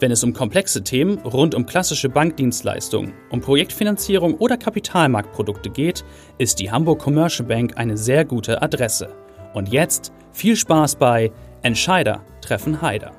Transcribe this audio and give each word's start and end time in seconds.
Wenn 0.00 0.12
es 0.12 0.24
um 0.24 0.32
komplexe 0.32 0.82
Themen 0.82 1.18
rund 1.18 1.54
um 1.54 1.66
klassische 1.66 2.08
Bankdienstleistungen, 2.08 3.12
um 3.28 3.42
Projektfinanzierung 3.42 4.32
oder 4.36 4.56
Kapitalmarktprodukte 4.56 5.68
geht, 5.68 6.06
ist 6.38 6.58
die 6.58 6.70
Hamburg 6.70 7.00
Commercial 7.00 7.46
Bank 7.46 7.76
eine 7.76 7.98
sehr 7.98 8.24
gute 8.24 8.62
Adresse. 8.62 9.14
Und 9.52 9.68
jetzt 9.68 10.10
viel 10.32 10.56
Spaß 10.56 10.96
bei 10.96 11.30
Entscheider 11.60 12.24
treffen 12.40 12.80
Heider. 12.80 13.12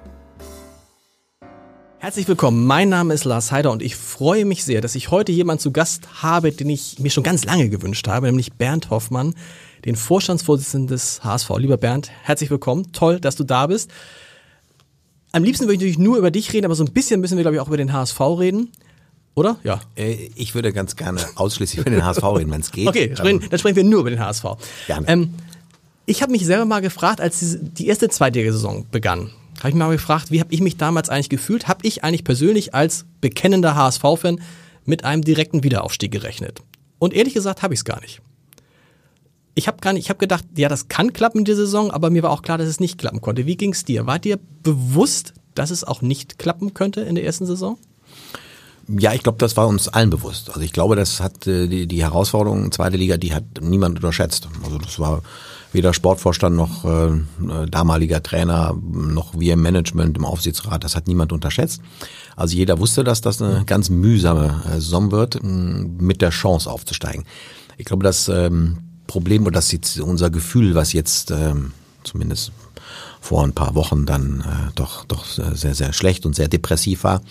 Herzlich 2.00 2.28
willkommen, 2.28 2.66
mein 2.66 2.90
Name 2.90 3.14
ist 3.14 3.26
Lars 3.26 3.52
Heider 3.52 3.70
und 3.70 3.84
ich 3.84 3.96
freue 3.96 4.46
mich 4.46 4.64
sehr, 4.64 4.82
dass 4.82 4.96
ich 4.96 5.12
heute 5.12 5.32
jemanden 5.32 5.62
zu 5.62 5.72
Gast 5.72 6.24
habe, 6.24 6.52
den 6.52 6.72
ich 6.72 6.98
mir 6.98 7.12
schon 7.12 7.24
ganz 7.24 7.46
lange 7.46 7.70
gewünscht 7.70 8.08
habe, 8.08 8.26
nämlich 8.26 8.54
Bernd 8.54 8.90
Hoffmann, 8.90 9.36
den 9.86 9.96
Vorstandsvorsitzenden 9.96 10.88
des 10.88 11.24
HSV. 11.24 11.52
Lieber 11.60 11.78
Bernd, 11.78 12.10
herzlich 12.24 12.50
willkommen, 12.50 12.92
toll, 12.92 13.20
dass 13.20 13.36
du 13.36 13.44
da 13.44 13.68
bist. 13.68 13.92
Am 15.32 15.44
liebsten 15.44 15.66
würde 15.66 15.76
ich 15.76 15.80
natürlich 15.80 16.00
nur 16.00 16.18
über 16.18 16.32
dich 16.32 16.52
reden, 16.54 16.66
aber 16.66 16.76
so 16.76 16.84
ein 16.84 16.92
bisschen 16.92 17.22
müssen 17.22 17.38
wir, 17.38 17.44
glaube 17.44 17.56
ich, 17.56 17.62
auch 17.62 17.68
über 17.68 17.78
den 17.78 17.94
HSV 17.94 18.20
reden. 18.20 18.72
Oder? 19.34 19.58
Ja. 19.64 19.80
Äh, 19.96 20.30
ich 20.36 20.56
würde 20.56 20.74
ganz 20.74 20.96
gerne 20.96 21.22
ausschließlich 21.36 21.82
über 21.82 21.90
den 21.90 22.04
HSV 22.04 22.24
reden, 22.24 22.52
wenn 22.52 22.62
es 22.62 22.72
geht. 22.72 22.88
Okay, 22.88 23.14
dann, 23.16 23.40
dann 23.40 23.60
sprechen 23.60 23.78
wir 23.78 23.84
nur 23.84 24.02
über 24.02 24.10
den 24.10 24.20
HSV. 24.20 24.46
Gerne. 24.88 25.08
Ähm, 25.08 25.34
ich 26.06 26.22
habe 26.22 26.32
mich 26.32 26.46
selber 26.46 26.66
mal 26.66 26.82
gefragt, 26.82 27.22
als 27.22 27.58
die 27.62 27.88
erste 27.88 28.10
Zweitliga-Saison 28.10 28.86
begann, 28.92 29.32
habe 29.60 29.70
ich 29.70 29.76
mich 29.76 29.84
mal 29.84 29.92
gefragt, 29.92 30.32
wie 30.32 30.40
habe 30.40 30.54
ich 30.54 30.60
mich 30.60 30.76
damals 30.76 31.10
eigentlich 31.10 31.30
gefühlt? 31.30 31.68
Habe 31.68 31.88
ich 31.88 32.04
eigentlich 32.04 32.24
persönlich 32.24 32.74
als 32.74 33.06
bekennender 33.22 33.76
HSV-Fan 33.76 34.42
mit 34.86 35.06
einem 35.06 35.24
direkten 35.24 35.64
Wiederaufstieg 35.64 36.12
gerechnet? 36.12 36.62
Und 37.00 37.14
ehrlich 37.14 37.34
gesagt 37.34 37.62
habe 37.62 37.74
ich 37.74 37.80
es 37.80 37.86
gar 37.86 38.02
nicht 38.02 38.22
ich 39.56 39.68
habe 39.68 39.78
gar 39.82 39.94
nicht, 39.94 40.06
ich 40.06 40.10
habe 40.10 40.20
gedacht, 40.20 40.46
ja, 40.56 40.70
das 40.70 40.88
kann 40.88 41.14
klappen 41.14 41.46
in 41.46 41.56
Saison, 41.56 41.92
aber 41.92 42.10
mir 42.10 42.24
war 42.24 42.32
auch 42.32 42.42
klar, 42.42 42.58
dass 42.58 42.68
es 42.68 42.80
nicht 42.80 42.98
klappen 42.98 43.22
konnte. 43.22 43.46
Wie 43.46 43.58
ging 43.58 43.74
es 43.74 43.84
dir? 43.84 44.06
War 44.06 44.20
dir 44.20 44.40
bewusst, 44.64 45.34
dass 45.56 45.72
es 45.72 45.84
auch 45.84 46.02
nicht 46.02 46.40
klappen 46.40 46.74
könnte 46.74 47.02
in 47.02 47.16
der 47.16 47.26
ersten 47.26 47.46
Saison? 47.46 47.78
Ja, 48.88 49.14
ich 49.14 49.24
glaube, 49.24 49.38
das 49.38 49.56
war 49.58 49.68
uns 49.68 49.88
allen 49.88 50.10
bewusst. 50.10 50.50
Also 50.50 50.62
ich 50.62 50.74
glaube, 50.74 50.96
das 50.96 51.20
hat 51.20 51.48
äh, 51.48 51.68
die, 51.68 51.88
die 51.88 52.02
Herausforderung 52.02 52.72
zweite 52.72 52.98
Liga, 52.98 53.18
die 53.18 53.34
hat 53.34 53.44
niemand 53.62 53.98
unterschätzt. 53.98 54.48
Also 54.64 54.78
das 54.78 55.00
war 55.00 55.22
weder 55.72 55.94
Sportvorstand 55.94 56.56
noch 56.56 56.84
äh, 56.84 57.12
damaliger 57.70 58.22
Trainer 58.22 58.76
noch 58.92 59.40
wir 59.40 59.54
im 59.54 59.62
Management 59.62 60.18
im 60.18 60.26
Aufsichtsrat, 60.26 60.84
das 60.84 60.96
hat 60.96 61.08
niemand 61.08 61.32
unterschätzt. 61.32 61.82
Also 62.36 62.56
jeder 62.56 62.80
wusste, 62.80 63.04
dass 63.04 63.22
das 63.22 63.42
eine 63.42 63.64
ganz 63.66 63.90
mühsame 63.90 64.62
äh, 64.66 64.76
Saison 64.76 65.12
wird, 65.12 65.42
mit 65.44 66.22
der 66.22 66.32
Chance 66.32 66.70
aufzusteigen. 66.70 67.26
Ich 67.78 67.86
glaube, 67.86 68.04
dass 68.04 68.28
ähm, 68.28 68.78
Problem 69.12 69.44
oder 69.44 69.52
das 69.52 69.72
jetzt 69.72 70.00
unser 70.00 70.30
Gefühl, 70.30 70.74
was 70.74 70.94
jetzt 70.94 71.32
ähm, 71.32 71.74
zumindest 72.04 72.52
vor 73.20 73.44
ein 73.44 73.54
paar 73.54 73.76
Wochen 73.76 74.06
dann 74.06 74.42
äh, 74.42 74.72
doch 74.76 75.06
doch 75.06 75.26
sehr 75.26 75.76
sehr 75.76 75.94
schlecht 75.94 76.26
und 76.26 76.36
sehr 76.36 76.48
depressiv 76.48 77.04
war, 77.04 77.22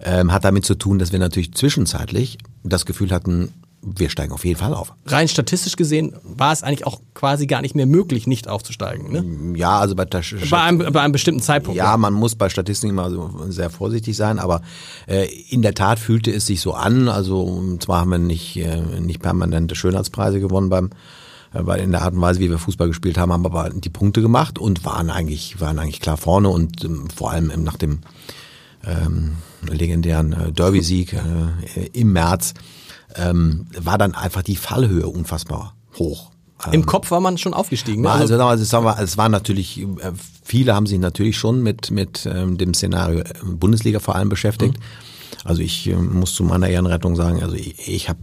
ähm, 0.00 0.32
hat 0.32 0.44
damit 0.44 0.64
zu 0.64 0.74
tun, 0.74 0.98
dass 0.98 1.12
wir 1.12 1.18
natürlich 1.18 1.54
zwischenzeitlich 1.54 2.38
das 2.64 2.86
Gefühl 2.86 3.10
hatten, 3.10 3.52
wir 3.82 4.10
steigen 4.10 4.32
auf 4.32 4.44
jeden 4.44 4.58
Fall 4.58 4.74
auf. 4.74 4.92
Rein 5.06 5.28
statistisch 5.28 5.76
gesehen 5.76 6.14
war 6.22 6.52
es 6.52 6.62
eigentlich 6.62 6.86
auch 6.86 7.00
quasi 7.14 7.46
gar 7.46 7.62
nicht 7.62 7.74
mehr 7.74 7.86
möglich, 7.86 8.26
nicht 8.26 8.48
aufzusteigen. 8.48 9.12
Ne? 9.12 9.56
Ja, 9.56 9.78
also 9.78 9.94
bei, 9.94 10.04
bei, 10.04 10.62
einem, 10.62 10.92
bei 10.92 11.00
einem 11.00 11.12
bestimmten 11.12 11.42
Zeitpunkt. 11.42 11.76
Ja, 11.76 11.96
man 11.96 12.12
muss 12.12 12.34
bei 12.34 12.48
Statistiken 12.48 12.90
immer 12.90 13.50
sehr 13.50 13.70
vorsichtig 13.70 14.16
sein, 14.16 14.38
aber 14.38 14.62
äh, 15.06 15.28
in 15.48 15.62
der 15.62 15.74
Tat 15.74 15.98
fühlte 15.98 16.32
es 16.32 16.46
sich 16.46 16.60
so 16.60 16.74
an. 16.74 17.08
Also 17.08 17.76
zwar 17.78 18.00
haben 18.00 18.10
wir 18.10 18.18
nicht, 18.18 18.56
äh, 18.56 19.00
nicht 19.00 19.22
permanente 19.22 19.74
Schönheitspreise 19.74 20.40
gewonnen 20.40 20.68
beim 20.68 20.90
äh, 21.52 21.60
weil 21.60 21.80
in 21.80 21.92
der 21.92 22.02
Art 22.02 22.14
und 22.14 22.20
Weise, 22.20 22.40
wie 22.40 22.50
wir 22.50 22.58
Fußball 22.58 22.88
gespielt 22.88 23.16
haben, 23.16 23.32
haben 23.32 23.44
wir 23.44 23.54
aber 23.54 23.70
die 23.70 23.90
Punkte 23.90 24.22
gemacht 24.22 24.58
und 24.58 24.84
waren 24.84 25.10
eigentlich, 25.10 25.60
waren 25.60 25.78
eigentlich 25.78 26.00
klar 26.00 26.16
vorne 26.16 26.48
und 26.48 26.84
ähm, 26.84 27.08
vor 27.14 27.30
allem 27.30 27.52
nach 27.62 27.76
dem 27.76 28.00
ähm, 28.84 29.36
legendären 29.62 30.32
äh, 30.32 30.52
Derby-Sieg 30.52 31.14
äh, 31.14 31.86
im 31.92 32.12
März 32.12 32.54
ähm, 33.16 33.66
war 33.78 33.98
dann 33.98 34.14
einfach 34.14 34.42
die 34.42 34.56
Fallhöhe 34.56 35.06
unfassbar 35.06 35.74
hoch. 35.98 36.30
Im 36.72 36.86
Kopf 36.86 37.10
war 37.12 37.20
man 37.20 37.38
schon 37.38 37.54
aufgestiegen. 37.54 38.02
Ne? 38.02 38.10
Also, 38.10 38.40
also 38.42 38.64
sagen 38.64 38.84
wir, 38.84 38.98
es 38.98 39.16
war 39.16 39.28
natürlich, 39.28 39.80
äh, 39.80 40.12
viele 40.42 40.74
haben 40.74 40.86
sich 40.86 40.98
natürlich 40.98 41.38
schon 41.38 41.62
mit, 41.62 41.90
mit 41.90 42.26
ähm, 42.26 42.58
dem 42.58 42.74
Szenario 42.74 43.20
äh, 43.20 43.32
Bundesliga 43.44 44.00
vor 44.00 44.16
allem 44.16 44.28
beschäftigt. 44.28 44.76
Mhm. 44.76 44.82
Also 45.44 45.62
ich 45.62 45.86
äh, 45.86 45.94
muss 45.94 46.34
zu 46.34 46.42
meiner 46.42 46.68
Ehrenrettung 46.68 47.14
sagen, 47.14 47.42
also 47.42 47.54
ich, 47.54 47.88
ich 47.88 48.08
habe 48.08 48.18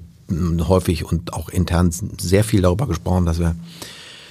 häufig 0.68 1.06
und 1.06 1.34
auch 1.34 1.50
intern 1.50 1.92
sehr 2.20 2.44
viel 2.44 2.62
darüber 2.62 2.88
gesprochen, 2.88 3.26
dass 3.26 3.40
wir, 3.40 3.56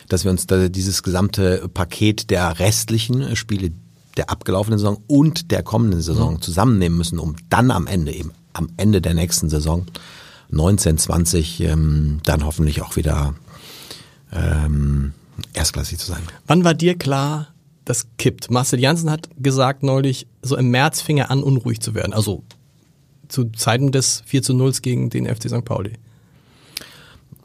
dass 0.08 0.24
wir 0.24 0.30
uns 0.30 0.46
da 0.46 0.68
dieses 0.68 1.02
gesamte 1.02 1.68
Paket 1.72 2.30
der 2.30 2.58
restlichen 2.58 3.36
Spiele 3.36 3.72
der 4.16 4.28
abgelaufenen 4.28 4.78
Saison 4.78 4.98
und 5.06 5.50
der 5.50 5.62
kommenden 5.62 6.02
Saison 6.02 6.34
mhm. 6.34 6.42
zusammennehmen 6.42 6.98
müssen, 6.98 7.18
um 7.18 7.36
dann 7.48 7.70
am 7.70 7.86
Ende, 7.86 8.12
eben 8.12 8.32
am 8.52 8.68
Ende 8.76 9.00
der 9.00 9.14
nächsten 9.14 9.48
Saison 9.48 9.86
1920 10.54 11.60
ähm, 11.60 12.20
dann 12.24 12.44
hoffentlich 12.44 12.82
auch 12.82 12.96
wieder 12.96 13.34
ähm, 14.32 15.12
erstklassig 15.52 15.98
zu 15.98 16.06
sein. 16.06 16.22
Wann 16.46 16.64
war 16.64 16.74
dir 16.74 16.96
klar, 16.96 17.48
das 17.84 18.06
kippt? 18.18 18.50
Marcel 18.50 18.80
Janssen 18.80 19.10
hat 19.10 19.28
gesagt 19.38 19.82
neulich, 19.82 20.26
so 20.42 20.56
im 20.56 20.70
März 20.70 21.00
fing 21.00 21.18
er 21.18 21.30
an, 21.30 21.42
unruhig 21.42 21.80
zu 21.80 21.94
werden. 21.94 22.12
Also 22.12 22.42
zu 23.28 23.50
Zeiten 23.50 23.92
des 23.92 24.22
4 24.26 24.42
zu 24.42 24.54
0 24.54 24.72
gegen 24.82 25.10
den 25.10 25.26
FC 25.26 25.48
St. 25.48 25.64
Pauli. 25.64 25.92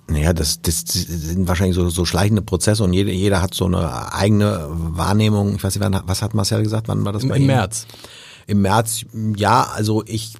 Naja, 0.08 0.34
das, 0.34 0.62
das 0.62 0.84
sind 0.86 1.48
wahrscheinlich 1.48 1.76
so, 1.76 1.90
so 1.90 2.06
schleichende 2.06 2.42
Prozesse 2.42 2.84
und 2.84 2.94
jeder, 2.94 3.12
jeder 3.12 3.42
hat 3.42 3.54
so 3.54 3.66
eine 3.66 4.12
eigene 4.14 4.68
Wahrnehmung. 4.70 5.56
Ich 5.56 5.64
weiß 5.64 5.78
nicht, 5.78 6.02
was 6.06 6.22
hat 6.22 6.34
Marcel 6.34 6.64
gesagt? 6.64 6.88
Wann 6.88 7.06
war 7.06 7.14
das? 7.14 7.24
Im, 7.24 7.32
im 7.32 7.46
März. 7.46 7.86
Im 8.48 8.62
März, 8.62 9.06
ja, 9.36 9.64
also 9.64 10.04
ich, 10.08 10.34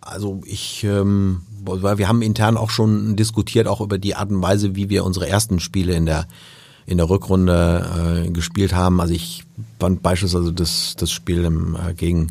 also 0.00 0.40
ich, 0.46 0.84
ähm, 0.84 1.42
weil 1.66 1.98
wir 1.98 2.08
haben 2.08 2.22
intern 2.22 2.56
auch 2.56 2.70
schon 2.70 3.16
diskutiert, 3.16 3.66
auch 3.66 3.80
über 3.80 3.98
die 3.98 4.14
Art 4.14 4.30
und 4.30 4.42
Weise, 4.42 4.76
wie 4.76 4.88
wir 4.88 5.04
unsere 5.04 5.28
ersten 5.28 5.60
Spiele 5.60 5.94
in 5.94 6.06
der 6.06 6.26
in 6.86 6.98
der 6.98 7.10
Rückrunde 7.10 8.24
äh, 8.26 8.30
gespielt 8.30 8.72
haben. 8.72 9.00
Also 9.00 9.12
ich 9.12 9.42
fand 9.80 10.02
beispielsweise 10.02 10.52
das, 10.52 10.94
das 10.96 11.10
Spiel 11.10 11.44
im, 11.44 11.74
äh, 11.76 11.94
gegen 11.94 12.28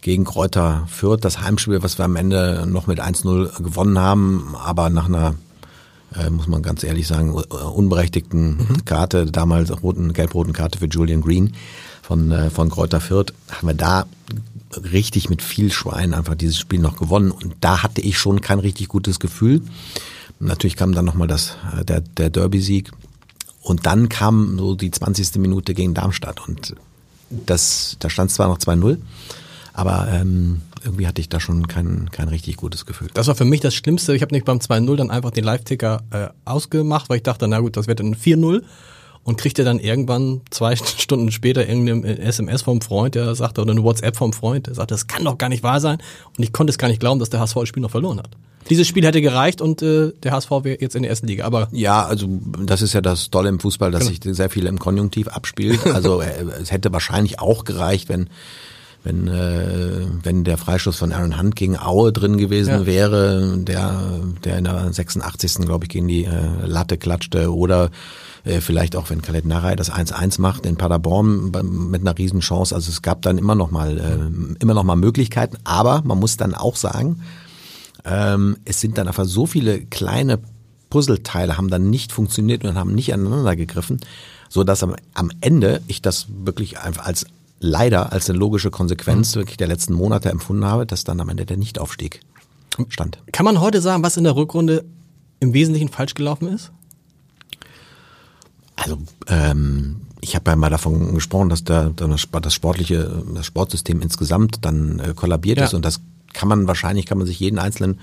gegen 0.00 0.24
Kräuter 0.24 0.86
Fürth, 0.88 1.24
das 1.24 1.40
Heimspiel, 1.40 1.82
was 1.82 1.98
wir 1.98 2.04
am 2.04 2.16
Ende 2.16 2.66
noch 2.68 2.86
mit 2.86 3.00
1-0 3.00 3.62
gewonnen 3.62 3.98
haben, 3.98 4.54
aber 4.54 4.90
nach 4.90 5.06
einer 5.06 5.34
äh, 6.14 6.30
muss 6.30 6.46
man 6.46 6.62
ganz 6.62 6.84
ehrlich 6.84 7.06
sagen, 7.06 7.32
unberechtigten 7.32 8.56
mhm. 8.56 8.84
Karte, 8.84 9.26
damals 9.26 9.70
roten, 9.82 10.12
gelb-roten 10.12 10.52
Karte 10.52 10.78
für 10.78 10.86
Julian 10.86 11.20
Green 11.20 11.54
von, 12.08 12.32
äh, 12.32 12.48
von 12.48 12.70
Kräuter 12.70 13.02
Fürth, 13.02 13.34
haben 13.50 13.68
wir 13.68 13.74
da 13.74 14.06
richtig 14.74 15.28
mit 15.28 15.42
viel 15.42 15.70
Schwein 15.70 16.14
einfach 16.14 16.36
dieses 16.36 16.58
Spiel 16.58 16.80
noch 16.80 16.96
gewonnen. 16.96 17.30
Und 17.30 17.56
da 17.60 17.82
hatte 17.82 18.00
ich 18.00 18.16
schon 18.16 18.40
kein 18.40 18.60
richtig 18.60 18.88
gutes 18.88 19.20
Gefühl. 19.20 19.60
Natürlich 20.40 20.76
kam 20.76 20.92
dann 20.92 21.04
nochmal 21.04 21.28
das, 21.28 21.58
äh, 21.78 21.84
der, 21.84 22.00
der 22.00 22.30
Derby-Sieg. 22.30 22.92
Und 23.60 23.84
dann 23.84 24.08
kam 24.08 24.56
so 24.56 24.74
die 24.74 24.90
20. 24.90 25.36
Minute 25.36 25.74
gegen 25.74 25.92
Darmstadt. 25.92 26.48
Und 26.48 26.76
das, 27.28 27.96
da 27.98 28.08
stand 28.08 28.30
zwar 28.30 28.48
noch 28.48 28.56
2-0, 28.56 28.96
aber 29.74 30.08
ähm, 30.10 30.62
irgendwie 30.82 31.06
hatte 31.06 31.20
ich 31.20 31.28
da 31.28 31.40
schon 31.40 31.68
kein, 31.68 32.08
kein 32.10 32.28
richtig 32.28 32.56
gutes 32.56 32.86
Gefühl. 32.86 33.10
Das 33.12 33.26
war 33.26 33.34
für 33.34 33.44
mich 33.44 33.60
das 33.60 33.74
Schlimmste. 33.74 34.16
Ich 34.16 34.22
habe 34.22 34.34
nicht 34.34 34.46
beim 34.46 34.60
2-0 34.60 34.96
dann 34.96 35.10
einfach 35.10 35.30
den 35.30 35.44
Live-Ticker 35.44 36.02
äh, 36.10 36.28
ausgemacht, 36.46 37.10
weil 37.10 37.18
ich 37.18 37.22
dachte, 37.22 37.46
na 37.48 37.60
gut, 37.60 37.76
das 37.76 37.86
wird 37.86 38.00
dann 38.00 38.14
4-0 38.14 38.62
und 39.28 39.36
kriegte 39.36 39.62
dann 39.62 39.78
irgendwann 39.78 40.40
zwei 40.48 40.74
Stunden 40.98 41.30
später 41.30 41.68
irgendeine 41.68 42.18
SMS 42.18 42.62
vom 42.62 42.80
Freund, 42.80 43.14
der 43.14 43.34
sagte, 43.34 43.60
oder 43.60 43.72
eine 43.72 43.84
WhatsApp 43.84 44.16
vom 44.16 44.32
Freund, 44.32 44.66
der 44.66 44.74
sagte, 44.74 44.94
das 44.94 45.06
kann 45.06 45.22
doch 45.22 45.36
gar 45.36 45.50
nicht 45.50 45.62
wahr 45.62 45.80
sein. 45.80 45.98
Und 46.38 46.42
ich 46.42 46.50
konnte 46.50 46.70
es 46.70 46.78
gar 46.78 46.88
nicht 46.88 46.98
glauben, 46.98 47.20
dass 47.20 47.28
der 47.28 47.38
HSV 47.38 47.54
das 47.56 47.68
Spiel 47.68 47.82
noch 47.82 47.90
verloren 47.90 48.20
hat. 48.20 48.30
Dieses 48.70 48.88
Spiel 48.88 49.04
hätte 49.04 49.20
gereicht 49.20 49.60
und 49.60 49.82
äh, 49.82 50.12
der 50.22 50.32
HSV 50.32 50.50
wäre 50.50 50.78
jetzt 50.80 50.96
in 50.96 51.02
der 51.02 51.10
ersten 51.10 51.26
Liga. 51.26 51.44
Aber 51.44 51.68
ja, 51.72 52.06
also 52.06 52.26
das 52.64 52.80
ist 52.80 52.94
ja 52.94 53.02
das 53.02 53.28
Tolle 53.28 53.50
im 53.50 53.60
Fußball, 53.60 53.90
dass 53.90 54.08
genau. 54.08 54.18
sich 54.24 54.34
sehr 54.34 54.48
viel 54.48 54.64
im 54.64 54.78
Konjunktiv 54.78 55.28
abspielt. 55.28 55.86
Also 55.86 56.20
äh, 56.22 56.46
es 56.62 56.72
hätte 56.72 56.90
wahrscheinlich 56.90 57.38
auch 57.38 57.64
gereicht, 57.64 58.08
wenn 58.08 58.30
wenn, 59.04 59.28
äh, 59.28 60.06
wenn 60.22 60.42
der 60.42 60.58
Freistoß 60.58 60.96
von 60.96 61.12
Aaron 61.12 61.38
Hunt 61.38 61.54
gegen 61.54 61.78
Aue 61.78 62.12
drin 62.12 62.36
gewesen 62.36 62.70
ja. 62.70 62.86
wäre, 62.86 63.56
der, 63.58 64.02
der 64.44 64.58
in 64.58 64.64
der 64.64 64.92
86. 64.92 65.66
glaube 65.66 65.84
ich 65.84 65.88
gegen 65.88 66.08
die 66.08 66.24
äh, 66.24 66.66
Latte 66.66 66.98
klatschte 66.98 67.54
oder 67.54 67.90
Äh, 68.48 68.60
vielleicht 68.62 68.96
auch, 68.96 69.10
wenn 69.10 69.20
Khaled 69.20 69.44
Narei 69.44 69.76
das 69.76 69.92
1-1 69.92 70.40
macht 70.40 70.64
in 70.64 70.76
Paderborn 70.76 71.50
mit 71.90 72.00
einer 72.00 72.16
Riesenchance. 72.16 72.74
Also 72.74 72.90
es 72.90 73.02
gab 73.02 73.22
dann 73.22 73.36
immer 73.36 73.54
noch 73.54 73.70
mal, 73.70 73.98
äh, 73.98 74.62
immer 74.62 74.74
noch 74.74 74.84
mal 74.84 74.96
Möglichkeiten. 74.96 75.58
Aber 75.64 76.02
man 76.04 76.18
muss 76.18 76.38
dann 76.38 76.54
auch 76.54 76.76
sagen, 76.76 77.20
ähm, 78.04 78.56
es 78.64 78.80
sind 78.80 78.96
dann 78.96 79.06
einfach 79.06 79.26
so 79.26 79.46
viele 79.46 79.82
kleine 79.82 80.38
Puzzleteile 80.88 81.58
haben 81.58 81.68
dann 81.68 81.90
nicht 81.90 82.12
funktioniert 82.12 82.64
und 82.64 82.76
haben 82.76 82.94
nicht 82.94 83.12
aneinander 83.12 83.56
gegriffen, 83.56 84.00
so 84.48 84.64
dass 84.64 84.82
am, 84.82 84.96
am 85.12 85.30
Ende 85.42 85.82
ich 85.86 86.00
das 86.00 86.28
wirklich 86.30 86.78
einfach 86.78 87.04
als 87.04 87.26
leider 87.60 88.10
als 88.12 88.30
eine 88.30 88.38
logische 88.38 88.70
Konsequenz 88.70 89.34
mhm. 89.34 89.40
wirklich 89.40 89.58
der 89.58 89.66
letzten 89.66 89.92
Monate 89.92 90.30
empfunden 90.30 90.64
habe, 90.64 90.86
dass 90.86 91.04
dann 91.04 91.20
am 91.20 91.28
Ende 91.28 91.44
der 91.44 91.58
Nichtaufstieg 91.58 92.20
stand. 92.88 93.18
Kann 93.32 93.44
man 93.44 93.60
heute 93.60 93.82
sagen, 93.82 94.02
was 94.02 94.16
in 94.16 94.24
der 94.24 94.34
Rückrunde 94.34 94.86
im 95.40 95.52
Wesentlichen 95.52 95.90
falsch 95.90 96.14
gelaufen 96.14 96.48
ist? 96.48 96.72
Also 98.78 98.98
ähm, 99.26 100.02
ich 100.20 100.34
habe 100.34 100.50
ja 100.50 100.56
mal 100.56 100.70
davon 100.70 101.14
gesprochen, 101.14 101.48
dass 101.48 101.64
der, 101.64 101.90
das 101.90 102.54
sportliche, 102.54 103.22
das 103.34 103.46
Sportsystem 103.46 104.00
insgesamt 104.00 104.64
dann 104.64 104.98
äh, 105.00 105.14
kollabiert 105.14 105.58
ja. 105.58 105.64
ist 105.64 105.74
und 105.74 105.84
das 105.84 106.00
kann 106.32 106.48
man 106.48 106.66
wahrscheinlich, 106.66 107.06
kann 107.06 107.18
man 107.18 107.26
sich 107.26 107.40
jeden 107.40 107.58
einzelnen 107.58 108.00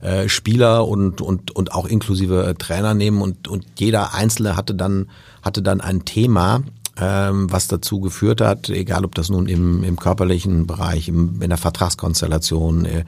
äh, 0.00 0.28
Spieler 0.28 0.86
und, 0.86 1.20
und, 1.20 1.50
und 1.50 1.72
auch 1.72 1.86
inklusive 1.86 2.46
äh, 2.46 2.54
Trainer 2.54 2.94
nehmen 2.94 3.22
und, 3.22 3.48
und 3.48 3.64
jeder 3.78 4.14
Einzelne 4.14 4.56
hatte 4.56 4.74
dann, 4.74 5.10
hatte 5.42 5.62
dann 5.62 5.80
ein 5.80 6.04
Thema, 6.04 6.62
ähm, 6.98 7.50
was 7.50 7.68
dazu 7.68 8.00
geführt 8.00 8.40
hat, 8.40 8.68
egal 8.68 9.04
ob 9.04 9.14
das 9.14 9.30
nun 9.30 9.46
im, 9.46 9.82
im 9.82 9.98
körperlichen 9.98 10.66
Bereich, 10.66 11.08
im, 11.08 11.40
in 11.40 11.48
der 11.48 11.58
Vertragskonstellation, 11.58 12.84
äh, 12.84 13.04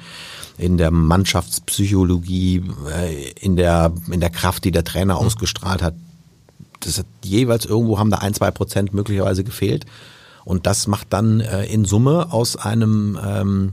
in 0.57 0.79
der 0.79 0.91
Mannschaftspsychologie, 0.91 2.63
äh, 2.95 3.31
in 3.41 3.57
der, 3.57 3.93
in 4.11 4.21
der 4.21 4.31
Kraft, 4.31 4.65
die 4.65 4.71
der 4.71 4.85
Trainer 4.85 5.15
mhm. 5.15 5.27
ausgestrahlt 5.27 5.83
hat. 5.83 5.95
Das 6.81 6.99
hat 6.99 7.07
jeweils 7.25 7.65
irgendwo 7.65 7.99
haben 7.99 8.11
da 8.11 8.19
ein, 8.19 8.35
zwei 8.35 8.51
Prozent 8.51 8.93
möglicherweise 8.93 9.45
gefehlt. 9.45 9.87
Und 10.45 10.67
das 10.67 10.87
macht 10.87 11.13
dann 11.13 11.41
äh, 11.41 11.65
in 11.67 11.85
Summe 11.85 12.33
aus 12.33 12.57
einem 12.57 13.19
ähm, 13.25 13.73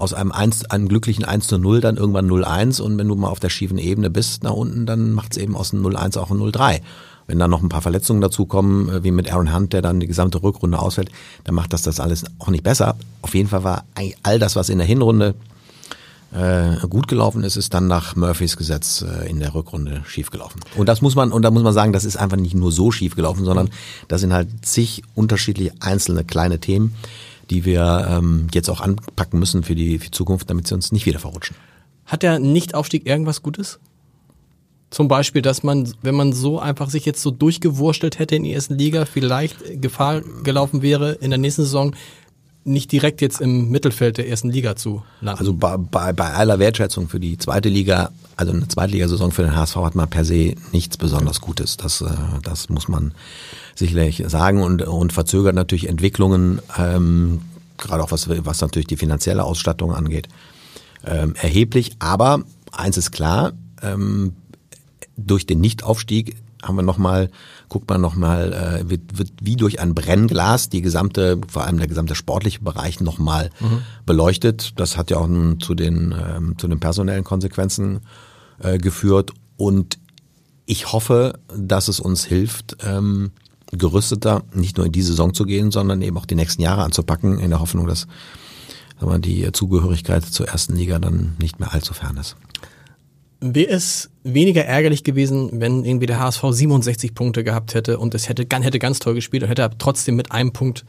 aus 0.00 0.14
einem, 0.14 0.32
1, 0.32 0.64
einem 0.70 0.88
glücklichen 0.88 1.24
1 1.24 1.46
zu 1.46 1.58
0 1.58 1.82
dann 1.82 1.98
irgendwann 1.98 2.28
0-1 2.28 2.80
und 2.80 2.96
wenn 2.96 3.06
du 3.06 3.14
mal 3.16 3.28
auf 3.28 3.38
der 3.38 3.50
schiefen 3.50 3.76
Ebene 3.76 4.08
bist 4.08 4.42
nach 4.42 4.54
unten, 4.54 4.86
dann 4.86 5.12
macht 5.12 5.32
es 5.32 5.38
eben 5.38 5.54
aus 5.54 5.74
einem 5.74 5.86
0-1 5.86 6.18
auch 6.18 6.30
ein 6.30 6.38
0-3. 6.38 6.80
Wenn 7.26 7.38
dann 7.38 7.50
noch 7.50 7.62
ein 7.62 7.68
paar 7.68 7.82
Verletzungen 7.82 8.22
dazukommen, 8.22 8.88
äh, 8.88 9.04
wie 9.04 9.10
mit 9.10 9.30
Aaron 9.30 9.54
Hunt, 9.54 9.72
der 9.72 9.82
dann 9.82 10.00
die 10.00 10.06
gesamte 10.06 10.42
Rückrunde 10.42 10.78
ausfällt, 10.78 11.10
dann 11.44 11.54
macht 11.54 11.72
das 11.72 11.82
das 11.82 12.00
alles 12.00 12.24
auch 12.38 12.48
nicht 12.48 12.64
besser. 12.64 12.96
Auf 13.20 13.34
jeden 13.34 13.48
Fall 13.48 13.62
war 13.62 13.84
all 14.22 14.38
das, 14.38 14.56
was 14.56 14.70
in 14.70 14.78
der 14.78 14.86
Hinrunde 14.86 15.34
äh, 16.32 16.86
gut 16.88 17.08
gelaufen 17.08 17.42
ist, 17.42 17.56
ist 17.56 17.74
dann 17.74 17.86
nach 17.86 18.14
Murphys 18.14 18.56
Gesetz 18.56 19.02
äh, 19.02 19.28
in 19.28 19.40
der 19.40 19.54
Rückrunde 19.54 20.02
schiefgelaufen. 20.06 20.60
Und 20.76 20.88
das 20.88 21.02
muss 21.02 21.16
man, 21.16 21.32
und 21.32 21.42
da 21.42 21.50
muss 21.50 21.62
man 21.62 21.72
sagen, 21.72 21.92
das 21.92 22.04
ist 22.04 22.16
einfach 22.16 22.36
nicht 22.36 22.54
nur 22.54 22.70
so 22.72 22.90
schiefgelaufen, 22.92 23.44
sondern 23.44 23.70
das 24.08 24.20
sind 24.20 24.32
halt 24.32 24.48
zig 24.62 25.02
unterschiedliche 25.14 25.72
einzelne 25.80 26.24
kleine 26.24 26.60
Themen, 26.60 26.94
die 27.50 27.64
wir 27.64 28.06
ähm, 28.08 28.46
jetzt 28.54 28.70
auch 28.70 28.80
anpacken 28.80 29.40
müssen 29.40 29.64
für 29.64 29.74
die, 29.74 29.98
für 29.98 30.06
die 30.06 30.10
Zukunft, 30.12 30.48
damit 30.50 30.68
sie 30.68 30.74
uns 30.74 30.92
nicht 30.92 31.06
wieder 31.06 31.18
verrutschen. 31.18 31.56
Hat 32.06 32.22
der 32.22 32.38
Nichtaufstieg 32.38 33.06
irgendwas 33.06 33.42
Gutes? 33.42 33.80
Zum 34.90 35.06
Beispiel, 35.06 35.40
dass 35.40 35.62
man, 35.62 35.92
wenn 36.02 36.16
man 36.16 36.32
so 36.32 36.58
einfach 36.58 36.90
sich 36.90 37.04
jetzt 37.04 37.22
so 37.22 37.30
durchgewurstelt 37.30 38.18
hätte 38.18 38.34
in 38.34 38.42
die 38.42 38.52
ersten 38.52 38.76
Liga, 38.76 39.04
vielleicht 39.04 39.80
Gefahr 39.80 40.20
gelaufen 40.42 40.82
wäre, 40.82 41.12
in 41.12 41.30
der 41.30 41.38
nächsten 41.38 41.62
Saison 41.62 41.94
nicht 42.64 42.92
direkt 42.92 43.20
jetzt 43.20 43.40
im 43.40 43.70
Mittelfeld 43.70 44.18
der 44.18 44.28
ersten 44.28 44.50
Liga 44.50 44.76
zu 44.76 45.02
landen. 45.20 45.38
Also 45.38 45.54
bei, 45.54 45.76
bei, 45.76 46.12
bei 46.12 46.32
aller 46.32 46.58
Wertschätzung 46.58 47.08
für 47.08 47.18
die 47.18 47.38
zweite 47.38 47.68
Liga, 47.68 48.10
also 48.36 48.52
eine 48.52 48.68
Zweitligasaison 48.68 49.32
für 49.32 49.42
den 49.42 49.56
HSV 49.56 49.76
hat 49.76 49.94
man 49.94 50.10
per 50.10 50.24
se 50.24 50.54
nichts 50.72 50.96
besonders 50.96 51.40
Gutes. 51.40 51.76
Das, 51.76 52.02
äh, 52.02 52.08
das 52.42 52.68
muss 52.68 52.88
man 52.88 53.12
sicherlich 53.74 54.22
sagen 54.26 54.62
und, 54.62 54.82
und 54.82 55.12
verzögert 55.12 55.54
natürlich 55.54 55.88
Entwicklungen, 55.88 56.60
ähm, 56.78 57.40
gerade 57.78 58.02
auch 58.02 58.12
was, 58.12 58.28
was 58.28 58.60
natürlich 58.60 58.86
die 58.86 58.96
finanzielle 58.96 59.44
Ausstattung 59.44 59.94
angeht, 59.94 60.28
ähm, 61.06 61.34
erheblich. 61.40 61.96
Aber 61.98 62.44
eins 62.72 62.98
ist 62.98 63.10
klar, 63.10 63.52
ähm, 63.82 64.36
durch 65.16 65.46
den 65.46 65.60
Nichtaufstieg 65.60 66.36
haben 66.62 66.76
wir 66.76 66.82
nochmal, 66.82 67.30
guckt 67.70 67.88
man 67.88 68.02
nochmal, 68.02 68.52
äh, 68.52 68.90
wird, 68.90 69.16
wird 69.16 69.30
wie 69.40 69.56
durch 69.56 69.80
ein 69.80 69.94
Brennglas 69.94 70.68
die 70.68 70.82
gesamte, 70.82 71.40
vor 71.48 71.64
allem 71.64 71.78
der 71.78 71.86
gesamte 71.86 72.14
sportliche 72.14 72.60
Bereich 72.60 73.00
nochmal 73.00 73.50
mhm. 73.60 73.80
beleuchtet. 74.04 74.78
Das 74.78 74.98
hat 74.98 75.10
ja 75.10 75.16
auch 75.16 75.28
zu 75.60 75.74
den, 75.74 76.14
ähm, 76.14 76.58
zu 76.58 76.68
den 76.68 76.80
personellen 76.80 77.24
Konsequenzen 77.24 78.00
äh, 78.58 78.76
geführt. 78.76 79.30
Und 79.56 79.98
ich 80.66 80.92
hoffe, 80.92 81.38
dass 81.56 81.88
es 81.88 82.00
uns 82.00 82.24
hilft, 82.24 82.76
ähm, 82.84 83.30
gerüsteter 83.72 84.42
nicht 84.52 84.76
nur 84.76 84.86
in 84.86 84.92
die 84.92 85.02
Saison 85.02 85.32
zu 85.32 85.44
gehen, 85.44 85.70
sondern 85.70 86.02
eben 86.02 86.18
auch 86.18 86.26
die 86.26 86.34
nächsten 86.34 86.62
Jahre 86.62 86.82
anzupacken, 86.82 87.38
in 87.38 87.50
der 87.50 87.60
Hoffnung, 87.60 87.86
dass 87.86 88.08
sagen 89.00 89.12
wir, 89.12 89.18
die 89.18 89.50
Zugehörigkeit 89.52 90.24
zur 90.24 90.48
ersten 90.48 90.74
Liga 90.74 90.98
dann 90.98 91.36
nicht 91.40 91.60
mehr 91.60 91.72
allzu 91.72 91.94
fern 91.94 92.16
ist. 92.16 92.36
Wäre 93.40 93.70
es 93.70 94.09
weniger 94.22 94.64
ärgerlich 94.64 95.04
gewesen, 95.04 95.60
wenn 95.60 95.84
irgendwie 95.84 96.06
der 96.06 96.20
HSV 96.20 96.44
67 96.50 97.14
Punkte 97.14 97.44
gehabt 97.44 97.74
hätte 97.74 97.98
und 97.98 98.14
es 98.14 98.28
hätte, 98.28 98.46
hätte 98.50 98.78
ganz 98.78 98.98
toll 98.98 99.14
gespielt 99.14 99.42
und 99.42 99.48
hätte 99.48 99.70
trotzdem 99.78 100.16
mit 100.16 100.32
einem 100.32 100.52
Punkt 100.52 100.84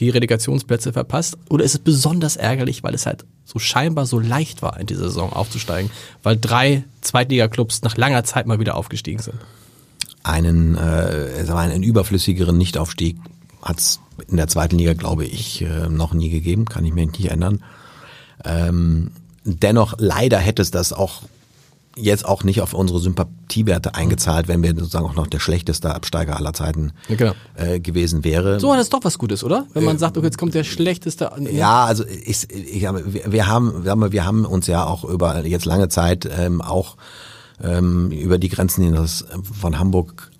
die 0.00 0.10
Relegationsplätze 0.10 0.92
verpasst? 0.92 1.36
Oder 1.48 1.64
ist 1.64 1.74
es 1.74 1.80
besonders 1.80 2.36
ärgerlich, 2.36 2.82
weil 2.82 2.94
es 2.94 3.06
halt 3.06 3.24
so 3.44 3.58
scheinbar 3.58 4.06
so 4.06 4.18
leicht 4.18 4.62
war, 4.62 4.80
in 4.80 4.86
dieser 4.86 5.04
Saison 5.04 5.32
aufzusteigen, 5.32 5.90
weil 6.22 6.36
drei 6.36 6.84
Zweitliga-Clubs 7.02 7.82
nach 7.82 7.96
langer 7.96 8.24
Zeit 8.24 8.46
mal 8.46 8.58
wieder 8.58 8.76
aufgestiegen 8.76 9.20
sind? 9.20 9.38
einen, 10.22 10.76
äh, 10.76 11.44
einen 11.52 11.82
überflüssigeren 11.82 12.56
Nichtaufstieg 12.56 13.16
hat 13.60 13.78
es 13.78 14.00
in 14.28 14.36
der 14.36 14.48
zweiten 14.48 14.78
Liga, 14.78 14.94
glaube 14.94 15.24
ich, 15.24 15.62
äh, 15.62 15.88
noch 15.88 16.14
nie 16.14 16.30
gegeben, 16.30 16.64
kann 16.64 16.84
ich 16.84 16.92
mir 16.92 17.06
nicht 17.06 17.30
ändern. 17.30 17.62
Ähm, 18.44 19.12
dennoch, 19.44 19.94
leider 19.98 20.38
hätte 20.38 20.62
es 20.62 20.70
das 20.70 20.92
auch 20.92 21.22
jetzt 21.96 22.24
auch 22.24 22.44
nicht 22.44 22.60
auf 22.60 22.74
unsere 22.74 23.00
Sympathiewerte 23.00 23.94
eingezahlt, 23.94 24.48
wenn 24.48 24.62
wir 24.62 24.74
sozusagen 24.74 25.06
auch 25.06 25.14
noch 25.14 25.26
der 25.26 25.40
schlechteste 25.40 25.94
Absteiger 25.94 26.36
aller 26.36 26.52
Zeiten 26.54 26.92
ja, 27.08 27.16
genau. 27.16 27.32
äh, 27.54 27.80
gewesen 27.80 28.24
wäre. 28.24 28.60
So 28.60 28.72
hat 28.72 28.80
es 28.80 28.88
doch 28.88 29.00
was 29.02 29.18
Gutes, 29.18 29.44
oder? 29.44 29.66
Wenn 29.74 29.84
man 29.84 29.96
äh, 29.96 29.98
sagt, 29.98 30.16
okay, 30.16 30.26
jetzt 30.26 30.38
kommt 30.38 30.54
der 30.54 30.64
schlechteste. 30.64 31.30
Ja, 31.50 31.84
also 31.84 32.04
ich, 32.06 32.50
ich, 32.50 32.82
wir, 32.82 33.32
wir 33.32 33.46
haben, 33.46 33.84
wir 33.84 33.90
haben, 33.90 34.12
wir 34.12 34.24
haben 34.24 34.44
uns 34.46 34.66
ja 34.66 34.84
auch 34.84 35.04
über 35.04 35.44
jetzt 35.44 35.66
lange 35.66 35.88
Zeit 35.88 36.28
ähm, 36.30 36.60
auch 36.62 36.96
ähm, 37.62 38.10
über 38.10 38.38
die 38.38 38.48
Grenzen 38.48 38.84
hinaus 38.84 39.24
von 39.42 39.78
Hamburg 39.78 40.30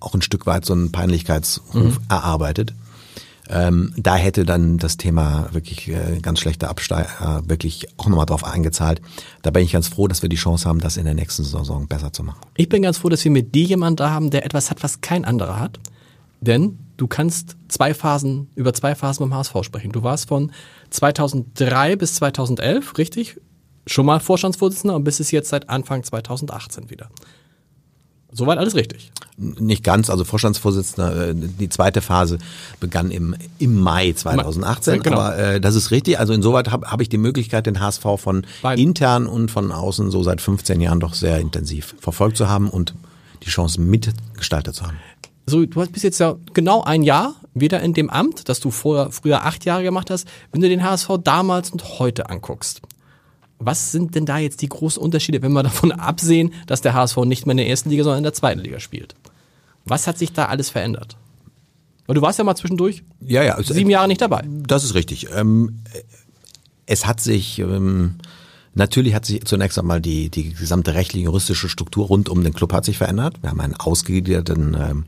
auch 0.00 0.14
ein 0.14 0.22
Stück 0.22 0.46
weit 0.46 0.64
so 0.64 0.72
einen 0.72 0.92
Peinlichkeitsruf 0.92 1.74
mhm. 1.74 1.98
erarbeitet. 2.08 2.74
Ähm, 3.50 3.92
da 3.96 4.16
hätte 4.16 4.44
dann 4.44 4.78
das 4.78 4.96
Thema 4.96 5.48
wirklich 5.52 5.88
äh, 5.88 6.20
ganz 6.22 6.40
schlechter 6.40 6.70
Absteiger 6.70 7.42
wirklich 7.46 7.88
auch 7.96 8.06
nochmal 8.06 8.26
drauf 8.26 8.44
eingezahlt. 8.44 9.02
Da 9.42 9.50
bin 9.50 9.64
ich 9.64 9.72
ganz 9.72 9.88
froh, 9.88 10.06
dass 10.06 10.22
wir 10.22 10.28
die 10.28 10.36
Chance 10.36 10.68
haben, 10.68 10.80
das 10.80 10.96
in 10.96 11.04
der 11.04 11.14
nächsten 11.14 11.42
Saison 11.42 11.88
besser 11.88 12.12
zu 12.12 12.22
machen. 12.22 12.40
Ich 12.56 12.68
bin 12.68 12.82
ganz 12.82 12.98
froh, 12.98 13.08
dass 13.08 13.24
wir 13.24 13.32
mit 13.32 13.54
dir 13.54 13.64
jemanden 13.64 13.96
da 13.96 14.10
haben, 14.10 14.30
der 14.30 14.44
etwas 14.44 14.70
hat, 14.70 14.82
was 14.82 15.00
kein 15.00 15.24
anderer 15.24 15.58
hat. 15.58 15.80
Denn 16.40 16.78
du 16.96 17.06
kannst 17.06 17.56
zwei 17.68 17.92
Phasen, 17.92 18.48
über 18.54 18.72
zwei 18.72 18.94
Phasen 18.94 19.28
beim 19.28 19.36
HSV 19.36 19.56
sprechen. 19.62 19.92
Du 19.92 20.02
warst 20.02 20.28
von 20.28 20.52
2003 20.90 21.96
bis 21.96 22.14
2011, 22.14 22.98
richtig? 22.98 23.36
schon 23.86 24.06
mal 24.06 24.20
Vorstandsvorsitzender 24.20 24.94
und 24.94 25.04
bist 25.04 25.20
es 25.20 25.30
jetzt 25.30 25.48
seit 25.48 25.68
Anfang 25.68 26.02
2018 26.02 26.90
wieder. 26.90 27.10
Soweit 28.32 28.58
alles 28.58 28.74
richtig. 28.74 29.10
Nicht 29.36 29.82
ganz, 29.82 30.10
also 30.10 30.24
Vorstandsvorsitzender, 30.24 31.30
äh, 31.30 31.34
die 31.34 31.68
zweite 31.68 32.00
Phase 32.00 32.38
begann 32.78 33.10
im, 33.10 33.34
im 33.58 33.80
Mai 33.80 34.12
2018, 34.12 35.02
genau. 35.02 35.18
aber 35.18 35.38
äh, 35.38 35.60
das 35.60 35.74
ist 35.74 35.90
richtig. 35.90 36.18
Also 36.18 36.32
insoweit 36.32 36.70
habe 36.70 36.90
hab 36.90 37.00
ich 37.00 37.08
die 37.08 37.18
Möglichkeit, 37.18 37.66
den 37.66 37.80
HSV 37.80 38.04
von 38.16 38.46
Beiden. 38.62 38.84
intern 38.84 39.26
und 39.26 39.50
von 39.50 39.72
außen 39.72 40.10
so 40.10 40.22
seit 40.22 40.40
15 40.40 40.80
Jahren 40.80 41.00
doch 41.00 41.14
sehr 41.14 41.38
intensiv 41.38 41.94
verfolgt 42.00 42.36
zu 42.36 42.48
haben 42.48 42.68
und 42.68 42.94
die 43.42 43.50
Chance 43.50 43.80
mitgestaltet 43.80 44.74
zu 44.74 44.86
haben. 44.86 44.98
So, 45.46 45.64
du 45.64 45.86
bist 45.86 46.04
jetzt 46.04 46.20
ja 46.20 46.36
genau 46.52 46.84
ein 46.84 47.02
Jahr 47.02 47.34
wieder 47.54 47.80
in 47.80 47.94
dem 47.94 48.10
Amt, 48.10 48.48
das 48.48 48.60
du 48.60 48.70
vorher, 48.70 49.10
früher 49.10 49.44
acht 49.44 49.64
Jahre 49.64 49.82
gemacht 49.82 50.10
hast. 50.10 50.28
Wenn 50.52 50.60
du 50.60 50.68
den 50.68 50.84
HSV 50.84 51.08
damals 51.24 51.70
und 51.70 51.98
heute 51.98 52.30
anguckst, 52.30 52.82
was 53.60 53.92
sind 53.92 54.14
denn 54.14 54.26
da 54.26 54.38
jetzt 54.38 54.62
die 54.62 54.68
großen 54.68 55.00
Unterschiede, 55.00 55.42
wenn 55.42 55.52
wir 55.52 55.62
davon 55.62 55.92
absehen, 55.92 56.52
dass 56.66 56.80
der 56.80 56.94
HSV 56.94 57.18
nicht 57.18 57.46
mehr 57.46 57.52
in 57.52 57.58
der 57.58 57.68
ersten 57.68 57.90
Liga, 57.90 58.02
sondern 58.02 58.18
in 58.18 58.24
der 58.24 58.32
zweiten 58.32 58.60
Liga 58.60 58.80
spielt? 58.80 59.14
Was 59.84 60.06
hat 60.06 60.18
sich 60.18 60.32
da 60.32 60.46
alles 60.46 60.70
verändert? 60.70 61.16
Weil 62.06 62.14
du 62.14 62.22
warst 62.22 62.38
ja 62.38 62.44
mal 62.44 62.56
zwischendurch 62.56 63.04
ja, 63.20 63.42
ja, 63.42 63.62
sieben 63.62 63.90
Jahre 63.90 64.08
nicht 64.08 64.20
dabei. 64.20 64.44
Das 64.48 64.82
ist 64.82 64.94
richtig. 64.94 65.28
Ähm, 65.34 65.82
es 66.86 67.06
hat 67.06 67.20
sich, 67.20 67.58
ähm, 67.60 68.16
natürlich 68.74 69.14
hat 69.14 69.26
sich 69.26 69.44
zunächst 69.44 69.78
einmal 69.78 70.00
die, 70.00 70.30
die 70.30 70.54
gesamte 70.54 70.94
rechtliche 70.94 71.26
juristische 71.26 71.68
Struktur 71.68 72.06
rund 72.06 72.28
um 72.28 72.42
den 72.42 72.54
Club 72.54 72.72
hat 72.72 72.84
sich 72.84 72.98
verändert. 72.98 73.36
Wir 73.42 73.50
haben 73.50 73.60
einen 73.60 73.76
ausgegliederten, 73.76 74.76
ähm, 74.80 75.04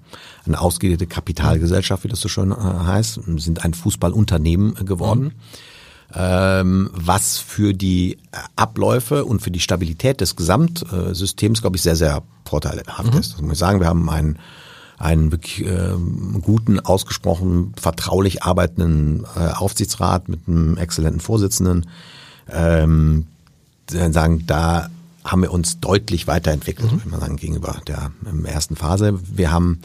eine 0.47 0.61
ausgegliederte 0.61 1.07
Kapitalgesellschaft, 1.07 2.05
wie 2.05 2.09
das 2.09 2.21
so 2.21 2.29
schön 2.29 2.53
äh, 2.53 2.55
heißt, 2.55 3.21
sind 3.39 3.65
ein 3.65 3.75
Fußballunternehmen 3.75 4.75
geworden. 4.85 5.25
Mhm 5.25 5.72
ähm, 6.15 6.91
was 6.93 7.39
für 7.39 7.73
die 7.73 8.19
Abläufe 8.57 9.25
und 9.25 9.41
für 9.41 9.51
die 9.51 9.61
Stabilität 9.61 10.21
des 10.21 10.37
Gesamtsystems, 10.37 11.63
glaube 11.63 11.77
ich, 11.77 11.83
sehr, 11.83 11.97
sehr 11.97 12.23
vorteilhaft 12.45 13.13
mhm. 13.13 13.19
ist. 13.19 13.35
Das 13.35 13.41
muss 13.41 13.53
ich 13.53 13.59
sagen, 13.59 13.81
wir 13.81 13.87
haben 13.87 14.09
ein, 14.11 14.39
einen 14.99 15.33
wirklich 15.33 15.67
äh, 15.67 15.95
guten, 16.43 16.81
ausgesprochen 16.81 17.73
vertraulich 17.81 18.43
arbeitenden 18.43 19.25
äh, 19.37 19.49
Aufsichtsrat 19.49 20.29
mit 20.29 20.47
einem 20.47 20.77
exzellenten 20.77 21.21
Vorsitzenden. 21.21 21.87
Ähm, 22.51 23.27
sagen, 23.89 24.47
da 24.47 24.91
haben 25.25 25.43
wir 25.43 25.53
uns 25.53 25.81
deutlich 25.81 26.27
weiterentwickelt, 26.27 26.91
mhm. 26.91 26.97
würde 26.97 27.09
man 27.11 27.21
sagen, 27.21 27.37
gegenüber 27.37 27.81
der 27.87 28.11
ersten 28.45 28.77
Phase. 28.77 29.19
Wir 29.35 29.51
haben 29.51 29.81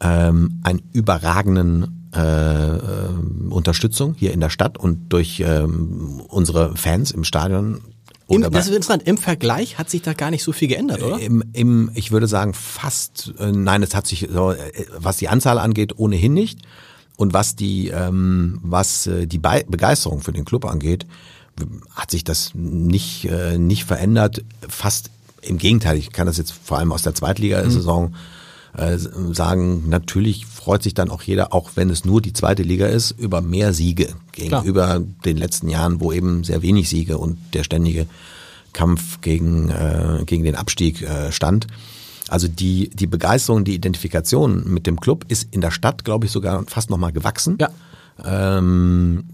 ähm, 0.00 0.60
einen 0.62 0.82
überragenden 0.92 2.03
äh, 2.14 2.76
äh, 2.76 3.08
Unterstützung 3.50 4.14
hier 4.16 4.32
in 4.32 4.40
der 4.40 4.50
Stadt 4.50 4.78
und 4.78 5.08
durch 5.12 5.40
ähm, 5.40 6.22
unsere 6.28 6.76
Fans 6.76 7.10
im 7.10 7.24
Stadion. 7.24 7.80
Im, 8.28 8.42
das 8.42 8.66
ist 8.66 8.74
interessant. 8.74 9.02
Im 9.04 9.18
Vergleich 9.18 9.78
hat 9.78 9.90
sich 9.90 10.02
da 10.02 10.12
gar 10.14 10.30
nicht 10.30 10.44
so 10.44 10.52
viel 10.52 10.68
geändert, 10.68 11.02
oder? 11.02 11.18
Im, 11.18 11.42
im 11.52 11.90
ich 11.94 12.10
würde 12.10 12.26
sagen 12.26 12.54
fast, 12.54 13.34
äh, 13.38 13.52
nein, 13.52 13.82
es 13.82 13.94
hat 13.94 14.06
sich, 14.06 14.28
so, 14.32 14.52
äh, 14.52 14.86
was 14.96 15.16
die 15.16 15.28
Anzahl 15.28 15.58
angeht, 15.58 15.98
ohnehin 15.98 16.34
nicht. 16.34 16.60
Und 17.16 17.32
was 17.32 17.54
die, 17.54 17.88
ähm, 17.88 18.60
was 18.62 19.06
äh, 19.06 19.26
die 19.26 19.38
Be 19.38 19.64
Begeisterung 19.68 20.20
für 20.20 20.32
den 20.32 20.44
Club 20.44 20.64
angeht, 20.64 21.06
hat 21.94 22.10
sich 22.10 22.24
das 22.24 22.52
nicht, 22.54 23.26
äh, 23.26 23.58
nicht 23.58 23.84
verändert. 23.84 24.42
Fast 24.68 25.10
im 25.42 25.58
Gegenteil. 25.58 25.96
Ich 25.96 26.10
kann 26.10 26.26
das 26.26 26.38
jetzt 26.38 26.52
vor 26.52 26.78
allem 26.78 26.92
aus 26.92 27.02
der 27.02 27.14
Zweitligasaison 27.14 28.10
mhm 28.10 28.14
äh, 28.76 28.98
sagen, 28.98 29.88
natürlich 29.88 30.46
freut 30.46 30.82
sich 30.82 30.94
dann 30.94 31.10
auch 31.10 31.22
jeder, 31.22 31.52
auch 31.52 31.70
wenn 31.74 31.90
es 31.90 32.04
nur 32.04 32.20
die 32.20 32.32
zweite 32.32 32.62
Liga 32.62 32.86
ist, 32.86 33.12
über 33.12 33.40
mehr 33.40 33.72
Siege 33.72 34.08
gegenüber 34.32 34.86
Klar. 34.86 35.00
den 35.24 35.36
letzten 35.36 35.68
Jahren, 35.68 36.00
wo 36.00 36.12
eben 36.12 36.44
sehr 36.44 36.62
wenig 36.62 36.88
Siege 36.88 37.18
und 37.18 37.38
der 37.54 37.64
ständige 37.64 38.06
Kampf 38.72 39.20
gegen, 39.20 39.70
äh, 39.70 40.24
gegen 40.26 40.44
den 40.44 40.56
Abstieg 40.56 41.02
äh, 41.02 41.30
stand. 41.32 41.66
Also 42.28 42.48
die, 42.48 42.90
die 42.90 43.06
Begeisterung, 43.06 43.64
die 43.64 43.74
Identifikation 43.74 44.64
mit 44.66 44.86
dem 44.86 44.98
Club 44.98 45.24
ist 45.28 45.48
in 45.52 45.60
der 45.60 45.70
Stadt, 45.70 46.04
glaube 46.04 46.26
ich, 46.26 46.32
sogar 46.32 46.64
fast 46.66 46.90
nochmal 46.90 47.12
gewachsen. 47.12 47.58
Ja. 47.60 47.68
Ähm, 48.24 49.24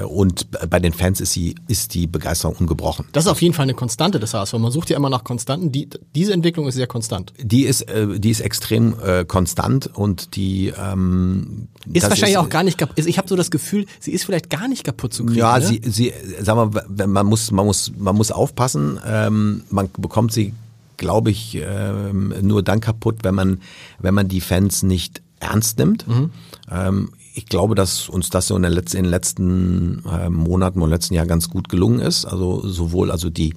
äh, 0.00 0.02
und 0.02 0.48
bei 0.68 0.80
den 0.80 0.92
Fans 0.92 1.20
ist, 1.20 1.32
sie, 1.32 1.54
ist 1.68 1.94
die 1.94 2.08
Begeisterung 2.08 2.56
ungebrochen. 2.56 3.06
Das 3.12 3.24
ist 3.24 3.30
auf 3.30 3.40
jeden 3.40 3.54
Fall 3.54 3.62
eine 3.62 3.74
Konstante 3.74 4.18
des 4.18 4.34
HSV. 4.34 4.54
Man 4.54 4.72
sucht 4.72 4.90
ja 4.90 4.96
immer 4.96 5.08
nach 5.08 5.22
Konstanten. 5.22 5.70
Die, 5.70 5.88
diese 6.14 6.32
Entwicklung 6.32 6.66
ist 6.66 6.74
sehr 6.74 6.88
konstant. 6.88 7.32
Die 7.40 7.62
ist, 7.62 7.82
äh, 7.82 8.18
die 8.18 8.30
ist 8.30 8.40
extrem 8.40 8.96
äh, 9.00 9.24
konstant 9.24 9.86
und 9.94 10.34
die 10.34 10.72
ähm, 10.76 11.68
ist 11.92 12.02
wahrscheinlich 12.02 12.34
ist, 12.34 12.36
auch 12.38 12.48
gar 12.48 12.64
nicht 12.64 12.76
kaputt. 12.76 12.98
Ich 13.06 13.18
habe 13.18 13.28
so 13.28 13.36
das 13.36 13.52
Gefühl, 13.52 13.86
sie 14.00 14.10
ist 14.10 14.24
vielleicht 14.24 14.50
gar 14.50 14.66
nicht 14.66 14.82
kaputt 14.82 15.14
zu 15.14 15.24
kriegen. 15.24 15.38
Ja, 15.38 15.58
ne? 15.58 15.64
sie, 15.64 15.80
sie, 15.84 16.12
sag 16.40 16.56
mal, 16.56 17.06
man 17.06 17.26
muss, 17.26 17.52
man 17.52 17.66
muss, 17.66 17.92
man 17.96 18.16
muss 18.16 18.32
aufpassen. 18.32 18.98
Ähm, 19.06 19.62
man 19.70 19.88
bekommt 19.96 20.32
sie, 20.32 20.54
glaube 20.96 21.30
ich, 21.30 21.56
ähm, 21.62 22.34
nur 22.42 22.64
dann 22.64 22.80
kaputt, 22.80 23.18
wenn 23.22 23.36
man, 23.36 23.60
wenn 24.00 24.14
man 24.14 24.26
die 24.26 24.40
Fans 24.40 24.82
nicht 24.82 25.22
ernst 25.40 25.78
nimmt. 25.78 26.06
Mhm. 26.08 26.30
Ähm, 26.70 27.10
ich 27.38 27.46
glaube, 27.46 27.76
dass 27.76 28.08
uns 28.08 28.30
das 28.30 28.48
so 28.48 28.56
in, 28.56 28.64
Letz-, 28.64 28.96
in 28.96 29.04
den 29.04 29.10
letzten 29.10 30.04
äh, 30.04 30.28
Monaten 30.28 30.82
und 30.82 30.90
letzten 30.90 31.14
Jahr 31.14 31.26
ganz 31.26 31.48
gut 31.48 31.68
gelungen 31.68 32.00
ist. 32.00 32.24
Also 32.24 32.66
sowohl 32.66 33.12
also 33.12 33.30
die, 33.30 33.54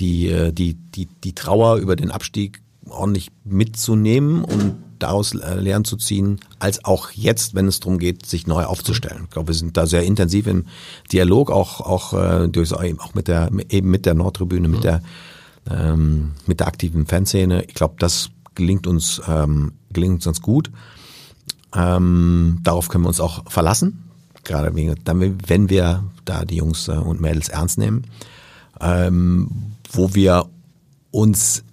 die, 0.00 0.28
äh, 0.28 0.52
die, 0.52 0.74
die, 0.74 1.06
die 1.06 1.32
Trauer 1.32 1.76
über 1.76 1.94
den 1.94 2.10
Abstieg 2.10 2.62
ordentlich 2.88 3.30
mitzunehmen 3.44 4.42
und 4.42 4.74
daraus 4.98 5.34
äh, 5.36 5.54
Lehren 5.54 5.84
zu 5.84 5.96
ziehen, 5.96 6.40
als 6.58 6.84
auch 6.84 7.12
jetzt, 7.12 7.54
wenn 7.54 7.68
es 7.68 7.78
darum 7.78 8.00
geht, 8.00 8.26
sich 8.26 8.48
neu 8.48 8.64
aufzustellen. 8.64 9.22
Ich 9.24 9.30
glaube, 9.30 9.48
wir 9.48 9.54
sind 9.54 9.76
da 9.76 9.86
sehr 9.86 10.02
intensiv 10.02 10.48
im 10.48 10.66
Dialog, 11.12 11.52
auch 11.52 11.80
auch 11.80 12.14
äh, 12.14 12.48
durch 12.48 12.72
auch 12.72 13.14
mit 13.14 13.28
der 13.28 13.50
eben 13.68 13.88
mit 13.88 14.04
der 14.04 14.14
Nordtribüne, 14.14 14.66
mit 14.66 14.82
der 14.82 15.00
ähm, 15.70 16.32
mit 16.46 16.58
der 16.58 16.66
aktiven 16.66 17.06
Fanszene. 17.06 17.64
Ich 17.64 17.74
glaube, 17.74 17.94
das 18.00 18.30
gelingt 18.56 18.88
uns 18.88 19.22
ähm, 19.28 19.74
gelingt 19.92 20.26
uns 20.26 20.42
gut. 20.42 20.72
Ähm, 21.74 22.58
darauf 22.62 22.88
können 22.88 23.04
wir 23.04 23.08
uns 23.08 23.20
auch 23.20 23.50
verlassen, 23.50 24.10
gerade 24.44 24.74
wenn 24.74 25.70
wir 25.70 26.04
da 26.24 26.44
die 26.44 26.56
Jungs 26.56 26.88
äh, 26.88 26.92
und 26.92 27.20
Mädels 27.20 27.48
ernst 27.48 27.78
nehmen. 27.78 28.04
Ähm, 28.80 29.48
wo 29.92 30.14
wir 30.14 30.46
uns 31.10 31.64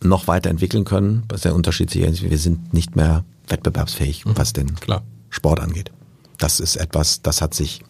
noch 0.00 0.26
weiterentwickeln 0.26 0.84
können, 0.84 1.24
was 1.28 1.42
der 1.42 1.54
Unterschied 1.54 1.90
hier 1.90 2.08
ist, 2.08 2.22
wir 2.22 2.38
sind 2.38 2.74
nicht 2.74 2.96
mehr 2.96 3.24
wettbewerbsfähig, 3.48 4.24
mhm. 4.24 4.32
was 4.36 4.52
den 4.52 4.74
Klar. 4.76 5.02
Sport 5.30 5.60
angeht. 5.60 5.90
Das 6.38 6.60
ist 6.60 6.76
etwas, 6.76 7.22
das 7.22 7.40
hat 7.40 7.54
sich 7.54 7.82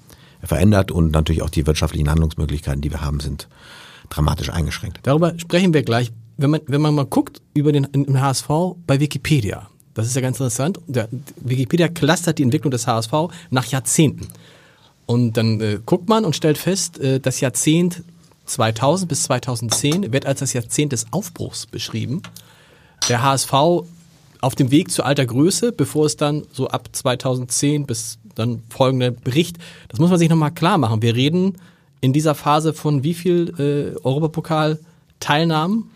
verändert 0.42 0.90
und 0.90 1.12
natürlich 1.12 1.42
auch 1.42 1.50
die 1.50 1.66
wirtschaftlichen 1.66 2.11
Handlungsmöglichkeiten, 2.11 2.81
die 2.81 2.90
wir 2.90 3.00
haben, 3.00 3.21
sind 3.21 3.49
dramatisch 4.11 4.50
eingeschränkt. 4.50 5.00
Darüber 5.02 5.38
sprechen 5.38 5.73
wir 5.73 5.83
gleich. 5.83 6.12
Wenn 6.37 6.50
man, 6.50 6.61
wenn 6.66 6.81
man 6.81 6.95
mal 6.95 7.07
guckt 7.07 7.40
über 7.54 7.73
den 7.73 7.87
HSV 8.21 8.49
bei 8.87 9.00
Wikipedia, 9.00 9.69
das 9.94 10.06
ist 10.06 10.14
ja 10.14 10.22
ganz 10.22 10.38
interessant. 10.38 10.80
Der 10.87 11.08
Wikipedia 11.37 11.88
clustert 11.88 12.38
die 12.38 12.42
Entwicklung 12.42 12.70
des 12.70 12.87
HSV 12.87 13.12
nach 13.50 13.66
Jahrzehnten. 13.66 14.28
Und 15.06 15.37
dann 15.37 15.61
äh, 15.61 15.80
guckt 15.84 16.08
man 16.08 16.25
und 16.25 16.37
stellt 16.37 16.58
fest, 16.58 16.99
äh, 16.99 17.20
das 17.20 17.40
Jahrzehnt 17.40 18.02
2000 18.46 19.08
bis 19.08 19.25
2010 19.25 20.12
wird 20.12 20.26
als 20.26 20.40
das 20.40 20.52
Jahrzehnt 20.52 20.92
des 20.92 21.06
Aufbruchs 21.12 21.66
beschrieben. 21.66 22.22
Der 23.08 23.22
HSV 23.22 23.52
auf 24.40 24.54
dem 24.56 24.70
Weg 24.70 24.90
zu 24.90 25.04
alter 25.04 25.26
Größe, 25.26 25.72
bevor 25.72 26.06
es 26.06 26.16
dann 26.16 26.44
so 26.52 26.68
ab 26.68 26.88
2010 26.92 27.87
bis 27.87 28.18
dann 28.34 28.62
folgender 28.70 29.11
Bericht, 29.11 29.58
das 29.88 30.00
muss 30.00 30.11
man 30.11 30.18
sich 30.18 30.28
nochmal 30.28 30.52
klar 30.52 30.78
machen. 30.78 31.02
Wir 31.02 31.14
reden 31.14 31.58
in 32.00 32.12
dieser 32.12 32.34
Phase 32.34 32.72
von 32.72 33.04
wie 33.04 33.14
viel 33.14 33.54
äh, 33.58 33.96
Europapokal-Teilnahmen? 34.02 35.90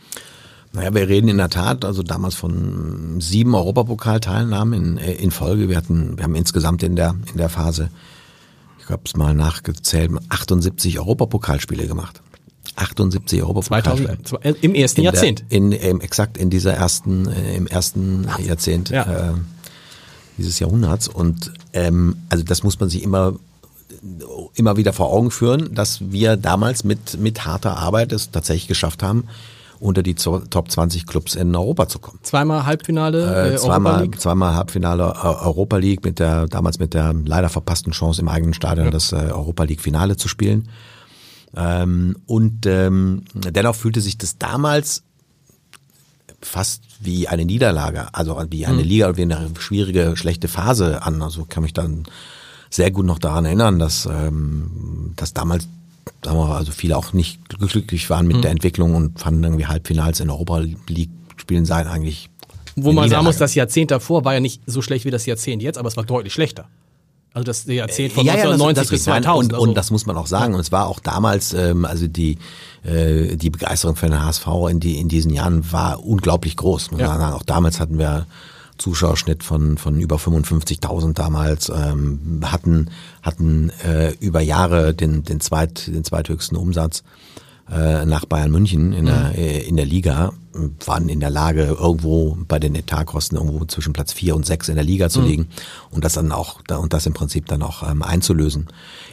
Naja, 0.77 0.93
wir 0.93 1.09
reden 1.09 1.29
in 1.29 1.39
der 1.39 1.49
Tat, 1.49 1.87
also 1.87 2.03
damals 2.03 2.35
von 2.35 3.19
sieben 3.19 3.55
Europapokalteilnahmen 3.55 4.99
in, 4.99 4.99
in 4.99 5.31
Folge. 5.31 5.71
Wir 5.71 5.77
hatten, 5.79 6.19
wir 6.19 6.25
haben 6.25 6.35
insgesamt 6.35 6.83
in 6.83 6.97
der, 6.97 7.15
in 7.33 7.39
der 7.39 7.49
Phase, 7.49 7.89
ich 8.79 8.91
habe 8.91 9.01
es 9.07 9.17
mal 9.17 9.33
nachgezählt, 9.33 10.11
78 10.29 10.99
Europapokalspiele 10.99 11.87
gemacht. 11.87 12.21
78 12.77 13.43
Europapokalspiele. 13.43 14.19
Im 14.61 14.75
ersten 14.75 15.01
in 15.01 15.05
Jahrzehnt. 15.07 15.45
Der, 15.51 15.57
in, 15.57 15.73
in, 15.73 16.01
exakt 16.03 16.37
in 16.37 16.51
dieser 16.51 16.75
ersten, 16.75 17.27
äh, 17.27 17.57
im 17.57 17.67
ersten 17.67 18.29
Jahrzehnt 18.45 18.91
ja. 18.91 19.31
äh, 19.31 19.35
dieses 20.37 20.59
Jahrhunderts. 20.59 21.09
Und 21.09 21.55
ähm, 21.73 22.19
also 22.29 22.45
das 22.45 22.63
muss 22.65 22.79
man 22.79 22.91
sich 22.91 23.03
immer 23.03 23.37
immer 24.53 24.77
wieder 24.77 24.93
vor 24.93 25.11
Augen 25.11 25.31
führen, 25.31 25.75
dass 25.75 26.13
wir 26.13 26.37
damals 26.37 26.85
mit, 26.85 27.19
mit 27.19 27.47
harter 27.47 27.79
Arbeit 27.79 28.13
es 28.13 28.31
tatsächlich 28.31 28.69
geschafft 28.69 29.03
haben, 29.03 29.25
unter 29.79 30.03
die 30.03 30.15
Top 30.15 30.71
20 30.71 31.07
Clubs 31.07 31.35
in 31.35 31.55
Europa 31.55 31.89
zu 31.89 31.99
kommen. 31.99 32.19
Zweimal 32.23 32.67
Halbfinale, 32.67 33.53
äh, 33.53 33.57
zweimal, 33.57 33.93
Europa 33.93 34.03
League. 34.03 34.21
zweimal 34.21 34.55
Halbfinale 34.55 35.03
äh, 35.03 35.27
Europa 35.27 35.77
League 35.77 36.05
mit 36.05 36.19
der 36.19 36.47
damals 36.47 36.79
mit 36.79 36.95
der 36.95 37.13
leider 37.13 37.49
verpassten 37.49 37.93
Chance 37.93 38.23
im 38.23 38.29
eigenen 38.29 38.55
Stadion 38.55 38.87
ja. 38.87 38.91
das 38.91 39.13
äh, 39.13 39.17
Europa 39.17 39.65
League 39.65 39.81
Finale 39.81 40.17
zu 40.17 40.29
spielen. 40.29 40.69
Ähm, 41.55 42.17
und 42.27 42.67
ähm, 42.67 43.23
dennoch 43.35 43.75
fühlte 43.75 44.01
sich 44.01 44.19
das 44.19 44.39
damals 44.39 45.03
fast 46.43 46.83
wie 47.01 47.29
eine 47.29 47.45
Niederlage, 47.45 48.09
also 48.13 48.41
wie 48.51 48.67
eine 48.67 48.83
mhm. 48.83 48.89
Liga, 48.89 49.17
wie 49.17 49.23
eine 49.23 49.51
schwierige, 49.59 50.17
schlechte 50.17 50.49
Phase 50.49 51.03
an. 51.03 51.23
Also 51.23 51.45
kann 51.45 51.63
mich 51.63 51.73
dann 51.73 52.05
sehr 52.71 52.91
gut 52.91 53.07
noch 53.07 53.19
daran 53.19 53.45
erinnern, 53.45 53.79
dass, 53.79 54.07
ähm, 54.07 55.13
dass 55.17 55.33
damals 55.33 55.69
sagen 56.25 56.39
wir, 56.39 56.55
also 56.55 56.73
viele 56.73 56.97
auch 56.97 57.13
nicht 57.13 57.49
glücklich 57.49 58.09
waren 58.11 58.27
mit 58.27 58.39
mhm. 58.39 58.43
der 58.43 58.51
Entwicklung 58.51 58.95
und 58.95 59.19
fanden 59.19 59.45
irgendwie 59.45 59.67
Halbfinals 59.67 60.21
in 60.21 60.31
Europa 60.31 60.59
League 60.89 61.11
spielen 61.37 61.65
sein 61.65 61.87
eigentlich. 61.87 62.31
Wo 62.77 62.93
man 62.93 63.09
sagen 63.09 63.25
muss, 63.25 63.39
das 63.39 63.55
Jahrzehnt 63.55 63.91
davor 63.91 64.25
war 64.25 64.35
ja 64.35 64.41
nicht 64.41 64.63
so 64.67 64.83
schlecht 64.83 65.05
wie 65.05 65.11
das 65.11 65.25
Jahrzehnt 65.25 65.63
jetzt, 65.63 65.79
aber 65.79 65.89
es 65.89 65.97
war 65.97 66.05
deutlich 66.05 66.33
schlechter. 66.33 66.69
Also 67.33 67.45
das 67.45 67.67
Jahrzehnt 67.67 68.13
von 68.13 68.25
ja, 68.25 68.33
1990 68.33 68.75
das, 68.75 68.87
das 68.87 68.91
bis 68.91 69.05
2000. 69.05 69.53
Und, 69.53 69.55
also. 69.55 69.69
und 69.69 69.75
das 69.75 69.91
muss 69.91 70.07
man 70.07 70.17
auch 70.17 70.27
sagen. 70.27 70.55
Und 70.55 70.61
es 70.61 70.73
war 70.73 70.87
auch 70.87 71.01
damals, 71.01 71.53
ähm, 71.53 71.85
also 71.85 72.07
die 72.07 72.39
äh, 72.83 73.37
die 73.37 73.51
Begeisterung 73.51 73.97
für 73.97 74.07
den 74.07 74.25
HSV 74.25 74.47
in, 74.71 74.81
die, 74.81 74.99
in 74.99 75.09
diesen 75.09 75.33
Jahren 75.33 75.71
war 75.73 76.05
unglaublich 76.05 76.57
groß. 76.57 76.93
Muss 76.93 77.01
ja. 77.01 77.09
man 77.09 77.19
sagen. 77.19 77.35
Auch 77.35 77.43
damals 77.43 77.81
hatten 77.81 77.99
wir 77.99 78.27
Zuschauerschnitt 78.79 79.43
von, 79.43 79.79
von 79.79 79.99
über 80.01 80.17
55.000 80.17 81.15
damals, 81.15 81.69
ähm, 81.69 82.41
hatten, 82.45 82.91
hatten 83.23 83.71
äh, 83.85 84.13
über 84.21 84.41
Jahre 84.41 84.95
den, 84.95 85.23
den, 85.25 85.41
zweit, 85.41 85.87
den 85.87 86.05
zweithöchsten 86.05 86.57
Umsatz 86.57 87.03
äh, 87.71 88.05
nach 88.05 88.25
Bayern 88.27 88.51
München 88.51 88.93
in, 88.93 89.07
der, 89.07 89.31
mhm. 89.31 89.35
äh, 89.35 89.59
in 89.61 89.77
der 89.77 89.87
Liga, 89.87 90.33
waren 90.85 91.09
in 91.09 91.21
der 91.21 91.31
Lage, 91.31 91.77
irgendwo 91.79 92.39
bei 92.49 92.59
den 92.59 92.75
Etatkosten 92.75 93.37
irgendwo 93.37 93.65
zwischen 93.65 93.93
Platz 93.93 94.13
vier 94.13 94.37
und 94.37 94.47
sechs 94.47 94.69
in 94.69 94.77
der 94.77 94.85
Liga 94.85 95.11
zu 95.11 95.21
mhm. 95.21 95.27
liegen 95.27 95.49
und 95.91 96.05
das 96.05 96.15
dann 96.15 96.33
auch, 96.33 96.61
und 96.71 96.93
das 96.93 97.07
im 97.07 97.13
Prinzip 97.13 97.47
dann 97.47 97.63
auch 97.63 97.89
ähm, 97.89 98.03
einzulösen. 98.03 98.69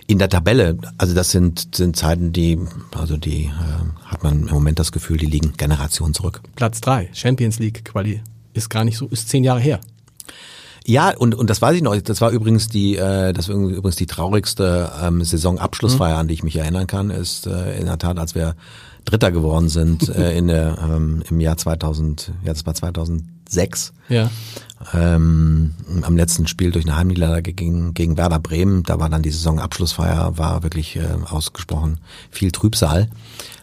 In 0.08 0.20
der 0.20 0.30
Tabelle, 0.30 0.78
also 0.98 1.16
das 1.16 1.32
sind, 1.32 1.76
sind 1.76 1.96
Zeiten, 1.96 2.32
die, 2.32 2.60
also 2.96 3.18
die 3.18 3.46
äh, 3.46 4.06
hat 4.06 4.24
man 4.24 4.48
im 4.48 4.54
Moment 4.54 4.80
das 4.80 4.92
Gefühl, 4.92 5.18
die 5.18 5.26
liegen 5.26 5.54
Generationen 5.58 6.14
zurück. 6.14 6.42
Platz 6.56 6.80
drei 6.82 7.10
Champions 7.14 7.60
League 7.60 7.84
Quali 7.84 8.22
ist 8.54 8.70
gar 8.70 8.84
nicht 8.84 8.98
so, 8.98 9.08
ist 9.08 9.30
zehn 9.30 9.44
Jahre 9.44 9.60
her. 9.60 9.80
Ja, 10.86 11.16
und, 11.18 11.34
und 11.34 11.50
das 11.50 11.62
weiß 11.62 11.76
ich 11.76 11.82
noch. 11.82 11.96
Das 11.96 12.20
war 12.20 12.32
übrigens 12.32 12.68
die, 12.68 12.98
äh, 12.98 13.32
das 13.32 13.48
war 13.48 13.56
übrigens 13.56 13.96
die 13.96 14.06
traurigste 14.06 14.92
ähm, 15.02 15.24
Saisonabschlussfeier, 15.24 16.16
mhm. 16.16 16.20
an 16.20 16.28
die 16.28 16.34
ich 16.34 16.44
mich 16.44 16.58
erinnern 16.58 16.88
kann, 16.88 17.10
ist 17.10 17.48
äh, 17.48 17.80
in 17.80 17.86
der 17.86 17.98
Tat, 17.98 18.20
als 18.20 18.36
wir 18.36 18.56
Dritter 19.06 19.32
geworden 19.32 19.70
sind 19.70 20.10
äh, 20.16 20.38
in 20.38 20.48
der, 20.48 20.78
ähm, 20.82 21.24
im 21.30 21.40
Jahr 21.40 21.58
2000, 21.58 22.32
ja, 22.44 22.54
das 22.54 22.66
war 22.66 22.74
2007 22.74 23.34
sechs. 23.54 23.94
Ja. 24.10 24.30
Ähm, 24.94 25.74
am 26.02 26.18
letzten 26.18 26.46
Spiel 26.48 26.72
durch 26.72 26.86
eine 26.86 26.98
Heimniederlage 26.98 27.54
gegen, 27.54 27.94
gegen 27.94 28.18
Werder 28.18 28.40
Bremen, 28.40 28.84
da 28.84 29.00
war 29.00 29.10
dann 29.10 29.24
die 29.24 29.32
Saisonabschlussfeier, 29.32 30.38
war 30.38 30.64
wirklich 30.64 30.98
äh, 30.98 31.06
ausgesprochen 31.30 32.00
viel 32.30 32.52
Trübsal, 32.52 33.10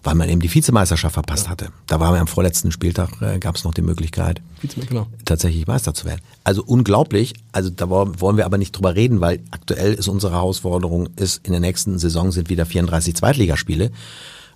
weil 0.02 0.14
man 0.14 0.28
eben 0.28 0.40
die 0.40 0.52
Vizemeisterschaft 0.52 1.14
verpasst 1.14 1.48
hatte. 1.48 1.68
Da 1.86 2.00
waren 2.00 2.14
wir 2.14 2.20
am 2.20 2.26
vorletzten 2.26 2.72
Spieltag, 2.72 3.20
äh, 3.20 3.38
gab 3.38 3.56
es 3.56 3.64
noch 3.64 3.74
die 3.74 3.82
Möglichkeit, 3.82 4.40
Genau. 4.88 5.06
tatsächlich 5.24 5.66
Meister 5.66 5.94
zu 5.94 6.06
werden. 6.06 6.20
Also 6.44 6.62
unglaublich, 6.64 7.34
also 7.52 7.70
da 7.70 7.88
wollen 7.90 8.36
wir 8.36 8.46
aber 8.46 8.58
nicht 8.58 8.72
drüber 8.72 8.94
reden, 8.94 9.20
weil 9.20 9.40
aktuell 9.50 9.94
ist 9.94 10.08
unsere 10.08 10.32
Herausforderung, 10.32 11.08
ist 11.16 11.46
in 11.46 11.52
der 11.52 11.60
nächsten 11.60 11.98
Saison 11.98 12.32
sind 12.32 12.48
wieder 12.50 12.66
34 12.66 13.14
Zweitligaspiele. 13.14 13.90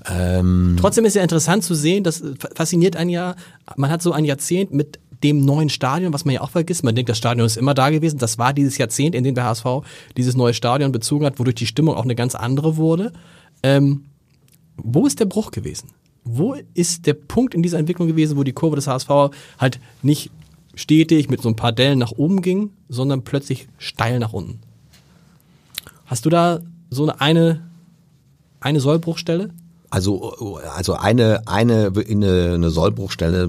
Ähm, 0.07 0.77
Trotzdem 0.81 1.05
ist 1.05 1.15
ja 1.17 1.23
interessant 1.23 1.65
zu 1.65 1.75
sehen, 1.75 2.05
das 2.05 2.23
fasziniert 2.55 2.97
ein 2.97 3.09
Jahr, 3.09 3.37
man 3.77 3.91
hat 3.91 4.03
so 4.03 4.13
ein 4.13 4.25
Jahrzehnt 4.25 4.73
mit 4.73 4.99
dem 5.23 5.45
neuen 5.45 5.71
Stadion, 5.71 6.13
was 6.13 6.27
man 6.27 6.35
ja 6.35 6.43
auch 6.43 6.51
vergisst. 6.51 6.85
Man 6.85 6.95
denkt, 6.95 7.09
das 7.09 7.17
Stadion 7.17 7.47
ist 7.47 7.57
immer 7.57 7.73
da 7.73 7.89
gewesen. 7.89 8.19
Das 8.19 8.37
war 8.37 8.53
dieses 8.53 8.77
Jahrzehnt, 8.77 9.15
in 9.15 9.25
dem 9.25 9.35
der 9.35 9.45
HSV 9.45 9.65
dieses 10.19 10.37
neue 10.37 10.53
Stadion 10.53 10.93
bezogen 10.93 11.25
hat, 11.25 11.39
wodurch 11.39 11.55
die 11.55 11.67
Stimmung 11.67 11.95
auch 11.95 12.05
eine 12.05 12.15
ganz 12.15 12.35
andere 12.35 12.77
wurde. 12.77 13.13
Ähm, 13.63 14.05
wo 14.77 15.07
ist 15.07 15.21
der 15.21 15.27
Bruch 15.27 15.51
gewesen? 15.51 15.89
Wo 16.25 16.57
ist 16.75 17.07
der 17.07 17.15
Punkt 17.15 17.55
in 17.55 17.63
dieser 17.63 17.79
Entwicklung 17.79 18.09
gewesen, 18.09 18.37
wo 18.37 18.45
die 18.45 18.53
Kurve 18.53 18.77
des 18.77 18.87
HSV 18.87 19.09
halt 19.59 19.79
nicht 20.03 20.31
stetig 20.75 21.29
mit 21.29 21.43
so 21.43 21.49
ein 21.49 21.57
paar 21.57 21.73
Dellen 21.73 21.99
nach 21.99 22.13
oben 22.13 22.43
ging, 22.43 22.71
sondern 22.89 23.23
plötzlich 23.23 23.69
steil 23.79 24.19
nach 24.19 24.33
unten? 24.33 24.61
Hast 26.07 26.25
du 26.25 26.31
da 26.31 26.61
so 26.91 27.13
eine, 27.19 27.63
eine 28.61 28.81
Sollbruchstelle? 28.81 29.51
Also, 29.91 30.59
also 30.75 30.95
eine, 30.95 31.47
eine, 31.47 31.93
eine, 31.95 32.55
eine 32.55 32.71
Sollbruchstelle 32.71 33.49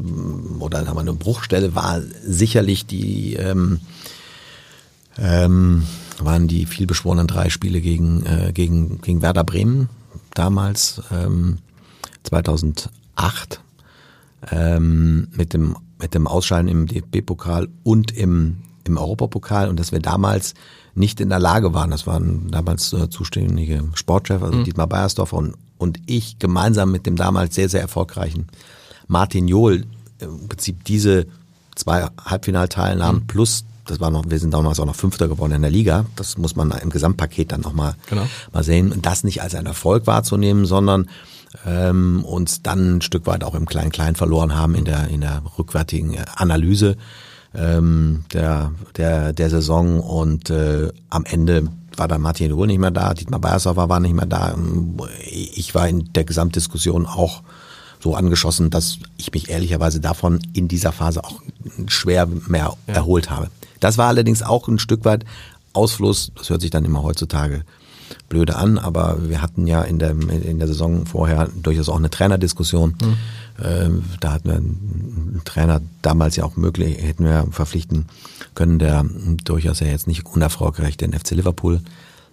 oder 0.59 0.79
eine 0.79 1.13
Bruchstelle 1.13 1.73
war 1.73 2.01
sicherlich 2.23 2.85
die, 2.85 3.33
ähm, 3.33 3.79
ähm, 5.17 5.83
waren 6.19 6.47
die 6.47 6.65
vielbeschworenen 6.65 7.25
drei 7.25 7.49
Spiele 7.49 7.81
gegen, 7.81 8.25
äh, 8.25 8.51
gegen, 8.53 9.01
gegen 9.01 9.21
Werder 9.23 9.43
Bremen 9.43 9.89
damals, 10.37 11.01
ähm, 11.11 11.57
2008, 12.23 13.61
ähm, 14.51 15.27
mit 15.31 15.53
dem, 15.53 15.75
mit 15.99 16.13
dem 16.13 16.27
Ausscheiden 16.27 16.67
im 16.67 16.87
DFB-Pokal 16.87 17.67
und 17.83 18.11
im, 18.11 18.57
im 18.83 18.97
Europapokal 18.97 19.69
und 19.69 19.79
dass 19.79 19.91
wir 19.91 19.99
damals 19.99 20.53
nicht 20.93 21.19
in 21.19 21.29
der 21.29 21.39
Lage 21.39 21.73
waren, 21.73 21.91
das 21.91 22.05
waren 22.07 22.49
damals 22.51 22.93
äh, 22.93 23.09
zuständige 23.09 23.83
Sportchef, 23.95 24.41
also 24.41 24.59
mhm. 24.59 24.63
Dietmar 24.63 24.87
Beiersdorfer 24.87 25.37
und, 25.37 25.55
und 25.77 25.99
ich 26.05 26.39
gemeinsam 26.39 26.91
mit 26.91 27.05
dem 27.05 27.15
damals 27.15 27.55
sehr, 27.55 27.69
sehr 27.69 27.81
erfolgreichen 27.81 28.47
Martin 29.07 29.47
Johl 29.47 29.85
im 30.19 30.47
Prinzip 30.47 30.83
diese 30.85 31.27
zwei 31.75 32.07
Halbfinalteilnahmen 32.23 33.21
mhm. 33.21 33.27
plus 33.27 33.65
das 33.85 33.99
war 33.99 34.11
noch, 34.11 34.25
wir 34.27 34.39
sind 34.39 34.53
damals 34.53 34.79
auch 34.79 34.85
noch 34.85 34.95
Fünfter 34.95 35.27
geworden 35.27 35.53
in 35.53 35.61
der 35.61 35.71
Liga. 35.71 36.05
Das 36.15 36.37
muss 36.37 36.55
man 36.55 36.71
im 36.71 36.89
Gesamtpaket 36.89 37.51
dann 37.51 37.61
nochmal 37.61 37.95
genau. 38.09 38.27
mal 38.51 38.63
sehen. 38.63 38.91
Und 38.91 39.05
das 39.05 39.23
nicht 39.23 39.41
als 39.41 39.55
ein 39.55 39.65
Erfolg 39.65 40.07
wahrzunehmen, 40.07 40.65
sondern 40.65 41.07
ähm, 41.65 42.23
uns 42.25 42.61
dann 42.61 42.97
ein 42.97 43.01
Stück 43.01 43.27
weit 43.27 43.43
auch 43.43 43.55
im 43.55 43.65
Klein-Klein 43.65 44.15
verloren 44.15 44.55
haben 44.55 44.75
in 44.75 44.85
der, 44.85 45.07
in 45.07 45.21
der 45.21 45.41
rückwärtigen 45.57 46.17
Analyse 46.35 46.97
ähm, 47.53 48.25
der, 48.33 48.71
der, 48.97 49.33
der 49.33 49.49
Saison. 49.49 49.99
Und 49.99 50.49
äh, 50.49 50.91
am 51.09 51.25
Ende 51.25 51.69
war 51.95 52.07
dann 52.07 52.21
Martin 52.21 52.51
Ruhl 52.51 52.67
nicht 52.67 52.79
mehr 52.79 52.91
da, 52.91 53.13
Dietmar 53.13 53.39
Beiersdorfer 53.39 53.87
war 53.87 53.99
nicht 53.99 54.15
mehr 54.15 54.25
da. 54.25 54.55
Ich 55.29 55.73
war 55.75 55.87
in 55.87 56.11
der 56.13 56.25
Gesamtdiskussion 56.25 57.05
auch 57.05 57.41
so 58.01 58.15
angeschossen, 58.15 58.69
dass 58.69 58.99
ich 59.17 59.31
mich 59.31 59.49
ehrlicherweise 59.49 59.99
davon 59.99 60.39
in 60.53 60.67
dieser 60.67 60.91
Phase 60.91 61.23
auch 61.23 61.41
schwer 61.87 62.27
mehr 62.47 62.73
ja. 62.87 62.93
erholt 62.93 63.29
habe. 63.29 63.49
Das 63.79 63.97
war 63.97 64.07
allerdings 64.07 64.41
auch 64.41 64.67
ein 64.67 64.79
Stück 64.79 65.05
weit 65.05 65.25
Ausfluss, 65.73 66.31
das 66.35 66.49
hört 66.49 66.61
sich 66.61 66.71
dann 66.71 66.85
immer 66.85 67.03
heutzutage 67.03 67.63
blöde 68.29 68.55
an, 68.55 68.77
aber 68.77 69.29
wir 69.29 69.41
hatten 69.41 69.67
ja 69.67 69.81
in 69.81 69.99
der, 69.99 70.11
in 70.11 70.59
der 70.59 70.67
Saison 70.67 71.05
vorher 71.05 71.49
durchaus 71.61 71.89
auch 71.89 71.97
eine 71.97 72.09
Trainerdiskussion. 72.09 72.95
Mhm. 73.01 73.17
Ähm, 73.63 74.03
da 74.19 74.33
hatten 74.33 74.49
wir 74.49 74.55
einen 74.55 75.41
Trainer 75.45 75.81
damals 76.01 76.35
ja 76.35 76.43
auch 76.43 76.57
möglich, 76.57 77.01
hätten 77.01 77.23
wir 77.23 77.47
verpflichten 77.51 78.05
können, 78.53 78.79
der 78.79 79.05
durchaus 79.43 79.79
ja 79.79 79.87
jetzt 79.87 80.07
nicht 80.07 80.25
unerfolgreich 80.25 80.97
den 80.97 81.13
FC 81.13 81.31
Liverpool 81.31 81.81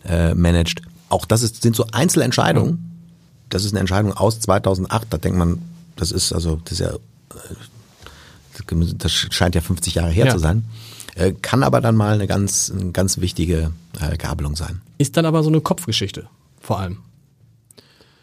äh, 0.04 0.34
managt. 0.34 0.82
Auch 1.08 1.26
das 1.26 1.42
ist, 1.42 1.62
sind 1.62 1.76
so 1.76 1.86
Einzelentscheidungen. 1.92 2.72
Mhm. 2.72 2.78
Das 3.50 3.64
ist 3.64 3.72
eine 3.72 3.80
Entscheidung 3.80 4.12
aus 4.12 4.40
2008. 4.40 5.06
Da 5.10 5.18
denkt 5.18 5.38
man, 5.38 5.62
das 5.96 6.10
ist 6.10 6.32
also, 6.32 6.60
das 6.64 6.72
ist 6.72 6.80
ja, 6.80 6.92
äh, 6.92 6.98
das 8.98 9.12
scheint 9.12 9.54
ja 9.54 9.60
50 9.60 9.94
Jahre 9.94 10.10
her 10.10 10.26
ja. 10.26 10.32
zu 10.32 10.38
sein. 10.38 10.64
Äh, 11.14 11.32
kann 11.42 11.62
aber 11.62 11.80
dann 11.80 11.96
mal 11.96 12.14
eine 12.14 12.26
ganz, 12.26 12.72
eine 12.74 12.92
ganz 12.92 13.20
wichtige 13.20 13.72
äh, 14.00 14.16
Gabelung 14.16 14.56
sein. 14.56 14.80
Ist 14.98 15.16
dann 15.16 15.26
aber 15.26 15.42
so 15.42 15.50
eine 15.50 15.60
Kopfgeschichte, 15.60 16.26
vor 16.60 16.80
allem. 16.80 16.98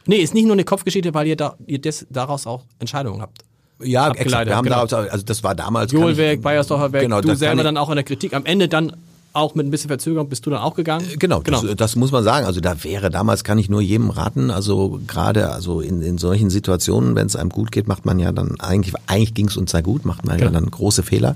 Nee, 0.05 0.17
ist 0.17 0.33
nicht 0.33 0.45
nur 0.45 0.53
eine 0.53 0.63
Kopfgeschichte, 0.63 1.13
weil 1.13 1.27
ihr, 1.27 1.35
da, 1.35 1.55
ihr 1.67 1.79
des, 1.79 2.07
daraus 2.09 2.47
auch 2.47 2.63
Entscheidungen 2.79 3.21
habt. 3.21 3.43
Ja, 3.81 4.11
exakt. 4.11 4.47
Wir 4.47 4.55
haben 4.55 4.65
genau. 4.65 4.85
daraus, 4.85 5.11
also 5.11 5.23
das 5.23 5.43
war 5.43 5.55
damals. 5.55 5.91
Joel 5.91 6.17
weg, 6.17 6.41
Bayersdorfer 6.41 6.91
weg, 6.91 7.03
genau, 7.03 7.21
du 7.21 7.35
selber 7.35 7.63
dann 7.63 7.77
auch 7.77 7.89
in 7.89 7.95
der 7.95 8.03
Kritik. 8.03 8.33
Am 8.33 8.45
Ende 8.45 8.67
dann 8.67 8.93
auch 9.33 9.55
mit 9.55 9.65
ein 9.65 9.71
bisschen 9.71 9.89
Verzögerung 9.89 10.27
bist 10.27 10.45
du 10.45 10.49
dann 10.49 10.61
auch 10.61 10.75
gegangen? 10.75 11.05
Äh, 11.13 11.17
genau, 11.17 11.41
genau. 11.41 11.61
Das, 11.61 11.75
das, 11.75 11.95
muss 11.95 12.11
man 12.11 12.23
sagen. 12.23 12.45
Also 12.45 12.59
da 12.59 12.83
wäre 12.83 13.09
damals, 13.09 13.43
kann 13.43 13.57
ich 13.57 13.69
nur 13.69 13.81
jedem 13.81 14.09
raten, 14.09 14.51
also 14.51 14.99
gerade 15.07 15.51
also 15.51 15.81
in, 15.81 16.01
in 16.01 16.17
solchen 16.17 16.49
Situationen, 16.49 17.15
wenn 17.15 17.27
es 17.27 17.35
einem 17.35 17.49
gut 17.49 17.71
geht, 17.71 17.87
macht 17.87 18.05
man 18.05 18.19
ja 18.19 18.31
dann 18.31 18.59
eigentlich, 18.59 18.95
eigentlich 19.07 19.33
ging 19.33 19.47
es 19.47 19.57
uns 19.57 19.71
sehr 19.71 19.83
gut, 19.83 20.05
macht 20.05 20.25
man 20.25 20.37
genau. 20.37 20.51
ja 20.51 20.59
dann 20.59 20.69
große 20.69 21.03
Fehler. 21.03 21.35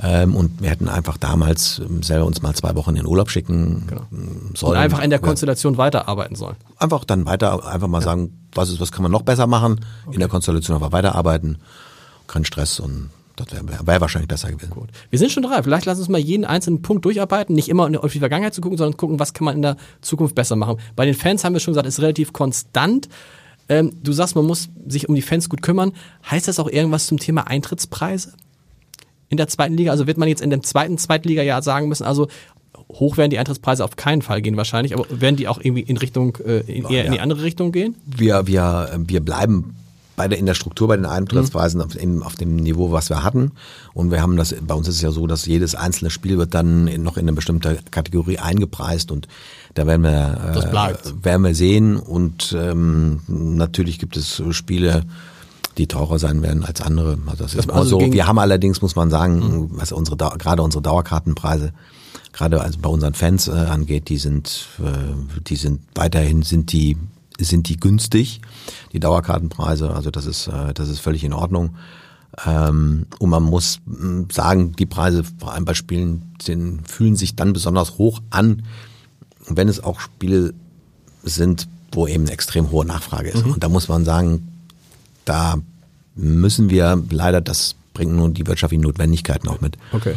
Ähm, 0.00 0.36
und 0.36 0.62
wir 0.62 0.70
hätten 0.70 0.88
einfach 0.88 1.16
damals 1.16 1.80
ähm, 1.80 2.02
selber 2.02 2.24
uns 2.24 2.40
mal 2.40 2.54
zwei 2.54 2.76
Wochen 2.76 2.94
in 2.94 3.04
Urlaub 3.04 3.30
schicken 3.30 3.84
genau. 3.88 4.02
Ähm, 4.12 4.52
sollen. 4.54 4.72
Und 4.72 4.78
einfach 4.78 5.02
in 5.02 5.10
der 5.10 5.18
Konstellation 5.18 5.74
ja. 5.74 5.78
weiterarbeiten 5.78 6.36
sollen. 6.36 6.56
Einfach 6.78 7.04
dann 7.04 7.26
weiter, 7.26 7.66
einfach 7.66 7.88
mal 7.88 7.98
ja. 7.98 8.04
sagen, 8.04 8.32
was 8.52 8.70
ist, 8.70 8.80
was 8.80 8.92
kann 8.92 9.02
man 9.02 9.10
noch 9.10 9.22
besser 9.22 9.48
machen? 9.48 9.80
Okay. 10.06 10.14
In 10.14 10.20
der 10.20 10.28
Konstellation 10.28 10.76
aber 10.76 10.92
weiterarbeiten. 10.92 11.58
Kein 12.28 12.44
Stress 12.44 12.78
und 12.78 13.10
das 13.36 13.52
wäre 13.52 13.86
wär 13.86 14.00
wahrscheinlich 14.00 14.28
besser 14.28 14.50
gewesen. 14.50 14.70
Gut. 14.70 14.88
Wir 15.10 15.18
sind 15.18 15.30
schon 15.30 15.42
drei. 15.42 15.62
Vielleicht 15.62 15.86
lass 15.86 15.98
uns 15.98 16.08
mal 16.08 16.18
jeden 16.18 16.44
einzelnen 16.44 16.82
Punkt 16.82 17.04
durcharbeiten. 17.04 17.54
Nicht 17.54 17.68
immer 17.68 17.88
auf 18.02 18.12
die 18.12 18.18
Vergangenheit 18.18 18.54
zu 18.54 18.60
gucken, 18.60 18.78
sondern 18.78 18.96
gucken, 18.96 19.18
was 19.20 19.32
kann 19.32 19.44
man 19.44 19.56
in 19.56 19.62
der 19.62 19.76
Zukunft 20.00 20.34
besser 20.34 20.56
machen. 20.56 20.78
Bei 20.96 21.04
den 21.04 21.14
Fans 21.14 21.44
haben 21.44 21.52
wir 21.52 21.60
schon 21.60 21.72
gesagt, 21.72 21.86
ist 21.86 22.00
relativ 22.00 22.32
konstant. 22.32 23.08
Ähm, 23.68 23.92
du 24.02 24.12
sagst, 24.12 24.34
man 24.34 24.44
muss 24.44 24.70
sich 24.86 25.08
um 25.08 25.14
die 25.14 25.22
Fans 25.22 25.48
gut 25.48 25.62
kümmern. 25.62 25.92
Heißt 26.28 26.48
das 26.48 26.58
auch 26.58 26.68
irgendwas 26.68 27.06
zum 27.06 27.18
Thema 27.18 27.46
Eintrittspreise? 27.46 28.32
In 29.28 29.36
der 29.36 29.48
zweiten 29.48 29.76
Liga? 29.76 29.90
Also 29.90 30.06
wird 30.06 30.18
man 30.18 30.28
jetzt 30.28 30.42
in 30.42 30.50
dem 30.50 30.62
zweiten 30.62 30.98
Zweitliga-Jahr 30.98 31.62
sagen 31.62 31.88
müssen, 31.88 32.04
also 32.04 32.28
hoch 32.88 33.16
werden 33.16 33.30
die 33.30 33.38
Eintrittspreise 33.38 33.84
auf 33.84 33.96
keinen 33.96 34.22
Fall 34.22 34.40
gehen 34.40 34.56
wahrscheinlich, 34.56 34.94
aber 34.94 35.06
werden 35.10 35.36
die 35.36 35.48
auch 35.48 35.58
irgendwie 35.62 35.82
in 35.82 35.96
Richtung, 35.96 36.36
äh, 36.44 36.60
in, 36.60 36.84
eher 36.84 37.00
ja. 37.00 37.04
in 37.04 37.12
die 37.12 37.20
andere 37.20 37.42
Richtung 37.42 37.72
gehen? 37.72 37.94
Wir, 38.06 38.46
wir, 38.46 38.90
wir 39.06 39.20
bleiben 39.20 39.74
bei 40.16 40.26
der, 40.26 40.38
in 40.38 40.46
der 40.46 40.54
Struktur 40.54 40.88
bei 40.88 40.96
den 40.96 41.06
Eintrittspreisen 41.06 41.78
mhm. 41.78 41.86
auf, 41.86 41.96
in, 41.96 42.22
auf, 42.22 42.34
dem 42.34 42.56
Niveau, 42.56 42.90
was 42.90 43.08
wir 43.08 43.22
hatten. 43.22 43.52
Und 43.94 44.10
wir 44.10 44.20
haben 44.20 44.36
das, 44.36 44.54
bei 44.60 44.74
uns 44.74 44.88
ist 44.88 44.96
es 44.96 45.02
ja 45.02 45.12
so, 45.12 45.26
dass 45.26 45.46
jedes 45.46 45.74
einzelne 45.74 46.10
Spiel 46.10 46.38
wird 46.38 46.54
dann 46.54 46.84
noch 47.02 47.16
in 47.16 47.24
eine 47.24 47.34
bestimmte 47.34 47.78
Kategorie 47.90 48.38
eingepreist 48.38 49.12
und 49.12 49.28
da 49.74 49.86
werden 49.86 50.02
wir, 50.02 50.56
äh, 50.56 51.24
werden 51.24 51.44
wir 51.44 51.54
sehen. 51.54 51.96
Und 51.96 52.54
ähm, 52.58 53.20
natürlich 53.28 53.98
gibt 54.00 54.16
es 54.16 54.42
Spiele, 54.50 55.04
die 55.78 55.86
teurer 55.86 56.18
sein 56.18 56.42
werden 56.42 56.64
als 56.64 56.80
andere. 56.80 57.18
Also 57.26 57.44
das 57.44 57.54
ist 57.54 57.70
also 57.70 58.00
so. 58.00 58.12
Wir 58.12 58.26
haben 58.26 58.38
allerdings, 58.38 58.82
muss 58.82 58.96
man 58.96 59.10
sagen, 59.10 59.70
was 59.72 59.92
unsere 59.92 60.16
gerade 60.16 60.62
unsere 60.62 60.82
Dauerkartenpreise, 60.82 61.72
gerade 62.32 62.60
also 62.60 62.78
bei 62.80 62.88
unseren 62.88 63.14
Fans 63.14 63.48
äh, 63.48 63.52
angeht, 63.52 64.08
die 64.08 64.18
sind, 64.18 64.66
äh, 64.80 65.40
die 65.42 65.56
sind 65.56 65.80
weiterhin 65.94 66.42
sind 66.42 66.72
die 66.72 66.96
sind 67.40 67.68
die 67.68 67.78
günstig, 67.78 68.40
die 68.92 69.00
Dauerkartenpreise. 69.00 69.94
Also 69.94 70.10
das 70.10 70.26
ist 70.26 70.48
äh, 70.48 70.74
das 70.74 70.88
ist 70.88 70.98
völlig 70.98 71.24
in 71.24 71.32
Ordnung. 71.32 71.76
Ähm, 72.46 73.06
und 73.18 73.30
man 73.30 73.42
muss 73.42 73.80
hm, 73.86 74.28
sagen, 74.30 74.72
die 74.72 74.86
Preise 74.86 75.22
vor 75.38 75.52
allem 75.52 75.64
bei 75.64 75.74
Spielen 75.74 76.34
sind, 76.42 76.88
fühlen 76.88 77.16
sich 77.16 77.36
dann 77.36 77.52
besonders 77.52 77.98
hoch 77.98 78.20
an, 78.30 78.64
wenn 79.48 79.68
es 79.68 79.82
auch 79.82 80.00
Spiele 80.00 80.54
sind, 81.22 81.68
wo 81.92 82.06
eben 82.06 82.24
eine 82.24 82.32
extrem 82.32 82.70
hohe 82.70 82.84
Nachfrage 82.84 83.30
ist. 83.30 83.46
Mhm. 83.46 83.54
Und 83.54 83.64
da 83.64 83.68
muss 83.68 83.88
man 83.88 84.04
sagen, 84.04 84.57
da 85.28 85.58
müssen 86.14 86.70
wir 86.70 87.02
leider, 87.10 87.40
das 87.40 87.76
bringt 87.94 88.12
nun 88.12 88.34
die 88.34 88.46
wirtschaftlichen 88.46 88.82
Notwendigkeiten 88.82 89.48
auch 89.48 89.60
mit. 89.60 89.76
Okay. 89.92 90.14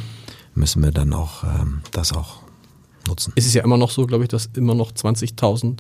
Müssen 0.56 0.84
wir 0.84 0.92
dann 0.92 1.14
auch 1.14 1.44
ähm, 1.44 1.82
das 1.92 2.14
auch 2.14 2.42
nutzen. 3.08 3.34
Es 3.36 3.46
ist 3.46 3.54
ja 3.54 3.64
immer 3.64 3.78
noch 3.78 3.92
so, 3.92 4.06
glaube 4.06 4.24
ich, 4.24 4.30
dass 4.30 4.50
immer 4.56 4.76
noch 4.76 4.92
20.000 4.92 5.80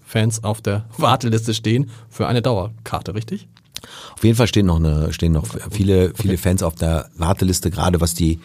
Fans 0.00 0.44
auf 0.44 0.60
der 0.60 0.86
Warteliste 0.96 1.54
stehen 1.54 1.90
für 2.08 2.26
eine 2.26 2.42
Dauerkarte, 2.42 3.14
richtig? 3.14 3.48
Auf 4.14 4.24
jeden 4.24 4.36
Fall 4.36 4.46
stehen 4.46 4.66
noch 4.66 4.76
eine, 4.76 5.12
stehen 5.12 5.32
noch 5.32 5.46
viele, 5.70 6.12
viele 6.14 6.34
okay. 6.34 6.36
Fans 6.36 6.62
auf 6.62 6.74
der 6.74 7.08
Warteliste, 7.16 7.70
gerade 7.70 8.00
was 8.00 8.14
die, 8.14 8.40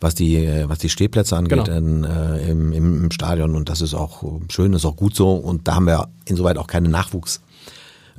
was 0.00 0.14
die, 0.14 0.64
was 0.66 0.78
die 0.78 0.88
Stehplätze 0.88 1.36
angeht 1.36 1.66
genau. 1.66 1.76
in, 1.76 2.04
äh, 2.04 2.50
im, 2.50 2.72
im 2.72 3.10
Stadion. 3.10 3.54
Und 3.54 3.68
das 3.68 3.80
ist 3.80 3.94
auch 3.94 4.24
schön, 4.48 4.72
ist 4.72 4.84
auch 4.84 4.96
gut 4.96 5.14
so. 5.14 5.32
Und 5.32 5.68
da 5.68 5.76
haben 5.76 5.86
wir 5.86 6.08
insoweit 6.24 6.58
auch 6.58 6.66
keine 6.66 6.88
Nachwuchs 6.88 7.40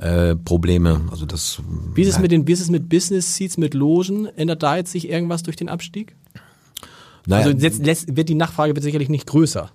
äh, 0.01 0.35
Probleme. 0.35 1.01
Also 1.11 1.25
das. 1.25 1.61
Wie 1.93 2.01
ist 2.01 2.09
es 2.09 2.19
mit 2.19 2.31
den, 2.31 2.47
wie 2.47 2.51
ist 2.51 2.61
es 2.61 2.69
mit 2.69 2.89
Business 2.89 3.35
Seats, 3.35 3.57
mit 3.57 3.73
Logen? 3.73 4.25
Ändert 4.35 4.63
da 4.63 4.77
jetzt 4.77 4.91
sich 4.91 5.07
irgendwas 5.07 5.43
durch 5.43 5.55
den 5.55 5.69
Abstieg? 5.69 6.15
Naja, 7.27 7.45
Also 7.45 7.57
jetzt 7.57 7.85
lässt, 7.85 8.15
wird 8.15 8.27
die 8.27 8.35
Nachfrage 8.35 8.75
wird 8.75 8.83
sicherlich 8.83 9.09
nicht 9.09 9.27
größer. 9.27 9.69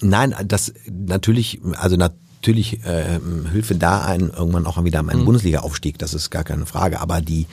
Nein, 0.00 0.34
das 0.44 0.72
natürlich, 0.90 1.60
also 1.78 1.96
natürlich 1.96 2.84
äh, 2.84 3.20
hilfe 3.52 3.76
da 3.76 4.02
ein 4.02 4.30
irgendwann 4.30 4.66
auch 4.66 4.82
wieder 4.82 4.98
einen 4.98 5.24
Bundesliga-Aufstieg, 5.24 5.98
das 5.98 6.14
ist 6.14 6.30
gar 6.30 6.42
keine 6.42 6.66
Frage. 6.66 7.00
Aber 7.00 7.20
die 7.20 7.46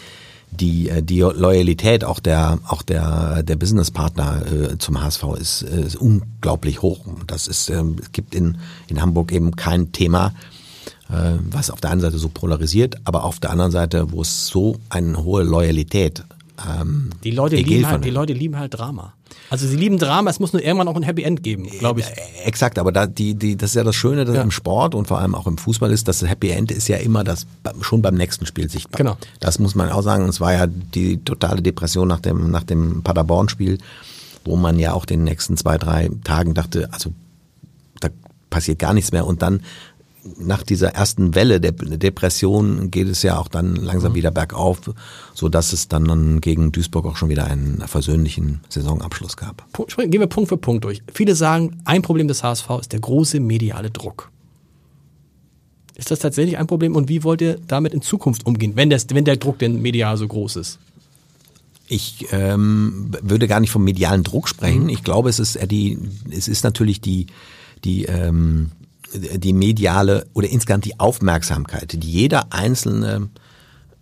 die 0.50 0.89
äh, 0.89 1.04
die 1.04 1.19
Loyalität 1.19 2.06
auch 2.06 2.19
der 2.19 2.60
auch 2.67 2.82
der 2.82 3.43
der 3.43 3.58
Businesspartner 3.58 4.45
äh, 4.45 4.78
zum 4.78 5.02
HSV 5.02 5.23
ist, 5.39 5.63
äh, 5.63 5.82
ist 5.82 5.97
unglaublich 5.97 6.82
hoch. 6.82 7.06
Das 7.28 7.47
ist 7.47 7.69
ähm, 7.69 7.97
es 8.02 8.12
gibt 8.12 8.34
in 8.34 8.58
in 8.88 9.02
Hamburg 9.02 9.34
eben 9.34 9.58
kein 9.58 9.91
Thema, 9.91 10.28
äh, 10.28 10.57
was 11.10 11.70
auf 11.70 11.80
der 11.80 11.91
einen 11.91 12.02
Seite 12.02 12.17
so 12.17 12.28
polarisiert, 12.30 12.98
aber 13.06 13.24
auf 13.24 13.39
der 13.39 13.52
anderen 13.52 13.72
Seite, 13.72 14.12
wo 14.12 14.22
es 14.22 14.48
so 14.48 14.78
eine 14.89 15.24
hohe 15.24 15.43
Loyalität 15.43 16.24
ähm, 16.67 17.12
Die 17.24 17.32
Leute, 17.32 17.56
lieben 17.56 17.88
halt, 17.88 18.04
die 18.04 18.10
Leute 18.10 18.34
lieben 18.34 18.58
halt 18.58 18.78
Drama. 18.78 19.13
Also 19.50 19.67
sie 19.67 19.78
lieben 19.78 19.98
Drama, 20.00 20.30
es 20.30 20.39
muss 20.39 20.52
nur 20.52 20.62
irgendwann 20.62 20.88
auch 20.88 20.96
ein 20.96 21.04
Happy 21.04 21.24
End 21.24 21.43
geben, 21.43 21.67
glaube 21.80 22.02
ich. 22.02 22.08
Exakt, 22.43 22.80
aber 22.80 22.91
da, 22.91 23.08
die, 23.08 23.36
die, 23.36 23.56
das 23.56 23.72
ist 23.72 23.76
ja 23.76 23.84
das 23.84 23.96
Schöne 23.96 24.26
dass 24.26 24.36
Ja. 24.36 24.41
im 24.41 24.52
Sport 24.52 24.96
und 24.96 25.08
vor 25.08 25.20
allem 25.20 25.36
auch 25.36 25.48
im 25.48 25.58
Fußball 25.58 25.91
ist, 25.91 26.08
dass 26.08 26.20
das 26.20 26.30
Happy 26.30 26.50
End 26.50 26.72
ist 26.72 26.88
ja 26.89 26.98
immer 26.98 27.24
das 27.24 27.46
schon 27.82 28.02
beim 28.02 28.15
nächsten 28.15 28.46
Spiel 28.46 28.70
sichtbar. 28.70 28.98
Genau. 28.98 29.17
Das 29.39 29.60
muss 29.60 29.76
man 29.76 29.89
auch 29.89 30.02
sagen. 30.02 30.28
Es 30.28 30.41
war 30.41 30.54
ja 30.54 30.67
die 30.67 31.24
totale 31.24 31.62
Depression 31.62 32.08
nach 32.08 32.20
dem, 32.20 32.52
nach 32.52 32.63
dem 32.63 33.04
Paderborn-Spiel, 33.04 33.78
wo 34.43 34.56
man 34.58 34.80
ja 34.80 34.93
auch 34.93 35.06
den 35.06 35.24
nächsten 35.24 35.56
zwei, 35.56 35.78
drei 35.78 36.10
Tagen 36.24 36.54
dachte, 36.54 36.89
also 36.91 37.13
da 38.02 38.10
passiert 38.50 38.80
gar 38.80 38.93
nichts 38.93 39.12
mehr. 39.12 39.26
Und 39.26 39.41
dann 39.41 39.62
nach 40.40 40.63
dieser 40.63 40.90
ersten 40.90 41.36
Welle 41.36 41.60
der 41.60 41.72
Depression 41.72 42.92
geht 42.92 43.08
es 43.08 43.24
ja 43.24 43.40
auch 43.40 43.48
dann 43.48 43.74
Mhm. 43.74 43.84
langsam 43.84 44.16
wieder 44.16 44.32
bergauf, 44.32 44.80
so 45.34 45.50
dass 45.50 45.74
es 45.74 45.88
dann 45.88 46.42
gegen 46.42 46.72
Duisburg 46.72 47.06
auch 47.06 47.16
schon 47.18 47.30
wieder 47.30 47.46
einen 47.46 47.84
versöhnlichen 47.88 48.62
Saisonabschluss 48.70 49.38
gab. 49.38 49.66
Gehen 49.98 50.12
wir 50.12 50.28
Punkt 50.28 50.50
für 50.50 50.58
Punkt 50.58 50.84
durch. 50.84 51.02
Viele 51.13 51.36
sagen, 51.36 51.78
ein 51.86 52.02
Problem 52.02 52.28
des 52.28 52.44
HSV 52.44 52.70
ist 52.82 52.92
der 52.94 53.00
große 53.00 53.40
mediale 53.40 53.90
Druck. 53.90 54.32
Ist 55.96 56.12
das 56.12 56.20
tatsächlich 56.20 56.58
ein 56.58 56.68
Problem 56.68 56.96
und 56.96 57.10
wie 57.10 57.24
wollt 57.24 57.42
ihr 57.42 57.58
damit 57.68 57.94
in 57.94 58.02
Zukunft 58.02 58.46
umgehen, 58.46 58.74
wenn, 58.76 58.90
das, 58.90 59.08
wenn 59.10 59.26
der 59.26 59.38
Druck 59.38 59.58
denn 59.60 59.82
medial 59.82 60.16
so 60.18 60.28
groß 60.28 60.58
ist? 60.58 60.80
Ich 61.88 62.28
ähm, 62.32 63.12
würde 63.22 63.48
gar 63.48 63.60
nicht 63.60 63.72
vom 63.72 63.84
medialen 63.84 64.24
Druck 64.24 64.48
sprechen. 64.50 64.90
Ich 64.90 65.04
glaube, 65.04 65.30
es 65.30 65.40
ist 65.40 65.58
die, 65.72 65.98
es 66.30 66.48
ist 66.48 66.63
natürlich 66.63 67.02
die, 67.02 67.28
die, 67.84 68.04
ähm, 68.06 68.72
die 69.13 69.54
mediale 69.54 70.26
oder 70.34 70.50
insgesamt 70.50 70.86
die 70.86 71.00
Aufmerksamkeit, 71.00 71.93
die 72.02 72.12
jeder 72.12 72.52
einzelne 72.54 73.30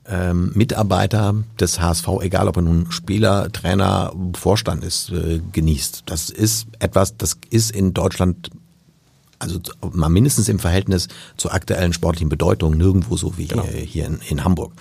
ähm, 0.07 0.51
Mitarbeiter 0.53 1.35
des 1.59 1.79
HSV, 1.79 2.07
egal 2.21 2.47
ob 2.47 2.57
er 2.57 2.61
nun 2.61 2.91
Spieler, 2.91 3.51
Trainer, 3.51 4.13
Vorstand 4.35 4.83
ist, 4.83 5.09
äh, 5.11 5.41
genießt. 5.51 6.03
Das 6.05 6.29
ist 6.29 6.67
etwas, 6.79 7.17
das 7.17 7.37
ist 7.49 7.71
in 7.71 7.93
Deutschland 7.93 8.51
also 9.39 9.59
mal 9.91 10.09
mindestens 10.09 10.47
im 10.47 10.59
Verhältnis 10.59 11.07
zur 11.35 11.53
aktuellen 11.53 11.91
sportlichen 11.91 12.29
Bedeutung 12.29 12.77
nirgendwo 12.77 13.17
so 13.17 13.37
wie 13.37 13.47
Genau. 13.47 13.63
hier, 13.63 13.81
hier 13.81 14.05
in, 14.05 14.19
in 14.29 14.43
Hamburg. 14.43 14.71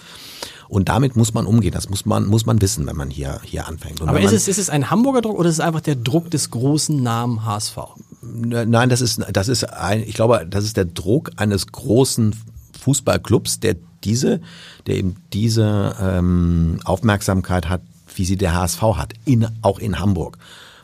Und 0.68 0.88
damit 0.88 1.14
muss 1.16 1.34
man 1.34 1.46
umgehen. 1.46 1.72
Das 1.72 1.88
muss 1.90 2.06
man, 2.06 2.26
muss 2.26 2.46
man 2.46 2.60
wissen, 2.60 2.86
wenn 2.86 2.96
man 2.96 3.10
hier, 3.10 3.40
hier 3.44 3.68
anfängt. 3.68 4.00
Und 4.00 4.08
Aber 4.08 4.20
ist 4.20 4.32
es, 4.32 4.48
ist 4.48 4.58
es 4.58 4.70
ein 4.70 4.90
Hamburger 4.90 5.20
Druck 5.20 5.38
oder 5.38 5.48
ist 5.48 5.56
es 5.56 5.60
einfach 5.60 5.80
der 5.80 5.96
Druck 5.96 6.30
des 6.30 6.50
großen 6.50 7.02
Namen 7.02 7.44
HSV? 7.44 7.76
Nein, 8.36 8.88
das 8.88 9.00
ist, 9.00 9.20
das 9.32 9.48
ist 9.48 9.64
ein, 9.64 10.02
ich 10.02 10.14
glaube, 10.14 10.44
das 10.48 10.64
ist 10.64 10.76
der 10.76 10.86
Druck 10.86 11.30
eines 11.36 11.68
großen 11.68 12.34
Fußballclubs, 12.80 13.60
der 13.60 13.76
diese, 14.02 14.40
der 14.86 14.96
eben 14.96 15.16
diese 15.32 15.94
ähm, 16.00 16.80
Aufmerksamkeit 16.84 17.68
hat, 17.68 17.80
wie 18.14 18.24
sie 18.24 18.36
der 18.36 18.54
HSV 18.54 18.82
hat, 18.82 19.12
in, 19.24 19.46
auch 19.62 19.78
in 19.78 20.00
Hamburg. 20.00 20.38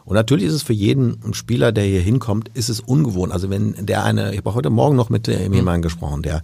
Und 0.04 0.14
natürlich 0.14 0.46
ist 0.46 0.54
es 0.54 0.62
für 0.62 0.72
jeden 0.72 1.34
Spieler, 1.34 1.72
der 1.72 1.84
hier 1.84 2.00
hinkommt, 2.00 2.48
ist 2.54 2.68
es 2.68 2.80
ungewohnt. 2.80 3.32
Also 3.32 3.50
wenn 3.50 3.74
der 3.84 4.04
eine, 4.04 4.32
ich 4.32 4.38
habe 4.38 4.54
heute 4.54 4.70
Morgen 4.70 4.96
noch 4.96 5.10
mit 5.10 5.28
äh, 5.28 5.42
jemandem 5.42 5.82
gesprochen, 5.82 6.22
der 6.22 6.42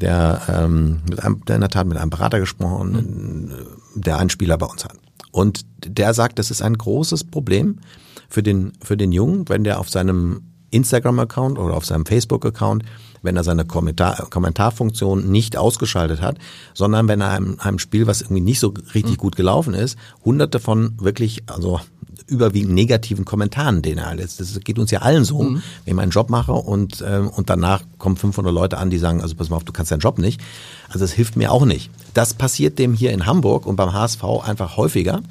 der, 0.00 0.42
ähm, 0.48 1.00
mit 1.08 1.22
einem, 1.22 1.44
der 1.44 1.54
in 1.56 1.60
der 1.60 1.70
Tat 1.70 1.86
mit 1.86 1.96
einem 1.96 2.10
Berater 2.10 2.40
gesprochen, 2.40 3.52
der 3.94 4.18
einen 4.18 4.30
Spieler 4.30 4.58
bei 4.58 4.66
uns 4.66 4.84
hat. 4.84 4.96
Und 5.34 5.66
der 5.84 6.14
sagt, 6.14 6.38
das 6.38 6.52
ist 6.52 6.62
ein 6.62 6.78
großes 6.78 7.24
Problem 7.24 7.80
für 8.28 8.44
den, 8.44 8.72
für 8.80 8.96
den 8.96 9.10
Jungen, 9.10 9.48
wenn 9.48 9.64
der 9.64 9.80
auf 9.80 9.90
seinem 9.90 10.42
Instagram-Account 10.70 11.58
oder 11.58 11.74
auf 11.74 11.84
seinem 11.84 12.06
Facebook-Account, 12.06 12.84
wenn 13.24 13.36
er 13.36 13.44
seine 13.44 13.64
Kommentar 13.64 14.28
Kommentarfunktion 14.30 15.30
nicht 15.30 15.56
ausgeschaltet 15.56 16.20
hat, 16.20 16.38
sondern 16.74 17.08
wenn 17.08 17.20
er 17.20 17.30
einem, 17.30 17.56
einem 17.58 17.78
Spiel, 17.78 18.06
was 18.06 18.20
irgendwie 18.20 18.42
nicht 18.42 18.60
so 18.60 18.74
richtig 18.94 19.18
gut 19.18 19.34
gelaufen 19.34 19.74
ist, 19.74 19.98
hunderte 20.24 20.60
von 20.60 20.94
wirklich, 20.98 21.42
also 21.46 21.80
überwiegend 22.26 22.74
negativen 22.74 23.24
Kommentaren, 23.24 23.82
den 23.82 23.98
er 23.98 24.14
lässt. 24.14 24.40
Das 24.40 24.58
geht 24.60 24.78
uns 24.78 24.90
ja 24.90 25.00
allen 25.00 25.24
so, 25.24 25.40
wenn 25.40 25.62
ich 25.84 25.94
meinen 25.94 26.10
Job 26.10 26.30
mache 26.30 26.52
und, 26.52 27.04
ähm, 27.06 27.28
und 27.28 27.50
danach 27.50 27.82
kommen 27.98 28.16
500 28.16 28.52
Leute 28.52 28.78
an, 28.78 28.90
die 28.90 28.98
sagen, 28.98 29.20
also 29.20 29.34
pass 29.34 29.50
mal 29.50 29.56
auf, 29.56 29.64
du 29.64 29.72
kannst 29.72 29.92
deinen 29.92 30.00
Job 30.00 30.18
nicht. 30.18 30.40
Also 30.88 31.00
das 31.00 31.12
hilft 31.12 31.36
mir 31.36 31.52
auch 31.52 31.64
nicht. 31.64 31.90
Das 32.14 32.34
passiert 32.34 32.78
dem 32.78 32.94
hier 32.94 33.12
in 33.12 33.26
Hamburg 33.26 33.66
und 33.66 33.76
beim 33.76 33.92
HSV 33.92 34.22
einfach 34.42 34.76
häufiger. 34.76 35.22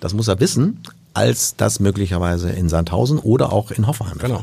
Das 0.00 0.14
muss 0.14 0.28
er 0.28 0.40
wissen, 0.40 0.80
als 1.12 1.56
das 1.56 1.78
möglicherweise 1.78 2.50
in 2.50 2.68
Sandhausen 2.68 3.18
oder 3.18 3.52
auch 3.52 3.70
in 3.70 3.86
Hoffenheim 3.86 4.18
Genau. 4.18 4.42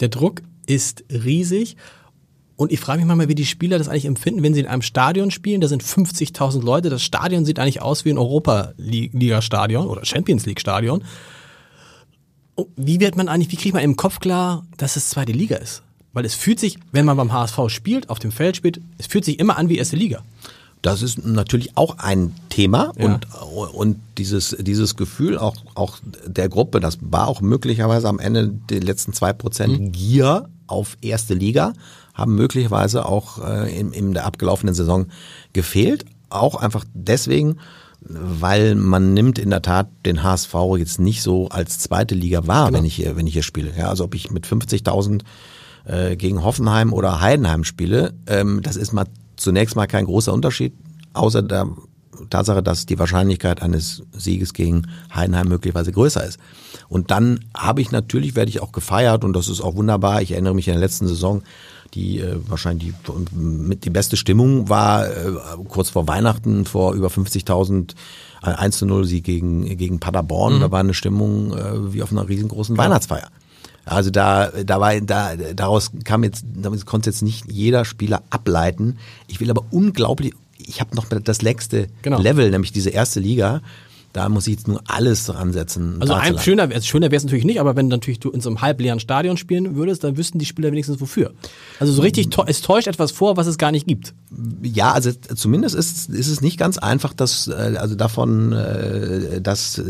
Der 0.00 0.08
Druck 0.08 0.42
ist 0.66 1.04
riesig. 1.10 1.76
Und 2.56 2.72
ich 2.72 2.80
frage 2.80 2.98
mich 3.00 3.06
manchmal, 3.06 3.28
wie 3.28 3.34
die 3.34 3.44
Spieler 3.44 3.76
das 3.78 3.88
eigentlich 3.88 4.06
empfinden, 4.06 4.42
wenn 4.42 4.54
sie 4.54 4.60
in 4.60 4.66
einem 4.66 4.82
Stadion 4.82 5.30
spielen. 5.30 5.60
Da 5.60 5.68
sind 5.68 5.82
50.000 5.84 6.62
Leute. 6.64 6.88
Das 6.88 7.02
Stadion 7.02 7.44
sieht 7.44 7.58
eigentlich 7.58 7.82
aus 7.82 8.04
wie 8.06 8.10
ein 8.10 8.18
Europa-Liga-Stadion 8.18 9.86
oder 9.86 10.04
Champions 10.04 10.46
League-Stadion. 10.46 11.04
Wie 12.76 13.00
wird 13.00 13.16
man 13.16 13.28
eigentlich, 13.28 13.52
wie 13.52 13.56
kriegt 13.56 13.74
man 13.74 13.82
im 13.84 13.96
Kopf 13.96 14.20
klar, 14.20 14.64
dass 14.78 14.96
es 14.96 15.10
zweite 15.10 15.32
Liga 15.32 15.56
ist? 15.56 15.82
Weil 16.14 16.24
es 16.24 16.34
fühlt 16.34 16.58
sich, 16.58 16.78
wenn 16.92 17.04
man 17.04 17.18
beim 17.18 17.30
HSV 17.32 17.58
spielt, 17.68 18.08
auf 18.08 18.18
dem 18.18 18.32
Feld 18.32 18.56
spielt, 18.56 18.80
es 18.96 19.06
fühlt 19.06 19.26
sich 19.26 19.38
immer 19.38 19.58
an 19.58 19.68
wie 19.68 19.76
erste 19.76 19.96
Liga. 19.96 20.22
Das 20.80 21.02
ist 21.02 21.26
natürlich 21.26 21.76
auch 21.76 21.98
ein 21.98 22.34
Thema 22.48 22.92
Ja. 22.96 23.04
und, 23.04 23.26
und 23.74 24.00
dieses, 24.16 24.56
dieses 24.60 24.96
Gefühl 24.96 25.36
auch, 25.36 25.56
auch 25.74 25.98
der 26.26 26.48
Gruppe, 26.48 26.80
das 26.80 26.98
war 27.02 27.28
auch 27.28 27.42
möglicherweise 27.42 28.08
am 28.08 28.18
Ende 28.18 28.54
die 28.70 28.78
letzten 28.80 29.12
zwei 29.12 29.34
Prozent 29.34 29.92
Gier 29.92 30.48
auf 30.66 30.96
erste 31.02 31.34
Liga, 31.34 31.74
haben 32.16 32.34
möglicherweise 32.34 33.06
auch 33.06 33.46
äh, 33.46 33.78
in, 33.78 33.92
in 33.92 34.14
der 34.14 34.26
abgelaufenen 34.26 34.74
Saison 34.74 35.06
gefehlt. 35.52 36.06
Auch 36.30 36.56
einfach 36.56 36.84
deswegen, 36.94 37.58
weil 38.00 38.74
man 38.74 39.14
nimmt 39.14 39.38
in 39.38 39.50
der 39.50 39.62
Tat 39.62 39.88
den 40.04 40.22
HSV 40.22 40.54
jetzt 40.78 40.98
nicht 40.98 41.22
so 41.22 41.48
als 41.48 41.78
zweite 41.78 42.14
Liga 42.14 42.46
wahr, 42.46 42.72
wenn 42.72 42.84
ich 42.84 42.96
hier, 42.96 43.16
wenn 43.16 43.26
ich 43.26 43.34
hier 43.34 43.42
spiele. 43.42 43.72
Ja, 43.76 43.88
also 43.88 44.04
ob 44.04 44.14
ich 44.14 44.30
mit 44.30 44.46
50.000 44.46 45.22
äh, 45.84 46.16
gegen 46.16 46.42
Hoffenheim 46.42 46.92
oder 46.92 47.20
Heidenheim 47.20 47.64
spiele, 47.64 48.14
ähm, 48.26 48.60
das 48.62 48.76
ist 48.76 48.92
mal 48.92 49.06
zunächst 49.36 49.76
mal 49.76 49.86
kein 49.86 50.06
großer 50.06 50.32
Unterschied, 50.32 50.72
außer 51.12 51.42
der 51.42 51.68
Tatsache, 52.30 52.62
dass 52.62 52.86
die 52.86 52.98
Wahrscheinlichkeit 52.98 53.62
eines 53.62 54.02
Sieges 54.12 54.54
gegen 54.54 54.86
Heidenheim 55.14 55.48
möglicherweise 55.48 55.92
größer 55.92 56.24
ist. 56.24 56.38
Und 56.88 57.10
dann 57.10 57.40
habe 57.54 57.82
ich 57.82 57.90
natürlich, 57.90 58.34
werde 58.34 58.48
ich 58.48 58.62
auch 58.62 58.72
gefeiert 58.72 59.24
und 59.24 59.34
das 59.34 59.48
ist 59.48 59.60
auch 59.60 59.76
wunderbar. 59.76 60.22
Ich 60.22 60.32
erinnere 60.32 60.54
mich 60.54 60.68
in 60.68 60.74
der 60.74 60.80
letzten 60.80 61.06
Saison, 61.06 61.42
die 61.96 62.20
äh, 62.20 62.36
wahrscheinlich 62.46 62.92
die, 63.08 63.36
mit 63.36 63.84
die 63.84 63.90
beste 63.90 64.16
Stimmung 64.16 64.68
war 64.68 65.06
äh, 65.08 65.32
kurz 65.68 65.90
vor 65.90 66.06
Weihnachten 66.06 66.64
vor 66.64 66.94
über 66.94 67.08
50.000 67.08 67.94
ein 68.42 68.54
1 68.54 68.78
zu 68.78 68.86
0 68.86 69.04
Sieg 69.06 69.24
gegen, 69.24 69.76
gegen 69.76 69.98
Paderborn. 69.98 70.60
Da 70.60 70.70
war 70.70 70.80
eine 70.80 70.94
Stimmung 70.94 71.52
äh, 71.56 71.92
wie 71.92 72.02
auf 72.02 72.12
einer 72.12 72.28
riesengroßen 72.28 72.76
Weihnachtsfeier. 72.78 73.28
Also 73.86 74.10
da, 74.10 74.48
da 74.64 74.80
war, 74.80 75.00
da, 75.00 75.36
daraus 75.36 75.92
kam 76.04 76.24
jetzt, 76.24 76.44
damit 76.54 76.84
konnte 76.86 77.10
jetzt 77.10 77.22
nicht 77.22 77.50
jeder 77.50 77.84
Spieler 77.84 78.22
ableiten. 78.30 78.98
Ich 79.28 79.40
will 79.40 79.50
aber 79.50 79.64
unglaublich, 79.70 80.34
ich 80.58 80.80
habe 80.80 80.94
noch 80.96 81.06
das 81.06 81.42
letzte 81.42 81.86
Genau. 82.02 82.20
Level, 82.20 82.50
nämlich 82.50 82.72
diese 82.72 82.90
erste 82.90 83.20
Liga. 83.20 83.62
Da 84.16 84.30
muss 84.30 84.46
ich 84.46 84.54
jetzt 84.54 84.66
nur 84.66 84.80
alles 84.86 85.26
dran 85.26 85.52
setzen. 85.52 85.98
Also 86.00 86.14
ein, 86.14 86.38
schöner, 86.38 86.62
also 86.62 86.80
schöner 86.80 87.10
wäre 87.10 87.18
es 87.18 87.24
natürlich 87.24 87.44
nicht, 87.44 87.60
aber 87.60 87.76
wenn 87.76 87.88
natürlich 87.88 88.18
du 88.18 88.30
in 88.30 88.40
so 88.40 88.48
einem 88.48 88.62
halbleeren 88.62 88.98
Stadion 88.98 89.36
spielen 89.36 89.76
würdest, 89.76 90.04
dann 90.04 90.16
wüssten 90.16 90.38
die 90.38 90.46
Spieler 90.46 90.72
wenigstens 90.72 91.02
wofür. 91.02 91.34
Also 91.80 91.92
so 91.92 92.00
richtig, 92.00 92.30
es 92.46 92.62
täuscht 92.62 92.86
etwas 92.86 93.12
vor, 93.12 93.36
was 93.36 93.46
es 93.46 93.58
gar 93.58 93.72
nicht 93.72 93.86
gibt. 93.86 94.14
Ja, 94.62 94.92
also 94.92 95.12
zumindest 95.12 95.74
ist, 95.74 96.08
ist 96.08 96.28
es 96.28 96.40
nicht 96.40 96.58
ganz 96.58 96.78
einfach, 96.78 97.12
das, 97.12 97.48
äh, 97.48 97.74
also 97.76 97.94
davon, 97.94 98.52
äh, 98.52 99.42
das, 99.42 99.76
äh, 99.76 99.84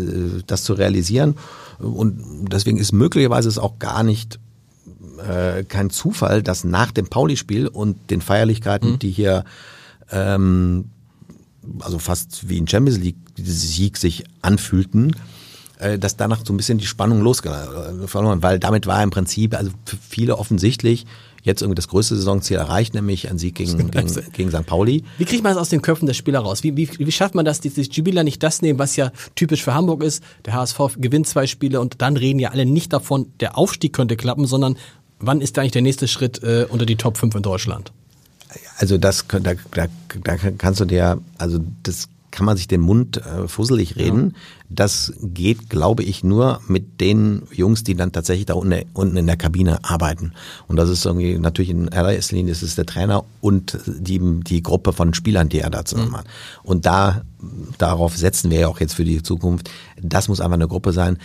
das 0.45 0.65
zu 0.65 0.73
realisieren. 0.73 1.37
Und 1.79 2.49
deswegen 2.51 2.79
ist 2.79 2.91
möglicherweise 2.91 3.49
es 3.49 3.59
auch 3.59 3.79
gar 3.79 4.03
nicht 4.03 4.41
kein 5.69 5.89
Zufall, 5.89 6.43
dass 6.43 6.63
nach 6.63 6.93
dem 6.93 7.07
Pauli-Spiel 7.07 7.69
und 7.69 8.11
den 8.11 8.21
Feierlichkeiten, 8.21 8.99
die 8.99 9.11
hier 9.11 9.45
ähm, 10.11 10.91
also 11.81 11.99
fast 11.99 12.49
wie 12.49 12.61
ein 12.61 12.69
Champions 12.69 12.99
League 12.99 13.17
Sieg 13.39 13.97
sich 13.97 14.25
anfühlten, 14.43 15.17
äh, 15.79 15.99
dass 15.99 16.17
danach 16.17 16.45
so 16.45 16.53
ein 16.53 16.57
bisschen 16.57 16.79
die 16.79 16.87
Spannung 16.87 17.21
losgefahren 17.21 18.43
weil 18.43 18.59
damit 18.59 18.87
war 18.87 19.03
im 19.03 19.11
Prinzip 19.11 19.55
also 19.55 19.71
für 19.85 19.97
viele 20.09 20.39
offensichtlich, 20.39 21.07
jetzt 21.47 21.63
irgendwie 21.63 21.77
das 21.77 21.87
größte 21.89 22.17
Saisonziel 22.17 22.57
erreicht, 22.57 22.93
nämlich 22.95 23.31
ein 23.31 23.39
Sieg 23.39 23.55
gegen, 23.55 23.91
gegen, 23.91 24.33
gegen 24.33 24.51
St. 24.51 24.67
Pauli. 24.67 25.05
Wie 25.17 25.25
kriegt 25.25 25.45
man 25.45 25.53
das 25.53 25.61
aus 25.61 25.69
den 25.69 25.81
Köpfen 25.81 26.07
der 26.07 26.15
Spieler 26.15 26.41
raus? 26.41 26.65
Wie, 26.65 26.77
wie, 26.77 26.89
wie 26.99 27.13
schafft 27.13 27.37
man 27.37 27.45
das, 27.45 27.61
dass 27.61 27.75
die 27.75 27.85
Spieler 27.85 28.25
nicht 28.25 28.43
das 28.43 28.63
nehmen, 28.63 28.81
was 28.81 28.97
ja 28.97 29.13
typisch 29.37 29.63
für 29.63 29.73
Hamburg 29.73 30.03
ist? 30.03 30.25
Der 30.45 30.55
HSV 30.55 30.79
gewinnt 30.99 31.29
zwei 31.29 31.47
Spiele 31.47 31.81
und 31.81 32.03
dann 32.03 32.17
reden 32.17 32.41
ja 32.41 32.51
alle 32.51 32.67
nicht 32.67 32.93
davon, 32.93 33.33
der 33.39 33.57
Aufstieg 33.57 33.93
könnte 33.93 34.17
klappen, 34.17 34.47
sondern 34.47 34.77
wann 35.21 35.41
ist 35.41 35.57
da 35.57 35.61
eigentlich 35.61 35.73
der 35.73 35.83
nächste 35.83 36.09
Schritt 36.09 36.43
äh, 36.43 36.67
unter 36.69 36.85
die 36.85 36.97
Top 36.97 37.17
5 37.17 37.37
in 37.37 37.43
Deutschland? 37.43 37.93
Also 38.79 38.99
das, 38.99 39.25
da, 39.29 39.39
da, 39.39 39.55
da 40.25 40.37
kannst 40.37 40.81
du 40.81 40.85
dir, 40.85 41.21
also 41.39 41.61
das 41.85 42.09
kann 42.37 42.45
man 42.45 42.59
sich 42.59 42.69
den 42.69 42.83
Mund 42.83 43.17
äh, 43.17 43.49
fusselig 43.49 43.97
reden. 43.97 44.35
Ja. 44.35 44.41
Das 44.69 45.15
geht, 45.23 45.71
glaube 45.71 46.03
ich, 46.03 46.23
nur 46.23 46.61
mit 46.69 47.01
den 47.01 47.45
Jungs, 47.51 47.83
die 47.83 47.95
dann 47.95 48.13
tatsächlich 48.13 48.45
da 48.45 48.55
unten, 48.55 48.85
unten 48.93 49.17
in 49.17 49.27
der 49.27 49.39
Kabine 49.39 49.83
arbeiten. 49.85 50.35
Und 50.69 50.77
das 50.77 50.91
ist 50.91 51.07
irgendwie 51.07 51.39
natürlich 51.39 51.71
in 51.71 51.89
allererster 51.89 52.37
Linie 52.37 52.53
ist 52.53 52.63
es 52.63 52.75
der 52.75 52.85
Trainer 52.85 53.25
und 53.41 53.79
die, 53.87 54.21
die 54.43 54.63
Gruppe 54.63 54.93
von 54.93 55.15
Spielern, 55.15 55.49
die 55.49 55.61
er 55.61 55.71
da 55.71 55.87
zusammen 55.87 56.11
mhm. 56.11 56.17
hat. 56.19 56.27
Und 56.63 56.85
da, 56.85 57.23
darauf 57.79 58.19
setzen 58.19 58.51
wir 58.51 58.61
ja 58.61 58.69
auch 58.69 58.81
jetzt 58.81 58.95
für 58.95 59.05
die 59.05 59.23
Zukunft. 59.23 59.71
Das 60.03 60.29
muss 60.29 60.43
einfach 60.43 60.57
eine 60.57 60.69
Gruppe 60.69 60.93
sein, 60.93 61.17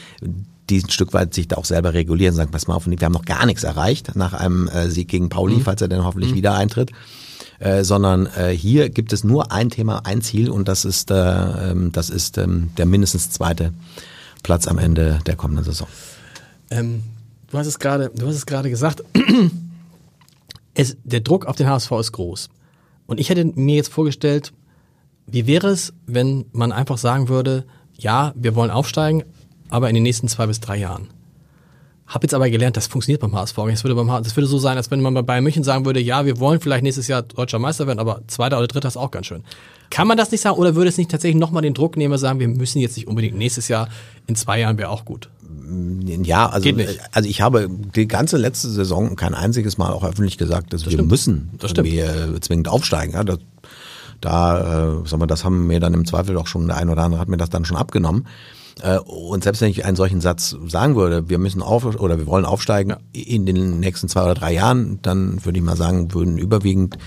die 0.69 0.81
ein 0.81 0.89
Stück 0.89 1.11
weit 1.11 1.33
sich 1.33 1.49
da 1.49 1.57
auch 1.57 1.65
selber 1.65 1.93
regulieren, 1.93 2.33
sagen, 2.33 2.51
pass 2.51 2.67
mal 2.67 2.75
auf, 2.75 2.87
wir 2.87 2.97
haben 3.01 3.11
noch 3.11 3.25
gar 3.25 3.45
nichts 3.45 3.65
erreicht 3.65 4.15
nach 4.15 4.33
einem 4.33 4.69
äh, 4.69 4.89
Sieg 4.89 5.09
gegen 5.09 5.27
Pauli, 5.27 5.55
mhm. 5.55 5.61
falls 5.61 5.81
er 5.81 5.89
dann 5.89 6.05
hoffentlich 6.05 6.31
mhm. 6.31 6.35
wieder 6.35 6.53
eintritt. 6.53 6.91
Äh, 7.61 7.83
sondern 7.83 8.25
äh, 8.25 8.49
hier 8.49 8.89
gibt 8.89 9.13
es 9.13 9.23
nur 9.23 9.51
ein 9.51 9.69
Thema, 9.69 10.01
ein 10.05 10.21
Ziel 10.21 10.49
und 10.49 10.67
das 10.67 10.83
ist, 10.83 11.11
äh, 11.11 11.69
ähm, 11.69 11.91
das 11.91 12.09
ist 12.09 12.39
ähm, 12.39 12.71
der 12.75 12.87
mindestens 12.87 13.29
zweite 13.29 13.71
Platz 14.41 14.67
am 14.67 14.79
Ende 14.79 15.19
der 15.27 15.35
kommenden 15.35 15.63
Saison. 15.63 15.87
Ähm, 16.71 17.03
du 17.51 17.59
hast 17.59 17.67
es 17.67 17.77
gerade, 17.77 18.09
du 18.15 18.25
hast 18.25 18.33
es 18.33 18.47
gerade 18.47 18.71
gesagt. 18.71 19.03
es, 20.73 20.97
der 21.03 21.19
Druck 21.19 21.45
auf 21.45 21.55
den 21.55 21.67
HSV 21.67 21.91
ist 21.99 22.13
groß. 22.13 22.49
Und 23.05 23.19
ich 23.19 23.29
hätte 23.29 23.45
mir 23.45 23.75
jetzt 23.75 23.93
vorgestellt, 23.93 24.53
wie 25.27 25.45
wäre 25.45 25.67
es, 25.67 25.93
wenn 26.07 26.45
man 26.53 26.71
einfach 26.71 26.97
sagen 26.97 27.29
würde, 27.29 27.65
ja, 27.95 28.33
wir 28.35 28.55
wollen 28.55 28.71
aufsteigen, 28.71 29.21
aber 29.69 29.87
in 29.87 29.93
den 29.93 30.03
nächsten 30.03 30.27
zwei 30.27 30.47
bis 30.47 30.61
drei 30.61 30.77
Jahren. 30.77 31.09
Hab 32.11 32.23
jetzt 32.23 32.33
aber 32.33 32.49
gelernt, 32.49 32.75
das 32.75 32.87
funktioniert 32.87 33.21
beim 33.21 33.33
HSV. 33.33 33.55
Das 33.55 33.85
würde, 33.85 33.95
beim, 33.95 34.07
das 34.07 34.35
würde 34.35 34.45
so 34.45 34.57
sein, 34.57 34.75
als 34.75 34.91
wenn 34.91 34.99
man 34.99 35.13
bei 35.13 35.21
Bayern 35.21 35.45
München 35.45 35.63
sagen 35.63 35.85
würde, 35.85 36.01
ja, 36.01 36.25
wir 36.25 36.41
wollen 36.41 36.59
vielleicht 36.59 36.83
nächstes 36.83 37.07
Jahr 37.07 37.21
deutscher 37.21 37.57
Meister 37.57 37.87
werden, 37.87 37.99
aber 37.99 38.21
zweiter 38.27 38.57
oder 38.57 38.67
dritter 38.67 38.89
ist 38.89 38.97
auch 38.97 39.11
ganz 39.11 39.27
schön. 39.27 39.43
Kann 39.89 40.07
man 40.07 40.17
das 40.17 40.29
nicht 40.29 40.41
sagen 40.41 40.57
oder 40.57 40.75
würde 40.75 40.89
es 40.89 40.97
nicht 40.97 41.09
tatsächlich 41.09 41.39
nochmal 41.39 41.61
den 41.61 41.73
Druck 41.73 41.95
nehmen 41.95 42.11
und 42.11 42.19
sagen, 42.19 42.41
wir 42.41 42.49
müssen 42.49 42.79
jetzt 42.79 42.97
nicht 42.97 43.07
unbedingt 43.07 43.37
nächstes 43.37 43.69
Jahr, 43.69 43.87
in 44.27 44.35
zwei 44.35 44.59
Jahren 44.59 44.77
wäre 44.77 44.89
auch 44.89 45.05
gut? 45.05 45.29
Ja, 46.23 46.49
also, 46.49 46.69
also 47.13 47.29
ich 47.29 47.39
habe 47.39 47.69
die 47.69 48.09
ganze 48.09 48.35
letzte 48.35 48.67
Saison 48.67 49.15
kein 49.15 49.33
einziges 49.33 49.77
Mal 49.77 49.93
auch 49.93 50.03
öffentlich 50.03 50.37
gesagt, 50.37 50.73
dass 50.73 50.81
das 50.81 50.91
wir 50.91 50.97
stimmt. 50.97 51.11
müssen 51.11 51.49
das 51.59 51.71
irgendwie 51.71 51.99
äh, 51.99 52.39
zwingend 52.41 52.67
aufsteigen. 52.67 53.13
Ja, 53.13 53.23
das, 53.23 53.39
da, 54.19 54.59
äh, 55.01 55.07
sagen 55.07 55.21
wir, 55.21 55.27
das 55.27 55.45
haben 55.45 55.67
mir 55.67 55.79
dann 55.79 55.93
im 55.93 56.05
Zweifel 56.05 56.35
doch 56.35 56.47
schon 56.47 56.67
der 56.67 56.75
ein 56.75 56.89
oder 56.89 57.03
andere 57.03 57.21
hat 57.21 57.29
mir 57.29 57.37
das 57.37 57.49
dann 57.49 57.63
schon 57.63 57.77
abgenommen. 57.77 58.27
Äh, 58.81 58.99
und 58.99 59.43
selbst 59.43 59.61
wenn 59.61 59.69
ich 59.69 59.85
einen 59.85 59.95
solchen 59.95 60.21
Satz 60.21 60.55
sagen 60.67 60.95
würde, 60.95 61.29
wir 61.29 61.37
müssen 61.37 61.61
auf 61.61 61.85
oder 61.85 62.17
wir 62.17 62.27
wollen 62.27 62.45
aufsteigen 62.45 62.95
in 63.13 63.45
den 63.45 63.79
nächsten 63.79 64.07
zwei 64.09 64.23
oder 64.23 64.35
drei 64.35 64.53
Jahren, 64.53 64.99
dann 65.01 65.43
würde 65.45 65.59
ich 65.59 65.63
mal 65.63 65.77
sagen, 65.77 66.13
würden 66.13 66.37
überwiegend 66.37 66.97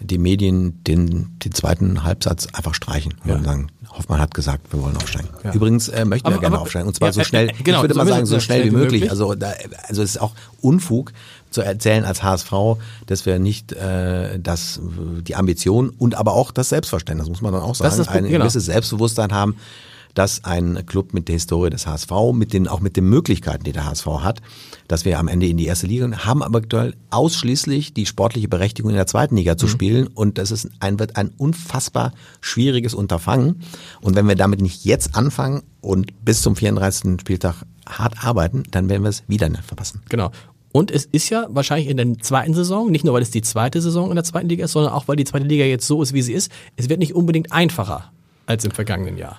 die 0.00 0.18
Medien 0.18 0.82
den, 0.84 1.38
den 1.38 1.52
zweiten 1.52 2.04
Halbsatz 2.04 2.48
einfach 2.52 2.74
streichen. 2.74 3.14
Ja. 3.24 3.36
Und 3.36 3.44
sagen, 3.44 3.68
Hoffmann 3.90 4.20
hat 4.20 4.34
gesagt, 4.34 4.72
wir 4.72 4.82
wollen 4.82 4.96
aufsteigen. 4.96 5.28
Ja. 5.44 5.52
Übrigens 5.52 5.88
äh, 5.88 6.04
möchten 6.04 6.26
aber, 6.26 6.36
wir 6.36 6.40
gerne 6.40 6.56
aber, 6.56 6.62
aufsteigen. 6.62 6.88
Und 6.88 6.94
zwar 6.94 7.08
ja, 7.08 7.12
so 7.12 7.24
schnell, 7.24 7.50
äh, 7.50 7.52
genau, 7.62 7.78
ich 7.78 7.82
würde 7.84 7.94
mal 7.94 8.06
sagen, 8.06 8.26
so 8.26 8.40
schnell, 8.40 8.64
wie 8.64 8.70
möglich. 8.70 9.02
möglich. 9.02 9.10
Also, 9.10 9.34
da, 9.34 9.52
also 9.88 10.02
es 10.02 10.16
ist 10.16 10.20
auch 10.20 10.32
Unfug 10.60 11.12
zu 11.50 11.62
erzählen 11.62 12.04
als 12.04 12.22
HSV, 12.22 12.52
dass 13.06 13.24
wir 13.24 13.38
nicht 13.38 13.72
äh, 13.72 14.38
das, 14.40 14.80
die 15.22 15.36
Ambition 15.36 15.90
und 15.90 16.16
aber 16.16 16.32
auch 16.34 16.50
das 16.50 16.68
Selbstverständnis, 16.68 17.28
muss 17.28 17.40
man 17.40 17.52
dann 17.52 17.62
auch 17.62 17.74
sagen, 17.74 18.08
ein 18.08 18.24
genau. 18.24 18.40
gewisses 18.40 18.66
Selbstbewusstsein 18.66 19.32
haben, 19.32 19.56
dass 20.14 20.44
ein 20.44 20.86
Club 20.86 21.12
mit 21.12 21.28
der 21.28 21.34
Historie 21.34 21.70
des 21.70 21.86
HSV, 21.86 22.10
mit 22.32 22.52
den, 22.52 22.68
auch 22.68 22.80
mit 22.80 22.96
den 22.96 23.08
Möglichkeiten, 23.08 23.64
die 23.64 23.72
der 23.72 23.84
HSV 23.84 24.06
hat, 24.20 24.40
dass 24.88 25.04
wir 25.04 25.18
am 25.18 25.28
Ende 25.28 25.46
in 25.46 25.56
die 25.56 25.66
erste 25.66 25.86
Liga 25.86 26.24
haben 26.24 26.42
aber 26.42 26.58
aktuell 26.58 26.94
ausschließlich 27.10 27.94
die 27.94 28.06
sportliche 28.06 28.48
Berechtigung 28.48 28.90
in 28.90 28.96
der 28.96 29.06
zweiten 29.06 29.36
Liga 29.36 29.56
zu 29.56 29.66
mhm. 29.66 29.70
spielen 29.70 30.06
und 30.06 30.38
das 30.38 30.50
ist 30.50 30.70
ein, 30.80 30.98
wird 30.98 31.16
ein 31.16 31.30
unfassbar 31.36 32.12
schwieriges 32.40 32.94
Unterfangen 32.94 33.62
und 34.00 34.16
wenn 34.16 34.28
wir 34.28 34.36
damit 34.36 34.60
nicht 34.60 34.84
jetzt 34.84 35.16
anfangen 35.16 35.62
und 35.80 36.24
bis 36.24 36.42
zum 36.42 36.56
34. 36.56 37.20
Spieltag 37.20 37.64
hart 37.86 38.24
arbeiten, 38.24 38.62
dann 38.70 38.88
werden 38.88 39.02
wir 39.02 39.10
es 39.10 39.22
wieder 39.28 39.48
nicht 39.48 39.64
verpassen. 39.64 40.00
Genau. 40.08 40.30
Und 40.72 40.90
es 40.90 41.04
ist 41.04 41.30
ja 41.30 41.46
wahrscheinlich 41.50 41.88
in 41.88 41.96
der 41.96 42.18
zweiten 42.18 42.52
Saison, 42.52 42.90
nicht 42.90 43.04
nur 43.04 43.14
weil 43.14 43.22
es 43.22 43.30
die 43.30 43.42
zweite 43.42 43.80
Saison 43.80 44.08
in 44.08 44.16
der 44.16 44.24
zweiten 44.24 44.48
Liga 44.48 44.64
ist, 44.64 44.72
sondern 44.72 44.92
auch 44.92 45.06
weil 45.06 45.14
die 45.14 45.24
zweite 45.24 45.46
Liga 45.46 45.64
jetzt 45.64 45.86
so 45.86 46.02
ist, 46.02 46.12
wie 46.12 46.22
sie 46.22 46.32
ist, 46.32 46.50
es 46.76 46.88
wird 46.88 46.98
nicht 46.98 47.14
unbedingt 47.14 47.52
einfacher 47.52 48.10
als 48.46 48.64
im 48.64 48.72
vergangenen 48.72 49.16
Jahr. 49.16 49.38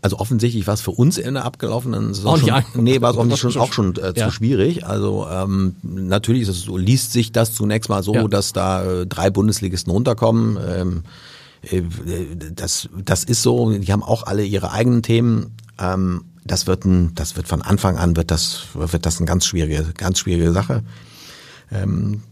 Also 0.00 0.18
offensichtlich 0.18 0.66
war 0.66 0.74
es 0.74 0.80
für 0.80 0.92
uns 0.92 1.18
in 1.18 1.34
der 1.34 1.44
abgelaufenen 1.44 2.14
Saison 2.14 2.34
oh, 2.34 2.36
schon, 2.38 2.48
ja. 2.48 2.64
nee, 2.74 3.00
war 3.00 3.10
es 3.10 3.16
offensichtlich 3.16 3.54
schon, 3.54 3.62
auch 3.62 3.72
schon 3.72 3.96
äh, 3.96 4.12
ja. 4.16 4.26
zu 4.26 4.30
schwierig. 4.30 4.86
Also 4.86 5.26
ähm, 5.30 5.74
natürlich 5.82 6.42
ist 6.42 6.48
es 6.48 6.62
so, 6.62 6.76
liest 6.76 7.12
sich 7.12 7.32
das 7.32 7.52
zunächst 7.52 7.90
mal 7.90 8.02
so, 8.02 8.14
ja. 8.14 8.28
dass 8.28 8.52
da 8.52 8.84
äh, 8.84 9.06
drei 9.06 9.30
Bundesligisten 9.30 9.90
runterkommen. 9.90 10.58
Ähm, 10.64 11.02
äh, 11.62 11.82
das, 12.54 12.88
das 13.04 13.24
ist 13.24 13.42
so. 13.42 13.70
Die 13.70 13.92
haben 13.92 14.02
auch 14.02 14.22
alle 14.24 14.44
ihre 14.44 14.70
eigenen 14.70 15.02
Themen. 15.02 15.56
Ähm, 15.80 16.24
das 16.44 16.66
wird 16.66 16.84
ein, 16.84 17.14
das 17.14 17.36
wird 17.36 17.48
von 17.48 17.62
Anfang 17.62 17.98
an 17.98 18.16
wird 18.16 18.30
das 18.30 18.62
wird 18.74 19.04
das 19.04 19.18
eine 19.18 19.26
ganz 19.26 19.46
schwierige, 19.46 19.84
ganz 19.96 20.20
schwierige 20.20 20.52
Sache. 20.52 20.82
Ähm, 21.70 22.22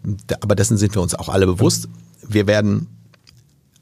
aber 0.41 0.55
dessen 0.55 0.79
sind 0.79 0.95
wir 0.95 1.03
uns 1.03 1.15
auch 1.15 1.29
alle 1.29 1.47
bewusst. 1.47 1.89
Wir 2.27 2.47
werden 2.47 2.87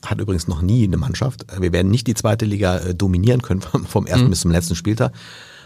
hat 0.06 0.20
übrigens 0.20 0.48
noch 0.48 0.62
nie 0.62 0.84
eine 0.84 0.96
Mannschaft. 0.96 1.46
Wir 1.58 1.72
werden 1.72 1.90
nicht 1.90 2.06
die 2.06 2.14
zweite 2.14 2.44
Liga 2.44 2.78
äh, 2.78 2.94
dominieren 2.94 3.42
können 3.42 3.60
vom 3.60 4.06
ersten 4.06 4.26
mhm. 4.26 4.30
bis 4.30 4.40
zum 4.40 4.50
letzten 4.50 4.74
Spieltag, 4.74 5.12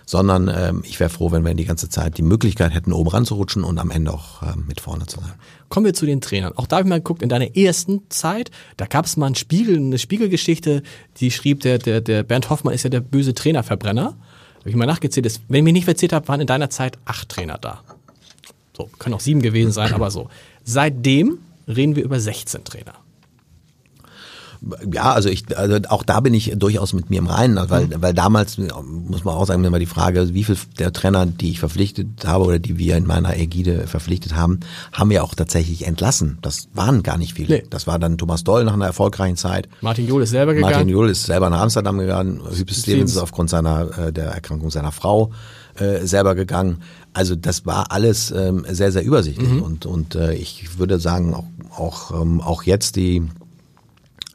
sondern 0.06 0.48
ähm, 0.48 0.82
ich 0.84 0.98
wäre 1.00 1.10
froh, 1.10 1.32
wenn 1.32 1.44
wir 1.44 1.54
die 1.54 1.64
ganze 1.64 1.88
Zeit 1.88 2.16
die 2.18 2.22
Möglichkeit 2.22 2.72
hätten, 2.72 2.92
oben 2.92 3.10
ranzurutschen 3.10 3.64
und 3.64 3.78
am 3.78 3.90
Ende 3.90 4.12
auch 4.12 4.42
äh, 4.42 4.56
mit 4.66 4.80
vorne 4.80 5.06
zu 5.06 5.20
sein. 5.20 5.34
Kommen 5.68 5.86
wir 5.86 5.94
zu 5.94 6.06
den 6.06 6.20
Trainern. 6.20 6.54
Auch 6.56 6.66
da 6.66 6.76
habe 6.76 6.86
ich 6.86 6.88
mal 6.88 6.98
geguckt, 6.98 7.22
in 7.22 7.28
deiner 7.28 7.56
ersten 7.56 8.02
Zeit, 8.08 8.50
da 8.76 8.86
gab 8.86 9.04
es 9.04 9.16
mal 9.16 9.26
einen 9.26 9.34
Spiegel, 9.34 9.76
eine 9.76 9.98
Spiegelgeschichte, 9.98 10.82
die 11.18 11.30
schrieb, 11.30 11.60
der, 11.60 11.78
der, 11.78 12.00
der 12.00 12.22
Bernd 12.22 12.48
Hoffmann 12.48 12.74
ist 12.74 12.84
ja 12.84 12.90
der 12.90 13.00
böse 13.00 13.34
Trainerverbrenner. 13.34 14.16
Habe 14.60 14.70
ich 14.70 14.76
mal 14.76 14.86
nachgezählt, 14.86 15.26
ist, 15.26 15.42
wenn 15.48 15.58
ich 15.58 15.64
mich 15.64 15.72
nicht 15.74 15.84
verzählt 15.84 16.12
habe, 16.12 16.26
waren 16.28 16.40
in 16.40 16.46
deiner 16.46 16.70
Zeit 16.70 16.98
acht 17.04 17.28
Trainer 17.28 17.58
da. 17.58 17.82
So, 18.76 18.88
können 18.98 19.14
auch 19.14 19.20
sieben 19.20 19.42
gewesen 19.42 19.72
sein, 19.72 19.92
aber 19.92 20.10
so. 20.10 20.28
Seitdem 20.64 21.38
reden 21.66 21.96
wir 21.96 22.04
über 22.04 22.18
16 22.18 22.64
Trainer. 22.64 22.94
Ja, 24.92 25.12
also 25.12 25.28
ich, 25.28 25.56
also 25.56 25.78
auch 25.88 26.02
da 26.02 26.20
bin 26.20 26.34
ich 26.34 26.52
durchaus 26.56 26.92
mit 26.92 27.10
mir 27.10 27.18
im 27.18 27.26
Reinen, 27.26 27.58
weil, 27.70 27.86
mhm. 27.86 27.94
weil 28.02 28.14
damals 28.14 28.58
muss 28.58 29.24
man 29.24 29.34
auch 29.34 29.46
sagen, 29.46 29.64
immer 29.64 29.78
die 29.78 29.86
Frage, 29.86 30.34
wie 30.34 30.44
viel 30.44 30.56
der 30.78 30.92
Trainer, 30.92 31.26
die 31.26 31.50
ich 31.50 31.60
verpflichtet 31.60 32.26
habe 32.26 32.44
oder 32.44 32.58
die 32.58 32.78
wir 32.78 32.96
in 32.96 33.06
meiner 33.06 33.36
Ägide 33.36 33.86
verpflichtet 33.86 34.34
haben, 34.34 34.60
haben 34.92 35.10
wir 35.10 35.24
auch 35.24 35.34
tatsächlich 35.34 35.86
entlassen. 35.86 36.38
Das 36.42 36.68
waren 36.74 37.02
gar 37.02 37.18
nicht 37.18 37.34
viele. 37.34 37.56
Nee. 37.56 37.64
Das 37.70 37.86
war 37.86 37.98
dann 37.98 38.18
Thomas 38.18 38.44
Doll 38.44 38.64
nach 38.64 38.74
einer 38.74 38.86
erfolgreichen 38.86 39.36
Zeit. 39.36 39.68
Martin 39.80 40.06
Johl 40.06 40.22
ist 40.22 40.30
selber 40.30 40.54
gegangen. 40.54 40.72
Martin 40.72 40.88
Johl 40.88 41.10
ist 41.10 41.24
selber 41.24 41.50
nach 41.50 41.60
Amsterdam 41.60 41.98
gegangen. 41.98 42.40
Hübes 42.50 42.82
Stevens 42.82 43.12
ist 43.12 43.18
aufgrund 43.18 43.50
seiner 43.50 43.98
äh, 43.98 44.12
der 44.12 44.26
Erkrankung 44.26 44.70
seiner 44.70 44.92
Frau 44.92 45.30
äh, 45.80 46.06
selber 46.06 46.34
gegangen. 46.34 46.78
Also 47.12 47.34
das 47.34 47.66
war 47.66 47.90
alles 47.90 48.30
ähm, 48.30 48.64
sehr, 48.68 48.92
sehr 48.92 49.04
übersichtlich. 49.04 49.48
Mhm. 49.48 49.62
Und, 49.62 49.86
und 49.86 50.14
äh, 50.14 50.34
ich 50.34 50.78
würde 50.78 50.98
sagen, 50.98 51.34
auch, 51.34 51.44
auch, 51.76 52.20
ähm, 52.20 52.40
auch 52.40 52.64
jetzt 52.64 52.96
die 52.96 53.22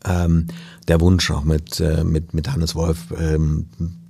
ähm, 0.05 0.47
der 0.87 1.01
Wunsch 1.01 1.29
auch 1.31 1.43
mit, 1.43 1.79
äh, 1.79 2.03
mit, 2.03 2.33
mit 2.33 2.51
Hannes 2.51 2.75
Wolf 2.75 3.13
ähm, 3.17 3.67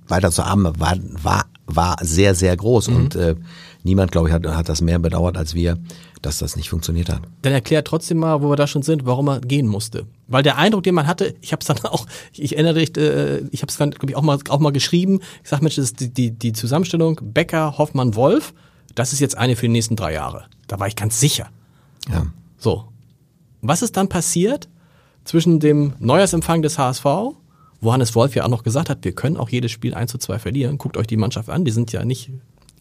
weiterzuarbeiten 0.08 0.80
war, 0.80 0.96
war, 1.22 1.44
war 1.66 1.96
sehr, 2.02 2.34
sehr 2.34 2.56
groß. 2.56 2.88
Mhm. 2.88 2.96
Und 2.96 3.16
äh, 3.16 3.36
niemand, 3.82 4.12
glaube 4.12 4.28
ich, 4.28 4.34
hat, 4.34 4.46
hat 4.46 4.68
das 4.68 4.80
mehr 4.80 4.98
bedauert 4.98 5.36
als 5.36 5.54
wir, 5.54 5.78
dass 6.22 6.38
das 6.38 6.56
nicht 6.56 6.70
funktioniert 6.70 7.08
hat. 7.08 7.20
Dann 7.42 7.52
erklär 7.52 7.84
trotzdem 7.84 8.18
mal, 8.18 8.42
wo 8.42 8.50
wir 8.50 8.56
da 8.56 8.66
schon 8.66 8.82
sind, 8.82 9.06
warum 9.06 9.28
er 9.28 9.40
gehen 9.40 9.66
musste. 9.66 10.06
Weil 10.26 10.42
der 10.42 10.56
Eindruck, 10.56 10.82
den 10.82 10.94
man 10.94 11.06
hatte, 11.06 11.34
ich 11.40 11.52
habe 11.52 11.60
es 11.60 11.66
dann 11.66 11.78
auch, 11.84 12.06
ich 12.32 12.54
erinnere 12.54 12.74
dich, 12.74 12.96
äh, 12.96 13.40
ich 13.50 13.62
habe 13.62 13.70
es 13.70 13.76
dann, 13.76 13.90
glaube 13.90 14.10
ich, 14.10 14.16
auch 14.16 14.22
mal, 14.22 14.38
auch 14.48 14.60
mal 14.60 14.72
geschrieben. 14.72 15.20
Ich 15.42 15.50
sage, 15.50 15.62
Mensch, 15.62 15.76
das 15.76 15.86
ist 15.86 16.00
die, 16.00 16.10
die, 16.10 16.30
die 16.30 16.52
Zusammenstellung 16.52 17.20
Becker, 17.22 17.78
Hoffmann, 17.78 18.14
Wolf, 18.14 18.54
das 18.94 19.12
ist 19.12 19.20
jetzt 19.20 19.36
eine 19.36 19.56
für 19.56 19.66
die 19.66 19.72
nächsten 19.72 19.96
drei 19.96 20.12
Jahre. 20.12 20.44
Da 20.68 20.78
war 20.78 20.86
ich 20.86 20.96
ganz 20.96 21.20
sicher. 21.20 21.48
Ja. 22.08 22.26
So. 22.58 22.84
Was 23.60 23.82
ist 23.82 23.96
dann 23.96 24.08
passiert? 24.08 24.68
Zwischen 25.24 25.60
dem 25.60 25.94
Neujahrsempfang 25.98 26.62
des 26.62 26.78
HSV, 26.78 27.04
wo 27.80 27.92
Hannes 27.92 28.14
Wolf 28.14 28.34
ja 28.34 28.44
auch 28.44 28.48
noch 28.48 28.62
gesagt 28.62 28.88
hat, 28.88 29.04
wir 29.04 29.12
können 29.12 29.36
auch 29.36 29.48
jedes 29.48 29.70
Spiel 29.70 29.94
1 29.94 30.10
zu 30.10 30.18
2 30.18 30.38
verlieren. 30.38 30.78
Guckt 30.78 30.96
euch 30.96 31.06
die 31.06 31.16
Mannschaft 31.16 31.50
an, 31.50 31.64
die 31.64 31.70
sind 31.70 31.92
ja 31.92 32.04
nicht 32.04 32.30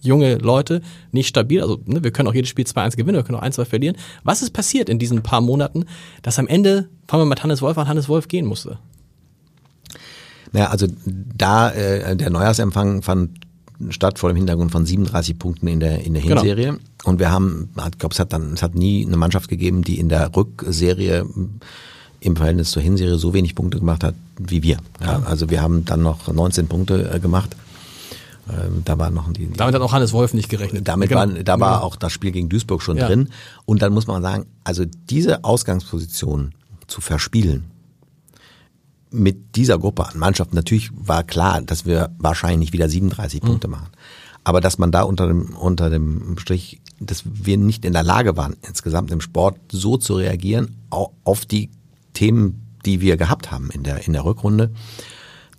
junge 0.01 0.35
Leute, 0.35 0.81
nicht 1.11 1.27
stabil. 1.27 1.61
Also 1.61 1.79
ne, 1.85 2.03
wir 2.03 2.11
können 2.11 2.27
auch 2.27 2.33
jedes 2.33 2.49
Spiel 2.49 2.65
2-1 2.65 2.97
gewinnen, 2.97 3.17
wir 3.17 3.23
können 3.23 3.37
auch 3.37 3.43
1-2 3.43 3.65
verlieren. 3.65 3.97
Was 4.23 4.41
ist 4.41 4.51
passiert 4.51 4.89
in 4.89 4.99
diesen 4.99 5.23
paar 5.23 5.41
Monaten, 5.41 5.85
dass 6.21 6.39
am 6.39 6.47
Ende, 6.47 6.89
fangen 7.07 7.23
wir 7.23 7.27
mit 7.29 7.43
Hannes 7.43 7.61
Wolf 7.61 7.77
an, 7.77 7.87
Hannes 7.87 8.09
Wolf 8.09 8.27
gehen 8.27 8.45
musste? 8.45 8.77
Naja, 10.51 10.67
also 10.67 10.87
da 11.05 11.71
äh, 11.71 12.15
der 12.15 12.29
Neujahrsempfang 12.29 13.01
fand 13.01 13.39
statt 13.89 14.19
vor 14.19 14.29
dem 14.29 14.37
Hintergrund 14.37 14.71
von 14.71 14.85
37 14.85 15.39
Punkten 15.39 15.67
in 15.67 15.79
der, 15.79 16.03
in 16.03 16.13
der 16.13 16.21
genau. 16.21 16.41
Hinserie. 16.41 16.65
Genau. 16.65 16.79
Und 17.05 17.19
wir 17.19 17.31
haben, 17.31 17.69
ich 17.75 17.97
glaube, 17.97 18.13
es 18.13 18.19
hat 18.19 18.31
dann, 18.31 18.53
es 18.53 18.61
hat 18.61 18.75
nie 18.75 19.05
eine 19.05 19.17
Mannschaft 19.17 19.49
gegeben, 19.49 19.81
die 19.81 19.99
in 19.99 20.09
der 20.09 20.33
Rückserie 20.35 21.25
im 22.23 22.37
Verhältnis 22.37 22.71
zur 22.71 22.81
Hinserie 22.81 23.17
so 23.17 23.33
wenig 23.33 23.53
Punkte 23.53 23.79
gemacht 23.79 24.03
hat 24.03 24.15
wie 24.37 24.63
wir. 24.63 24.77
Ja, 25.01 25.21
also 25.25 25.49
wir 25.49 25.61
haben 25.61 25.85
dann 25.85 26.01
noch 26.01 26.31
19 26.31 26.67
Punkte 26.67 27.11
äh, 27.13 27.19
gemacht. 27.19 27.55
Ähm, 28.49 28.81
da 28.83 28.97
war 28.97 29.09
noch 29.09 29.31
die, 29.31 29.51
Damit 29.51 29.75
hat 29.75 29.81
auch 29.81 29.91
Hannes 29.91 30.13
Wolf 30.13 30.33
nicht 30.33 30.49
gerechnet. 30.49 30.87
Damit 30.87 31.09
genau. 31.09 31.21
war, 31.21 31.27
da 31.27 31.59
war 31.59 31.75
genau. 31.75 31.85
auch 31.85 31.95
das 31.95 32.11
Spiel 32.11 32.31
gegen 32.31 32.49
Duisburg 32.49 32.81
schon 32.81 32.97
ja. 32.97 33.07
drin. 33.07 33.29
Und 33.65 33.81
dann 33.81 33.93
muss 33.93 34.07
man 34.07 34.21
sagen, 34.21 34.45
also 34.63 34.85
diese 35.09 35.43
Ausgangsposition 35.43 36.53
zu 36.87 37.01
verspielen 37.01 37.65
mit 39.11 39.55
dieser 39.55 39.77
Gruppe 39.77 40.07
an 40.07 40.17
Mannschaften, 40.17 40.55
natürlich 40.55 40.89
war 40.93 41.23
klar, 41.23 41.61
dass 41.61 41.85
wir 41.85 42.09
wahrscheinlich 42.17 42.73
wieder 42.73 42.89
37 42.89 43.43
mhm. 43.43 43.47
Punkte 43.47 43.67
machen. 43.67 43.89
Aber 44.43 44.59
dass 44.59 44.77
man 44.77 44.91
da 44.91 45.03
unter 45.03 45.27
dem, 45.27 45.55
unter 45.55 45.89
dem 45.89 46.37
Strich, 46.37 46.81
dass 46.99 47.23
wir 47.25 47.57
nicht 47.57 47.85
in 47.85 47.93
der 47.93 48.03
Lage 48.03 48.35
waren, 48.35 48.55
insgesamt 48.67 49.11
im 49.11 49.21
Sport 49.21 49.57
so 49.71 49.97
zu 49.97 50.15
reagieren, 50.15 50.75
auf 50.89 51.45
die 51.45 51.69
Themen, 52.13 52.77
die 52.85 53.01
wir 53.01 53.17
gehabt 53.17 53.51
haben 53.51 53.69
in 53.71 53.83
der, 53.83 54.05
in 54.05 54.13
der 54.13 54.25
Rückrunde, 54.25 54.71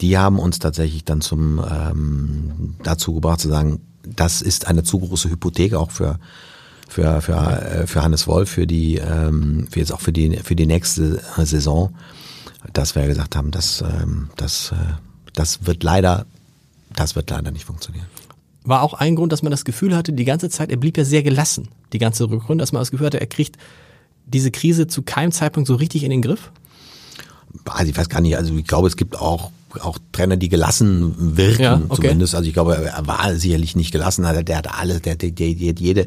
die 0.01 0.19
haben 0.19 0.39
uns 0.39 0.59
tatsächlich 0.59 1.05
dann 1.05 1.21
zum 1.21 1.65
ähm, 1.71 2.75
dazu 2.83 3.15
gebracht 3.15 3.41
zu 3.41 3.49
sagen, 3.49 3.81
das 4.03 4.43
ist 4.43 4.67
eine 4.67 4.83
zu 4.83 4.99
große 4.99 5.31
Hypothek 5.31 5.75
auch 5.75 5.91
für 5.91 6.19
für 6.89 7.21
für, 7.21 7.33
äh, 7.33 7.87
für 7.87 8.03
Hannes 8.03 8.27
Wolf 8.27 8.51
für 8.51 8.67
die 8.67 8.97
ähm, 8.97 9.67
für 9.71 9.79
jetzt 9.79 9.93
auch 9.93 10.01
für 10.01 10.13
die 10.13 10.37
für 10.39 10.57
die 10.57 10.67
nächste 10.67 11.23
Saison, 11.39 11.95
dass 12.73 12.95
wir 12.95 13.07
gesagt 13.07 13.37
haben, 13.37 13.51
dass 13.51 13.83
ähm, 13.83 14.31
das 14.37 14.73
äh, 14.73 14.77
das 15.33 15.67
wird 15.67 15.83
leider 15.83 16.27
das 16.95 17.17
wird 17.17 17.31
leider 17.31 17.51
nicht 17.51 17.65
funktionieren. 17.65 18.07
War 18.65 18.83
auch 18.83 18.95
ein 18.95 19.17
Grund, 19.17 19.33
dass 19.33 19.43
man 19.43 19.51
das 19.51 19.65
Gefühl 19.65 19.95
hatte, 19.95 20.13
die 20.13 20.25
ganze 20.25 20.49
Zeit, 20.49 20.71
er 20.71 20.79
blieb 20.79 20.97
ja 20.97 21.05
sehr 21.05 21.23
gelassen, 21.23 21.69
die 21.93 21.99
ganze 21.99 22.31
Rückrunde, 22.31 22.63
dass 22.63 22.73
man 22.73 22.81
das 22.81 22.91
Gefühl 22.91 23.07
hatte, 23.07 23.21
er 23.21 23.27
kriegt 23.27 23.59
diese 24.27 24.51
Krise 24.51 24.87
zu 24.87 25.03
keinem 25.03 25.33
Zeitpunkt 25.33 25.67
so 25.67 25.75
richtig 25.75 26.05
in 26.05 26.11
den 26.11 26.23
Griff? 26.23 26.51
Also 27.67 27.91
ich 27.91 27.97
weiß 27.97 28.09
gar 28.09 28.21
nicht, 28.21 28.37
also 28.37 28.55
ich 28.55 28.67
glaube, 28.67 28.89
es 28.89 28.97
gibt 28.97 29.19
auch 29.19 29.51
auch 29.81 29.99
Trainer, 30.13 30.37
die 30.37 30.49
gelassen 30.49 31.37
wirken, 31.37 31.63
ja, 31.63 31.83
okay. 31.89 32.03
zumindest. 32.03 32.37
Also 32.37 32.47
ich 32.47 32.55
glaube, 32.55 32.77
er 32.77 33.07
war 33.09 33.35
sicherlich 33.35 33.75
nicht 33.75 33.91
gelassen. 33.91 34.25
Also 34.25 34.43
der 34.43 34.59
hat 34.59 34.73
alles, 34.73 35.03
der, 35.03 35.17
der, 35.17 35.31
der, 35.33 35.53
der 35.53 35.73
jede 35.73 36.07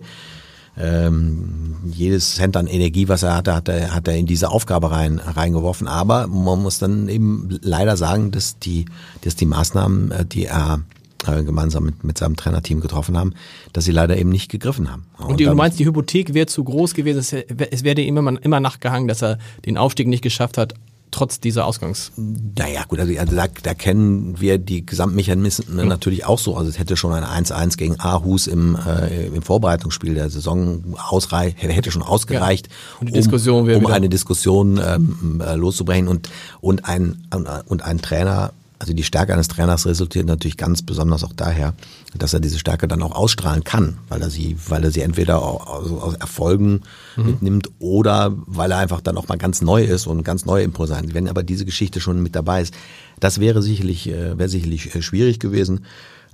ähm, 0.80 1.76
jedes 1.86 2.36
Cent 2.36 2.56
an 2.56 2.68
Energie, 2.68 3.08
was 3.08 3.24
er 3.24 3.36
hatte, 3.36 3.56
hat 3.56 3.68
er, 3.68 3.96
hat 3.96 4.08
er 4.08 4.16
in 4.16 4.28
diese 4.28 4.50
Aufgabe 4.50 4.92
rein, 4.92 5.20
reingeworfen. 5.20 5.88
Aber 5.88 6.28
man 6.28 6.62
muss 6.62 6.78
dann 6.78 7.10
eben 7.10 7.50
leider 7.62 7.98
sagen, 7.98 8.32
dass 8.32 8.60
die, 8.60 8.86
dass 9.22 9.36
die 9.36 9.48
Maßnahmen, 9.48 10.12
äh, 10.12 10.26
die 10.26 10.46
er 10.46 10.82
äh, 11.26 11.44
gemeinsam 11.44 11.86
mit, 11.86 12.04
mit 12.04 12.18
seinem 12.18 12.36
Trainerteam 12.36 12.80
getroffen 12.80 13.18
haben, 13.18 13.34
dass 13.74 13.86
sie 13.86 13.92
leider 13.92 14.18
eben 14.18 14.30
nicht 14.30 14.50
gegriffen 14.50 14.92
haben. 14.92 15.06
Und, 15.18 15.32
und 15.32 15.40
du 15.40 15.56
meinst, 15.56 15.80
die 15.80 15.86
Hypothek 15.86 16.34
wäre 16.34 16.48
zu 16.48 16.64
groß 16.64 16.94
gewesen, 16.94 17.20
es, 17.20 17.34
es 17.34 17.84
wäre 17.84 17.96
dir 17.96 18.06
immer, 18.06 18.44
immer 18.44 18.60
nachgehangen, 18.60 19.08
dass 19.08 19.24
er 19.24 19.38
den 19.66 19.78
Aufstieg 19.78 20.08
nicht 20.08 20.22
geschafft 20.22 20.58
hat, 20.58 20.74
trotz 21.12 21.40
dieser 21.40 21.66
Ausgangs. 21.66 22.12
Naja, 22.16 22.84
gut, 22.88 23.00
also, 23.00 23.18
also 23.18 23.36
da, 23.36 23.48
da 23.64 23.74
kennen 23.74 24.40
wir 24.40 24.58
die 24.58 24.86
Gesamtmechanismen 24.86 25.84
mhm. 25.84 25.88
natürlich 25.88 26.26
auch 26.26 26.40
so. 26.40 26.56
Also 26.56 26.70
es 26.70 26.80
hätte 26.80 26.98
schon 26.98 27.14
ein 27.14 27.24
1-1 27.24 27.78
gegen 27.78 28.00
Aarhus 28.00 28.48
im, 28.48 28.76
äh, 28.76 29.28
im 29.28 29.42
Vorbereitungsspiel 29.42 30.14
der 30.14 30.30
Saison 30.30 30.96
ausreich, 30.98 31.56
hätte 31.58 31.92
schon 31.92 32.04
ausgereicht, 32.04 32.68
ja. 33.00 33.08
die 33.08 33.14
Diskussion 33.14 33.70
um, 33.70 33.86
um 33.86 33.92
eine 33.92 34.10
Diskussion 34.10 34.80
ähm, 34.84 35.42
äh, 35.46 35.56
loszubrechen 35.56 36.08
und, 36.08 36.30
und, 36.62 36.86
ein, 36.86 37.28
und 37.32 37.82
ein 37.82 38.02
Trainer 38.02 38.52
also 38.80 38.94
die 38.94 39.04
Stärke 39.04 39.34
eines 39.34 39.48
Trainers 39.48 39.86
resultiert 39.86 40.28
natürlich 40.28 40.58
ganz 40.58 40.84
besonders 40.84 41.24
auch 41.24 41.34
daher, 41.34 41.74
dass 42.16 42.34
er 42.34 42.40
diese 42.40 42.60
Stärke 42.60 42.88
dann 42.88 43.02
auch 43.02 43.16
ausstrahlen 43.16 43.64
kann, 43.64 43.98
weil 44.08 44.22
er 44.22 44.30
sie, 44.30 44.56
weil 44.68 44.84
er 44.84 44.92
sie 44.92 45.02
entweder 45.02 45.42
aus, 45.42 45.92
aus 45.92 46.14
Erfolgen 46.14 46.82
mhm. 47.16 47.26
mitnimmt 47.26 47.70
oder 47.80 48.34
weil 48.46 48.72
er 48.72 48.78
einfach 48.78 49.02
dann 49.02 49.18
auch 49.18 49.28
mal 49.28 49.38
ganz 49.38 49.62
neu 49.62 49.84
ist 49.84 50.06
und 50.06 50.24
ganz 50.24 50.46
neue 50.46 50.64
Impulse 50.64 50.96
hat. 50.96 51.14
Wenn 51.14 51.28
aber 51.28 51.42
diese 51.42 51.66
Geschichte 51.66 52.00
schon 52.00 52.22
mit 52.22 52.36
dabei 52.36 52.62
ist, 52.62 52.74
das 53.20 53.40
wäre 53.40 53.64
sicherlich, 53.64 54.10
äh, 54.10 54.38
wäre 54.38 54.50
sicherlich 54.50 54.94
äh, 54.94 55.02
schwierig 55.02 55.40
gewesen. 55.40 55.86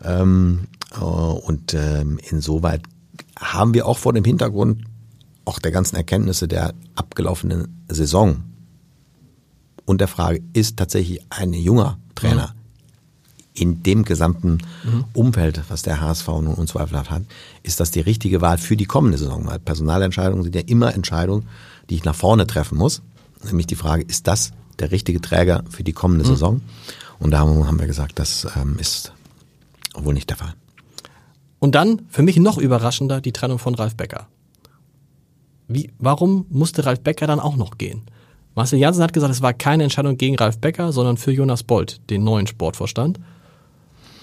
Ähm, 0.04 0.68
äh, 0.96 1.04
und 1.04 1.74
ähm, 1.74 2.20
insoweit 2.30 2.82
haben 3.40 3.74
wir 3.74 3.88
auch 3.88 3.98
vor 3.98 4.12
dem 4.12 4.26
Hintergrund 4.26 4.84
auch 5.46 5.60
der 5.60 5.72
ganzen 5.72 5.96
Erkenntnisse 5.96 6.48
der 6.48 6.74
abgelaufenen 6.96 7.86
Saison 7.88 8.44
und 9.86 10.00
der 10.02 10.08
Frage, 10.08 10.42
ist 10.54 10.78
tatsächlich 10.78 11.22
ein 11.30 11.54
junger 11.54 12.00
Trainer 12.16 12.48
mhm. 12.48 13.52
in 13.54 13.84
dem 13.84 14.04
gesamten 14.04 14.60
mhm. 14.84 15.06
Umfeld, 15.14 15.62
was 15.70 15.82
der 15.82 16.02
HSV 16.02 16.28
nun 16.28 16.56
unzweifelhaft 16.56 17.12
hat, 17.12 17.24
ist 17.64 17.80
das 17.80 17.92
die 17.92 18.02
richtige 18.02 18.42
Wahl 18.42 18.58
für 18.58 18.78
die 18.78 18.86
kommende 18.86 19.18
Saison? 19.18 19.46
Weil 19.48 19.60
Personalentscheidungen 19.60 20.44
sind 20.44 20.56
ja 20.56 20.62
immer 20.62 20.94
Entscheidungen, 20.94 21.48
die 21.90 21.96
ich 21.96 22.04
nach 22.04 22.16
vorne 22.16 22.48
treffen 22.48 22.78
muss. 22.78 23.02
Nämlich 23.44 23.68
die 23.68 23.76
Frage, 23.76 24.04
ist 24.04 24.28
das 24.28 24.52
der 24.80 24.92
richtige 24.92 25.22
Träger 25.22 25.64
für 25.70 25.84
die 25.84 25.94
kommende 25.94 26.24
mhm. 26.24 26.30
Saison? 26.30 26.62
Und 27.20 27.32
da 27.32 27.40
haben 27.40 27.80
wir 27.80 27.88
gesagt, 27.88 28.20
das 28.20 28.48
ähm, 28.56 28.78
ist 28.80 29.14
wohl 29.96 30.14
nicht 30.14 30.30
der 30.30 30.38
Fall. 30.38 30.54
Und 31.60 31.76
dann, 31.76 32.02
für 32.10 32.24
mich 32.24 32.38
noch 32.38 32.58
überraschender, 32.58 33.22
die 33.22 33.32
Trennung 33.32 33.60
von 33.60 33.76
Ralf 33.76 33.96
Becker. 33.96 34.28
Wie, 35.70 35.92
warum 35.98 36.46
musste 36.50 36.86
Ralf 36.86 37.00
Becker 37.00 37.28
dann 37.28 37.40
auch 37.40 37.56
noch 37.56 37.78
gehen? 37.78 38.02
Marcel 38.56 38.80
Janssen 38.80 39.04
hat 39.04 39.14
gesagt, 39.14 39.34
es 39.34 39.42
war 39.42 39.54
keine 39.54 39.84
Entscheidung 39.84 40.18
gegen 40.18 40.36
Ralf 40.36 40.60
Becker, 40.60 40.92
sondern 40.92 41.18
für 41.18 41.32
Jonas 41.32 41.64
Bolt, 41.64 42.02
den 42.10 42.24
neuen 42.24 42.48
Sportvorstand. 42.48 43.20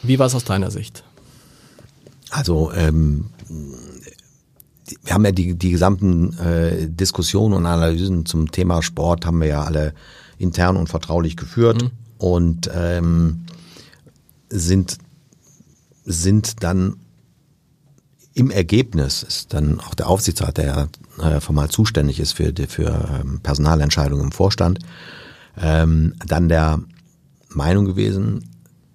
Wie 0.02 0.18
war 0.18 0.26
es 0.26 0.34
aus 0.34 0.44
deiner 0.44 0.70
Sicht? 0.70 1.04
Also 2.30 2.72
ähm, 2.72 3.26
wir 5.04 5.14
haben 5.14 5.24
ja 5.24 5.32
die, 5.32 5.54
die 5.54 5.70
gesamten 5.70 6.36
äh, 6.38 6.88
Diskussionen 6.88 7.54
und 7.54 7.66
Analysen 7.66 8.24
zum 8.26 8.50
Thema 8.50 8.82
Sport 8.82 9.26
haben 9.26 9.40
wir 9.40 9.48
ja 9.48 9.62
alle 9.64 9.94
intern 10.38 10.76
und 10.76 10.88
vertraulich 10.88 11.36
geführt 11.36 11.82
mhm. 11.82 11.90
und 12.18 12.70
ähm, 12.74 13.46
sind 14.48 14.98
sind 16.04 16.62
dann 16.62 16.96
im 18.34 18.50
Ergebnis 18.50 19.22
ist 19.22 19.52
dann 19.54 19.80
auch 19.80 19.94
der 19.94 20.08
Aufsichtsrat, 20.08 20.58
der 20.58 20.88
ja 21.18 21.40
formal 21.40 21.68
zuständig 21.68 22.20
ist 22.20 22.32
für, 22.32 22.52
für 22.68 23.20
ähm, 23.20 23.40
Personalentscheidungen 23.42 24.26
im 24.26 24.32
Vorstand, 24.32 24.78
ähm, 25.60 26.14
dann 26.24 26.48
der 26.48 26.80
Meinung 27.48 27.84
gewesen, 27.84 28.48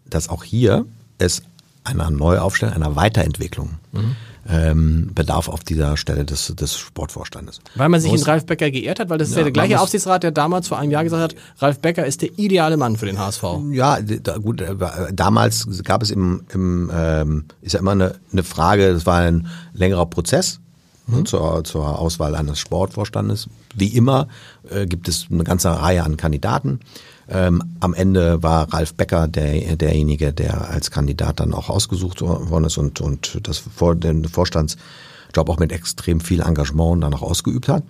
dass 0.09 0.29
auch 0.29 0.43
hier 0.43 0.85
es 1.17 1.43
einer 1.83 2.09
Neuaufstellung, 2.09 2.73
einer 2.73 2.95
Weiterentwicklung 2.95 3.71
mhm 3.91 4.15
ähm, 4.47 5.11
bedarf 5.15 5.47
auf 5.49 5.63
dieser 5.63 5.97
Stelle 5.97 6.23
des, 6.23 6.53
des 6.55 6.77
Sportvorstandes. 6.77 7.59
Weil 7.75 7.89
man 7.89 7.99
sich 7.99 8.13
in 8.13 8.21
Ralf 8.21 8.45
Becker 8.45 8.69
geehrt 8.69 8.99
hat, 8.99 9.09
weil 9.09 9.17
das 9.17 9.29
ist 9.29 9.33
ja, 9.35 9.39
ja 9.39 9.45
der 9.45 9.53
gleiche 9.53 9.79
Aufsichtsrat, 9.79 10.23
der 10.23 10.31
damals 10.31 10.67
vor 10.67 10.77
einem 10.77 10.91
Jahr 10.91 11.03
gesagt 11.03 11.23
hat, 11.23 11.35
Ralf 11.59 11.79
Becker 11.79 12.05
ist 12.05 12.21
der 12.21 12.37
ideale 12.37 12.77
Mann 12.77 12.95
für 12.95 13.07
den 13.07 13.17
HSV. 13.17 13.43
Ja, 13.71 13.99
da, 14.01 14.37
gut, 14.37 14.61
äh, 14.61 14.75
damals 15.13 15.67
gab 15.83 16.03
es 16.03 16.11
im, 16.11 16.43
im 16.53 16.91
ähm, 16.93 17.45
ist 17.61 17.73
ja 17.73 17.79
immer 17.79 17.91
eine, 17.91 18.15
eine 18.31 18.43
Frage, 18.43 18.93
das 18.93 19.05
war 19.05 19.19
ein 19.19 19.47
längerer 19.73 20.05
Prozess. 20.05 20.59
Mhm. 21.07 21.27
Zur, 21.27 21.63
zur 21.63 21.99
Auswahl 21.99 22.33
eines 22.33 22.57
Sportvorstandes. 22.57 23.47
Wie 23.75 23.89
immer 23.89 24.27
äh, 24.71 24.87
gibt 24.87 25.07
es 25.07 25.27
eine 25.29 25.43
ganze 25.43 25.69
Reihe 25.69 26.03
an 26.03 26.17
Kandidaten. 26.17 26.79
Ähm, 27.27 27.63
am 27.79 27.93
Ende 27.93 28.43
war 28.43 28.71
Ralf 28.71 28.93
Becker 28.93 29.27
der, 29.27 29.75
derjenige, 29.75 30.31
der 30.33 30.69
als 30.69 30.91
Kandidat 30.91 31.39
dann 31.39 31.53
auch 31.53 31.69
ausgesucht 31.69 32.21
worden 32.21 32.65
ist 32.65 32.77
und, 32.77 33.01
und 33.01 33.39
das 33.47 33.57
vor, 33.57 33.95
den 33.95 34.25
Vorstandsjob 34.25 35.49
auch 35.49 35.57
mit 35.57 35.71
extrem 35.71 36.19
viel 36.19 36.41
Engagement 36.41 37.03
dann 37.03 37.13
auch 37.13 37.23
ausgeübt 37.23 37.67
hat. 37.67 37.83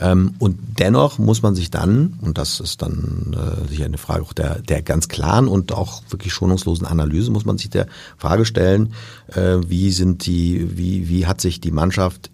Ähm, 0.00 0.34
und 0.38 0.58
dennoch 0.78 1.18
muss 1.18 1.42
man 1.42 1.56
sich 1.56 1.70
dann, 1.70 2.18
und 2.20 2.38
das 2.38 2.60
ist 2.60 2.82
dann 2.82 3.36
äh, 3.36 3.68
sicher 3.68 3.84
eine 3.84 3.98
Frage 3.98 4.22
auch 4.22 4.32
der, 4.32 4.60
der 4.60 4.82
ganz 4.82 5.08
klaren 5.08 5.48
und 5.48 5.72
auch 5.72 6.02
wirklich 6.10 6.32
schonungslosen 6.32 6.86
Analyse, 6.86 7.30
muss 7.32 7.44
man 7.44 7.58
sich 7.58 7.70
der 7.70 7.86
Frage 8.16 8.44
stellen, 8.44 8.94
äh, 9.34 9.56
wie 9.66 9.90
sind 9.90 10.26
die, 10.26 10.76
wie, 10.76 11.08
wie 11.08 11.26
hat 11.26 11.40
sich 11.40 11.60
die 11.60 11.72
Mannschaft 11.72 12.30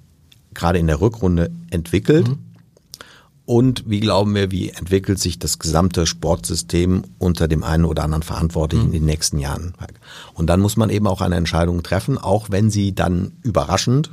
gerade 0.53 0.79
in 0.79 0.87
der 0.87 1.01
Rückrunde 1.01 1.51
entwickelt? 1.71 2.29
Mhm 2.29 2.44
und 3.47 3.89
wie 3.89 4.01
glauben 4.01 4.35
wir, 4.35 4.51
wie 4.51 4.71
entwickelt 4.71 5.19
sich 5.19 5.39
das 5.39 5.59
gesamte 5.59 6.07
Sportsystem 6.07 7.05
unter 7.19 7.47
dem 7.47 7.63
einen 7.63 7.85
oder 7.85 8.05
anderen 8.05 8.23
Verantwortlichen 8.23 8.89
mhm. 8.89 8.95
in 8.95 9.01
den 9.01 9.07
nächsten 9.07 9.39
Jahren? 9.39 9.75
Und 10.33 10.49
dann 10.49 10.61
muss 10.61 10.77
man 10.77 10.89
eben 10.89 11.07
auch 11.07 11.21
eine 11.21 11.37
Entscheidung 11.37 11.83
treffen, 11.83 12.17
auch 12.17 12.51
wenn 12.51 12.71
sie 12.71 12.95
dann 12.95 13.33
überraschend 13.43 14.11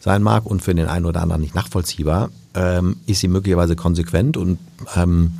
sein 0.00 0.22
mag 0.22 0.44
und 0.44 0.62
für 0.62 0.74
den 0.74 0.88
einen 0.88 1.06
oder 1.06 1.22
anderen 1.22 1.42
nicht 1.42 1.54
nachvollziehbar, 1.54 2.30
ähm, 2.54 2.96
ist 3.06 3.20
sie 3.20 3.28
möglicherweise 3.28 3.76
konsequent 3.76 4.36
und 4.36 4.58
ähm, 4.96 5.32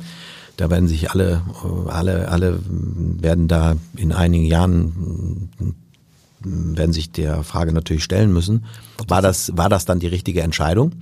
da 0.55 0.69
werden 0.69 0.87
sich 0.89 1.11
alle, 1.11 1.41
alle, 1.87 2.27
alle 2.27 2.59
werden 2.67 3.47
da 3.47 3.75
in 3.95 4.11
einigen 4.11 4.45
Jahren 4.45 5.49
werden 6.41 6.93
sich 6.93 7.11
der 7.11 7.43
Frage 7.43 7.73
natürlich 7.73 8.03
stellen 8.03 8.31
müssen, 8.31 8.65
war 9.07 9.21
das, 9.21 9.55
war 9.57 9.69
das 9.69 9.85
dann 9.85 9.99
die 9.99 10.07
richtige 10.07 10.41
Entscheidung? 10.41 10.93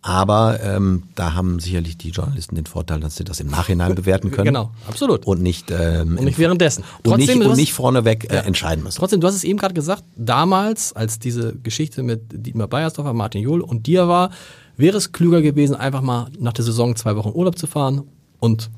Aber 0.00 0.60
ähm, 0.62 1.04
da 1.16 1.34
haben 1.34 1.58
sicherlich 1.58 1.98
die 1.98 2.10
Journalisten 2.10 2.54
den 2.54 2.66
Vorteil, 2.66 3.00
dass 3.00 3.16
sie 3.16 3.24
das 3.24 3.40
im 3.40 3.48
Nachhinein 3.48 3.94
bewerten 3.96 4.30
können. 4.30 4.46
Genau, 4.46 4.70
absolut. 4.86 5.26
Und 5.26 5.42
nicht, 5.42 5.70
ähm, 5.70 6.16
Und 6.16 6.24
nicht 6.24 6.38
währenddessen. 6.38 6.84
und 7.04 7.18
nicht, 7.18 7.34
und 7.34 7.56
nicht 7.56 7.72
vorneweg 7.72 8.30
äh, 8.32 8.36
entscheiden 8.38 8.84
müssen. 8.84 8.98
Trotzdem, 8.98 9.20
du 9.20 9.26
hast 9.26 9.34
es 9.34 9.44
eben 9.44 9.58
gerade 9.58 9.74
gesagt, 9.74 10.04
damals, 10.16 10.92
als 10.92 11.18
diese 11.18 11.56
Geschichte 11.56 12.04
mit 12.04 12.22
Dietmar 12.32 12.68
Beiersdorfer, 12.68 13.12
Martin 13.12 13.42
Johl 13.42 13.60
und 13.60 13.86
dir 13.86 14.06
war, 14.06 14.30
wäre 14.76 14.96
es 14.96 15.10
klüger 15.10 15.42
gewesen, 15.42 15.74
einfach 15.74 16.00
mal 16.00 16.30
nach 16.38 16.52
der 16.52 16.64
Saison 16.64 16.94
zwei 16.94 17.16
Wochen 17.16 17.32
Urlaub 17.34 17.58
zu 17.58 17.66
fahren 17.66 18.02
und 18.38 18.70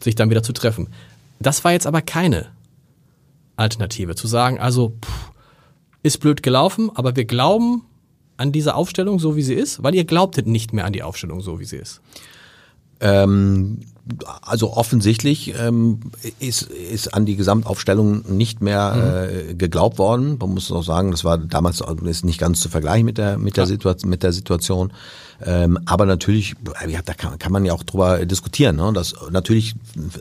sich 0.00 0.16
dann 0.16 0.28
wieder 0.28 0.42
zu 0.42 0.52
treffen. 0.52 0.88
Das 1.38 1.62
war 1.62 1.70
jetzt 1.70 1.86
aber 1.86 2.02
keine 2.02 2.46
Alternative. 3.56 4.16
Zu 4.16 4.26
sagen, 4.26 4.58
also 4.58 4.96
pff, 5.04 5.30
ist 6.02 6.18
blöd 6.18 6.42
gelaufen, 6.42 6.90
aber 6.94 7.14
wir 7.14 7.24
glauben 7.24 7.82
an 8.38 8.52
diese 8.52 8.74
Aufstellung 8.74 9.18
so, 9.18 9.36
wie 9.36 9.42
sie 9.42 9.54
ist, 9.54 9.82
weil 9.82 9.94
ihr 9.94 10.04
glaubtet 10.04 10.46
nicht 10.46 10.72
mehr 10.72 10.86
an 10.86 10.92
die 10.92 11.02
Aufstellung 11.02 11.40
so, 11.40 11.60
wie 11.60 11.64
sie 11.64 11.76
ist. 11.76 12.00
Ähm, 13.00 13.80
also 14.42 14.72
offensichtlich 14.72 15.54
ähm, 15.60 16.00
ist, 16.40 16.62
ist 16.62 17.14
an 17.14 17.26
die 17.26 17.36
Gesamtaufstellung 17.36 18.24
nicht 18.34 18.62
mehr 18.62 19.28
äh, 19.30 19.54
geglaubt 19.54 19.98
worden. 19.98 20.38
Man 20.40 20.54
muss 20.54 20.72
auch 20.72 20.82
sagen, 20.82 21.10
das 21.10 21.24
war 21.24 21.36
damals 21.36 21.82
ist 22.04 22.24
nicht 22.24 22.40
ganz 22.40 22.60
zu 22.60 22.68
vergleichen 22.68 23.04
mit 23.04 23.18
der 23.18 23.36
mit 23.36 23.56
der 23.56 23.66
Situation 23.66 24.10
mit 24.10 24.22
der 24.22 24.32
Situation. 24.32 24.92
Ähm, 25.44 25.78
aber 25.84 26.06
natürlich, 26.06 26.54
ja, 26.88 27.00
da 27.04 27.14
kann, 27.14 27.38
kann 27.38 27.52
man 27.52 27.64
ja 27.64 27.72
auch 27.72 27.82
drüber 27.82 28.24
diskutieren. 28.24 28.76
Ne? 28.76 28.92
Das 28.94 29.14
natürlich 29.30 29.74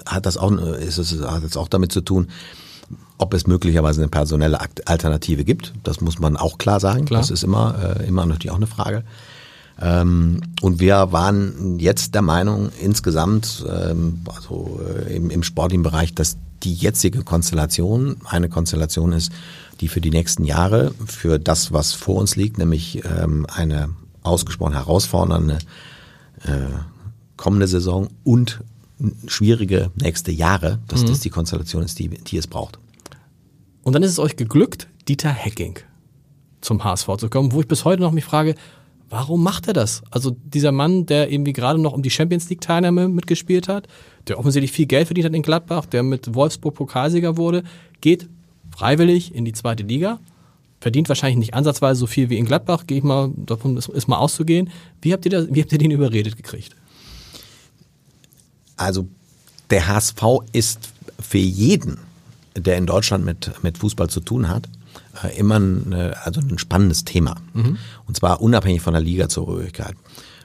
hat 0.06 0.26
das 0.26 0.38
auch 0.38 0.52
ist 0.52 0.98
es 0.98 1.22
hat 1.22 1.44
es 1.44 1.56
auch 1.56 1.70
damit 1.70 1.92
zu 1.92 2.02
tun, 2.02 2.28
ob 3.18 3.34
es 3.34 3.48
möglicherweise 3.48 4.02
eine 4.02 4.10
personelle 4.10 4.60
Alternative 4.86 5.44
gibt. 5.44 5.74
Das 5.84 6.02
muss 6.02 6.20
man 6.20 6.38
auch 6.38 6.58
klar 6.58 6.80
sagen. 6.80 7.06
Klar. 7.06 7.22
Das 7.22 7.32
ist 7.32 7.44
immer 7.44 7.98
äh, 8.00 8.08
immer 8.08 8.26
natürlich 8.26 8.52
auch 8.52 8.58
eine 8.58 8.68
Frage. 8.68 9.04
Ähm, 9.80 10.42
und 10.62 10.80
wir 10.80 11.12
waren 11.12 11.78
jetzt 11.80 12.16
der 12.16 12.22
Meinung 12.22 12.70
insgesamt, 12.82 13.66
ähm, 13.70 14.22
also 14.34 14.80
äh, 14.88 15.16
im, 15.16 15.30
im 15.30 15.44
sportlichen 15.44 15.84
Bereich, 15.84 16.14
dass 16.16 16.38
die 16.64 16.74
jetzige 16.74 17.24
Konstellation 17.24 18.18
eine 18.26 18.50
Konstellation 18.50 19.12
ist, 19.12 19.32
die 19.80 19.88
für 19.88 20.02
die 20.02 20.10
nächsten 20.10 20.44
Jahre, 20.44 20.92
für 21.06 21.40
das, 21.40 21.72
was 21.72 21.94
vor 21.94 22.16
uns 22.16 22.36
liegt, 22.36 22.58
nämlich 22.58 23.04
ähm, 23.06 23.46
eine 23.54 23.90
ausgesprochen 24.24 24.74
herausfordernde 24.74 25.60
äh, 26.44 26.50
kommende 27.38 27.68
Saison 27.68 28.10
und 28.24 28.62
schwierige 29.28 29.92
nächste 29.96 30.32
Jahre, 30.32 30.80
dass 30.88 31.06
das 31.06 31.20
die 31.20 31.30
Konstellation 31.30 31.84
ist, 31.84 32.00
die, 32.00 32.10
die 32.10 32.38
es 32.38 32.48
braucht. 32.48 32.80
Und 33.88 33.94
dann 33.94 34.04
ist 34.04 34.12
es 34.12 34.20
euch 34.20 34.36
geglückt, 34.36 34.90
Dieter 35.08 35.30
Hecking 35.30 35.80
zum 36.60 36.84
HSV 36.84 37.08
zu 37.20 37.30
kommen, 37.30 37.54
wo 37.54 37.62
ich 37.62 37.70
bis 37.70 37.86
heute 37.86 38.02
noch 38.02 38.12
mich 38.12 38.26
frage, 38.26 38.56
warum 39.10 39.42
macht 39.42 39.70
er 39.70 39.74
das? 39.74 40.04
Also 40.12 40.36
dieser 40.44 40.74
Mann, 40.74 41.06
der 41.06 41.32
irgendwie 41.32 41.54
gerade 41.54 41.80
noch 41.80 41.94
um 41.94 42.02
die 42.02 42.10
Champions 42.10 42.50
League 42.50 42.60
Teilnahme 42.60 43.08
mitgespielt 43.08 43.70
hat, 43.70 43.88
der 44.28 44.40
offensichtlich 44.40 44.74
viel 44.74 44.88
Geld 44.88 45.08
verdient 45.08 45.28
hat 45.28 45.34
in 45.34 45.42
Gladbach, 45.42 45.86
der 45.86 46.04
mit 46.04 46.36
Wolfsburg 46.36 46.76
Pokalsieger 46.76 47.38
wurde, 47.38 47.64
geht 48.02 48.28
freiwillig 48.76 49.34
in 49.34 49.46
die 49.46 49.54
zweite 49.54 49.84
Liga, 49.84 50.20
verdient 50.82 51.08
wahrscheinlich 51.08 51.38
nicht 51.38 51.54
ansatzweise 51.54 51.98
so 51.98 52.08
viel 52.08 52.30
wie 52.30 52.38
in 52.38 52.44
Gladbach, 52.44 52.88
gehe 52.88 52.98
ich 52.98 53.06
mal, 53.06 53.32
davon 53.38 53.78
ist, 53.78 53.88
ist 53.88 54.10
mal 54.10 54.18
auszugehen. 54.18 54.70
Wie 55.02 55.14
habt 55.14 55.24
ihr 55.24 55.32
das, 55.32 55.48
wie 55.50 55.62
habt 55.62 55.72
ihr 55.72 55.78
den 55.78 55.92
überredet 55.92 56.36
gekriegt? 56.36 56.76
Also 58.76 59.08
der 59.70 59.88
HSV 59.88 60.22
ist 60.52 60.90
für 61.22 61.38
jeden, 61.38 62.00
der 62.58 62.78
in 62.78 62.86
Deutschland 62.86 63.26
mit, 63.26 63.52
mit 63.64 63.78
Fußball 63.78 64.10
zu 64.10 64.20
tun 64.20 64.50
hat, 64.50 64.68
äh, 65.24 65.38
immer 65.38 65.60
ein, 65.60 65.92
äh, 65.92 66.14
also 66.24 66.42
ein 66.42 66.58
spannendes 66.58 67.06
Thema. 67.06 67.36
Und 68.06 68.18
zwar 68.18 68.42
unabhängig 68.42 68.82
von 68.82 68.94
der 68.94 69.02
Ligazugehörigkeit. 69.02 69.96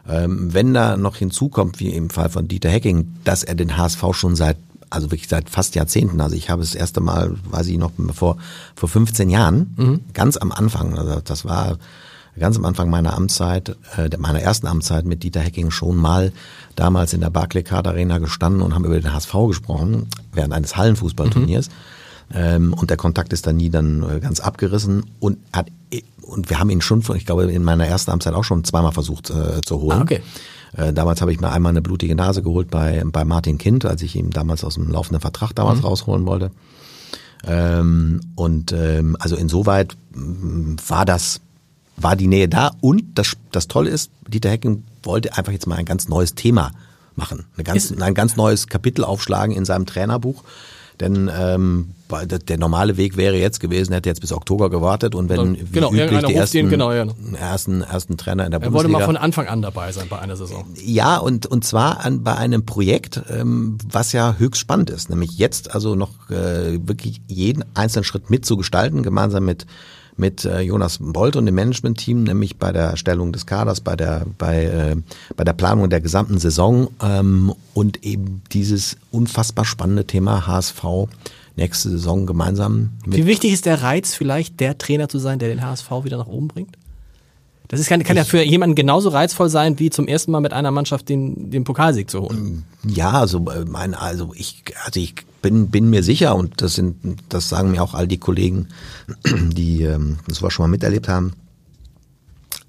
Ähm, 0.08 0.52
wenn 0.52 0.74
da 0.74 0.96
noch 0.96 1.16
hinzukommt, 1.16 1.78
wie 1.80 1.90
im 1.90 2.10
Fall 2.10 2.28
von 2.28 2.48
Dieter 2.48 2.70
Hecking, 2.70 3.14
dass 3.24 3.44
er 3.44 3.54
den 3.54 3.76
HSV 3.76 4.02
schon 4.12 4.34
seit, 4.34 4.56
also 4.90 5.10
wirklich 5.10 5.28
seit 5.28 5.48
fast 5.48 5.74
Jahrzehnten, 5.74 6.20
also 6.20 6.34
ich 6.34 6.50
habe 6.50 6.60
das 6.60 6.74
erste 6.74 7.00
Mal, 7.00 7.36
weiß 7.50 7.68
ich 7.68 7.78
noch, 7.78 7.92
vor, 8.12 8.36
vor 8.74 8.88
15 8.88 9.30
Jahren, 9.30 10.00
ganz 10.12 10.36
am 10.36 10.50
Anfang, 10.50 10.98
also 10.98 11.20
das 11.20 11.44
war 11.44 11.78
ganz 12.38 12.56
am 12.56 12.64
Anfang 12.64 12.90
meiner 12.90 13.14
Amtszeit, 13.14 13.76
äh, 13.96 14.08
meiner 14.18 14.40
ersten 14.40 14.66
Amtszeit 14.66 15.04
mit 15.04 15.22
Dieter 15.22 15.40
Hecking 15.40 15.70
schon 15.70 15.96
mal 15.96 16.32
damals 16.76 17.12
in 17.12 17.20
der 17.20 17.30
Barclaycard 17.30 17.86
Arena 17.86 18.18
gestanden 18.18 18.62
und 18.62 18.74
haben 18.74 18.84
über 18.84 18.98
den 18.98 19.12
HSV 19.12 19.34
gesprochen, 19.48 20.08
während 20.32 20.52
eines 20.52 20.76
Hallenfußballturniers. 20.76 21.68
Ähm, 22.34 22.72
und 22.72 22.88
der 22.90 22.96
Kontakt 22.96 23.32
ist 23.32 23.46
dann 23.46 23.56
nie 23.56 23.68
dann 23.70 24.02
äh, 24.08 24.20
ganz 24.20 24.40
abgerissen 24.40 25.04
und 25.20 25.38
hat 25.52 25.66
und 26.22 26.48
wir 26.48 26.58
haben 26.58 26.70
ihn 26.70 26.80
schon, 26.80 27.02
ich 27.16 27.26
glaube, 27.26 27.44
in 27.52 27.62
meiner 27.64 27.86
ersten 27.86 28.10
Amtszeit 28.10 28.32
auch 28.34 28.44
schon 28.44 28.64
zweimal 28.64 28.92
versucht 28.92 29.28
äh, 29.30 29.60
zu 29.60 29.80
holen. 29.80 29.98
Ah, 29.98 30.02
okay. 30.02 30.22
Äh, 30.74 30.92
damals 30.94 31.20
habe 31.20 31.30
ich 31.32 31.40
mir 31.40 31.50
einmal 31.52 31.70
eine 31.70 31.82
blutige 31.82 32.14
Nase 32.14 32.42
geholt 32.42 32.70
bei, 32.70 33.02
bei 33.04 33.24
Martin 33.26 33.58
Kind, 33.58 33.84
als 33.84 34.00
ich 34.00 34.16
ihn 34.16 34.30
damals 34.30 34.64
aus 34.64 34.74
dem 34.76 34.90
laufenden 34.90 35.20
Vertrag 35.20 35.52
damals 35.54 35.84
rausholen 35.84 36.24
wollte. 36.24 36.50
Ähm, 37.44 38.20
und 38.36 38.72
ähm, 38.72 39.16
also 39.18 39.36
insoweit 39.36 39.96
mm, 40.14 40.76
war 40.88 41.04
das, 41.04 41.40
war 41.96 42.16
die 42.16 42.28
Nähe 42.28 42.48
da. 42.48 42.70
Und 42.80 43.02
das, 43.18 43.36
das 43.50 43.68
Tolle 43.68 43.90
ist, 43.90 44.10
Dieter 44.28 44.50
Hecking 44.50 44.84
wollte 45.02 45.36
einfach 45.36 45.52
jetzt 45.52 45.66
mal 45.66 45.76
ein 45.76 45.84
ganz 45.84 46.08
neues 46.08 46.34
Thema 46.34 46.70
machen. 47.16 47.44
Eine 47.56 47.64
ganz, 47.64 47.90
Ist- 47.90 48.00
ein 48.00 48.14
ganz 48.14 48.36
neues 48.36 48.68
Kapitel 48.68 49.04
aufschlagen 49.04 49.54
in 49.54 49.64
seinem 49.64 49.86
Trainerbuch. 49.86 50.42
Denn 51.02 51.28
ähm, 51.36 51.94
der, 52.24 52.38
der 52.38 52.58
normale 52.58 52.96
Weg 52.96 53.16
wäre 53.16 53.36
jetzt 53.36 53.58
gewesen, 53.58 53.92
hätte 53.92 54.08
jetzt 54.08 54.20
bis 54.20 54.32
Oktober 54.32 54.70
gewartet 54.70 55.16
und 55.16 55.28
wenn 55.28 55.56
wie 55.56 55.64
Genau, 55.72 55.92
üblich 55.92 56.24
die 56.26 56.34
ersten, 56.34 56.58
ihn, 56.58 56.68
genau, 56.68 56.92
ja. 56.92 57.06
ersten, 57.34 57.82
ersten 57.82 58.16
Trainer 58.16 58.44
in 58.44 58.52
der 58.52 58.60
Er 58.60 58.66
wollte 58.66 58.88
Bundesliga. 58.88 58.98
mal 58.98 59.04
von 59.04 59.16
Anfang 59.16 59.48
an 59.48 59.62
dabei 59.62 59.90
sein 59.90 60.06
bei 60.08 60.20
einer 60.20 60.36
Saison. 60.36 60.64
Ja, 60.76 61.16
und, 61.16 61.46
und 61.46 61.64
zwar 61.64 62.04
an, 62.04 62.22
bei 62.22 62.36
einem 62.36 62.64
Projekt, 62.64 63.20
ähm, 63.30 63.78
was 63.90 64.12
ja 64.12 64.36
höchst 64.38 64.60
spannend 64.60 64.90
ist, 64.90 65.10
nämlich 65.10 65.32
jetzt 65.38 65.74
also 65.74 65.96
noch 65.96 66.30
äh, 66.30 66.78
wirklich 66.86 67.20
jeden 67.26 67.64
einzelnen 67.74 68.04
Schritt 68.04 68.30
mitzugestalten, 68.30 69.02
gemeinsam 69.02 69.44
mit 69.44 69.66
mit 70.16 70.44
äh, 70.44 70.60
Jonas 70.60 70.98
Bolt 71.00 71.36
und 71.36 71.46
dem 71.46 71.54
Managementteam, 71.54 72.24
nämlich 72.24 72.56
bei 72.56 72.72
der 72.72 72.84
Erstellung 72.84 73.32
des 73.32 73.46
Kaders, 73.46 73.80
bei 73.80 73.96
der 73.96 74.26
bei 74.38 74.64
äh, 74.64 74.96
bei 75.36 75.44
der 75.44 75.52
Planung 75.52 75.90
der 75.90 76.00
gesamten 76.00 76.38
Saison 76.38 76.88
ähm, 77.02 77.52
und 77.74 78.04
eben 78.04 78.42
dieses 78.52 78.96
unfassbar 79.10 79.64
spannende 79.64 80.06
Thema 80.06 80.46
HSV 80.46 80.84
nächste 81.56 81.90
Saison 81.90 82.26
gemeinsam 82.26 82.90
mit 83.06 83.18
Wie 83.18 83.26
wichtig 83.26 83.52
ist 83.52 83.66
der 83.66 83.82
Reiz, 83.82 84.14
vielleicht 84.14 84.60
der 84.60 84.78
Trainer 84.78 85.08
zu 85.08 85.18
sein, 85.18 85.38
der 85.38 85.48
den 85.48 85.62
HSV 85.62 85.90
wieder 86.04 86.16
nach 86.16 86.26
oben 86.26 86.48
bringt? 86.48 86.76
Das 87.72 87.80
ist, 87.80 87.86
kann, 87.86 88.04
kann 88.04 88.18
ja 88.18 88.24
für 88.24 88.42
jemanden 88.42 88.74
genauso 88.74 89.08
reizvoll 89.08 89.48
sein, 89.48 89.78
wie 89.78 89.88
zum 89.88 90.06
ersten 90.06 90.30
Mal 90.30 90.40
mit 90.40 90.52
einer 90.52 90.70
Mannschaft 90.70 91.08
den, 91.08 91.50
den 91.50 91.64
Pokalsieg 91.64 92.10
zu 92.10 92.20
holen. 92.20 92.66
Ja, 92.86 93.12
also 93.12 93.38
äh, 93.50 93.64
mein, 93.64 93.94
also 93.94 94.34
ich, 94.36 94.62
also 94.84 95.00
ich 95.00 95.14
bin, 95.40 95.70
bin 95.70 95.88
mir 95.88 96.02
sicher 96.02 96.36
und 96.36 96.60
das 96.60 96.74
sind, 96.74 96.98
das 97.30 97.48
sagen 97.48 97.70
mir 97.70 97.82
auch 97.82 97.94
all 97.94 98.06
die 98.06 98.18
Kollegen, 98.18 98.68
die 99.24 99.84
ähm, 99.84 100.18
das 100.28 100.42
wir 100.42 100.50
schon 100.50 100.64
mal 100.64 100.68
miterlebt 100.68 101.08
haben. 101.08 101.32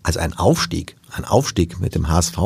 Also 0.04 0.22
ein 0.22 0.32
Aufstieg, 0.38 0.96
ein 1.12 1.26
Aufstieg 1.26 1.82
mit 1.82 1.96
dem 1.96 2.08
HSV 2.08 2.38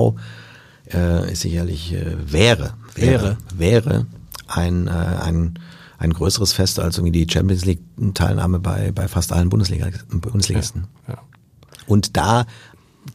äh, 0.92 1.32
ist 1.32 1.42
sicherlich 1.42 1.94
äh, 1.94 2.16
wäre, 2.26 2.74
wäre, 2.96 3.38
wäre 3.56 4.08
ein, 4.48 4.88
äh, 4.88 4.90
ein 4.90 5.60
ein 6.00 6.14
größeres 6.14 6.54
Fest 6.54 6.80
als 6.80 6.98
irgendwie 6.98 7.26
die 7.26 7.32
Champions 7.32 7.66
League 7.66 7.82
Teilnahme 8.16 8.60
bei 8.60 8.92
bei 8.92 9.08
fast 9.08 9.32
allen 9.32 9.50
Bundesliga, 9.50 9.90
Bundesligisten. 10.10 10.86
Ja. 11.08 11.20
Und 11.88 12.18
da 12.18 12.46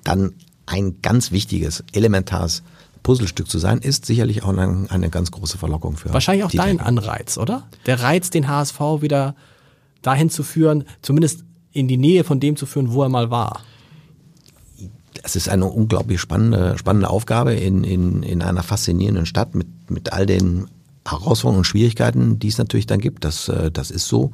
dann 0.05 0.33
ein 0.67 1.01
ganz 1.03 1.31
wichtiges, 1.31 1.85
elementares 1.93 2.63
Puzzlestück 3.03 3.49
zu 3.49 3.59
sein, 3.59 3.79
ist 3.79 4.07
sicherlich 4.07 4.43
auch 4.43 4.49
eine, 4.49 4.87
eine 4.91 5.11
ganz 5.11 5.31
große 5.31 5.59
Verlockung 5.59 5.97
für 5.97 6.13
Wahrscheinlich 6.13 6.45
auch 6.45 6.51
dein 6.51 6.79
Trainer. 6.79 6.87
Anreiz, 6.87 7.37
oder? 7.37 7.69
Der 7.87 8.01
Reiz, 8.01 8.31
den 8.31 8.49
HSV 8.49 8.81
wieder 9.01 9.35
dahin 10.03 10.31
zu 10.31 10.43
führen, 10.43 10.85
zumindest 11.03 11.45
in 11.73 11.89
die 11.89 11.97
Nähe 11.97 12.25
von 12.25 12.41
dem 12.41 12.57
zu 12.57 12.67
führen, 12.67 12.93
wo 12.93 13.03
er 13.03 13.09
mal 13.09 13.31
war. 13.31 13.61
Es 15.23 15.37
ist 15.37 15.49
eine 15.49 15.67
unglaublich 15.67 16.21
spannende, 16.21 16.77
spannende 16.79 17.09
Aufgabe 17.09 17.55
in, 17.55 17.85
in, 17.85 18.23
in 18.23 18.43
einer 18.43 18.63
faszinierenden 18.63 19.27
Stadt 19.27 19.55
mit, 19.55 19.69
mit 19.91 20.13
all 20.13 20.27
den 20.27 20.67
Herausforderungen 21.07 21.59
und 21.59 21.65
Schwierigkeiten, 21.65 22.39
die 22.39 22.49
es 22.49 22.59
natürlich 22.59 22.87
dann 22.87 23.01
gibt. 23.01 23.25
Das, 23.25 23.49
äh, 23.49 23.71
das 23.71 23.91
ist 23.91 24.07
so. 24.07 24.33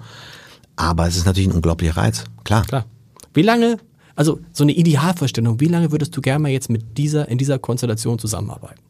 Aber 0.76 1.06
es 1.06 1.16
ist 1.16 1.26
natürlich 1.26 1.48
ein 1.48 1.54
unglaublicher 1.54 1.96
Reiz. 1.96 2.24
Klar. 2.44 2.64
Klar. 2.64 2.84
Wie 3.34 3.42
lange, 3.42 3.78
also 4.18 4.40
so 4.52 4.64
eine 4.64 4.72
Idealvorstellung, 4.72 5.60
wie 5.60 5.66
lange 5.66 5.92
würdest 5.92 6.16
du 6.16 6.20
gerne 6.20 6.40
mal 6.40 6.48
jetzt 6.48 6.68
mit 6.70 6.98
dieser, 6.98 7.28
in 7.28 7.38
dieser 7.38 7.60
Konstellation 7.60 8.18
zusammenarbeiten? 8.18 8.80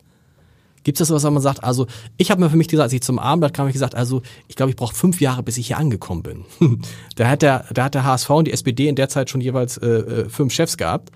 Gibt 0.84 0.98
es 0.98 1.08
das 1.08 1.22
was, 1.22 1.30
man 1.30 1.42
sagt, 1.42 1.62
also 1.62 1.86
ich 2.16 2.30
habe 2.30 2.40
mir 2.40 2.48
für 2.48 2.56
mich 2.56 2.68
gesagt, 2.68 2.84
als 2.84 2.94
ich 2.94 3.02
zum 3.02 3.18
Abendblatt 3.18 3.52
kam, 3.52 3.64
habe 3.64 3.68
ich 3.68 3.74
gesagt, 3.74 3.94
also 3.94 4.22
ich 4.46 4.56
glaube, 4.56 4.70
ich 4.70 4.76
brauche 4.76 4.94
fünf 4.94 5.20
Jahre, 5.20 5.42
bis 5.42 5.58
ich 5.58 5.66
hier 5.66 5.76
angekommen 5.76 6.22
bin. 6.22 6.44
da, 7.16 7.28
hat 7.28 7.42
der, 7.42 7.66
da 7.74 7.84
hat 7.84 7.94
der 7.94 8.04
HSV 8.04 8.30
und 8.30 8.46
die 8.46 8.52
SPD 8.54 8.88
in 8.88 8.96
der 8.96 9.10
Zeit 9.10 9.28
schon 9.28 9.42
jeweils 9.42 9.76
äh, 9.76 9.86
äh, 9.86 10.28
fünf 10.30 10.54
Chefs 10.54 10.78
gehabt. 10.78 11.12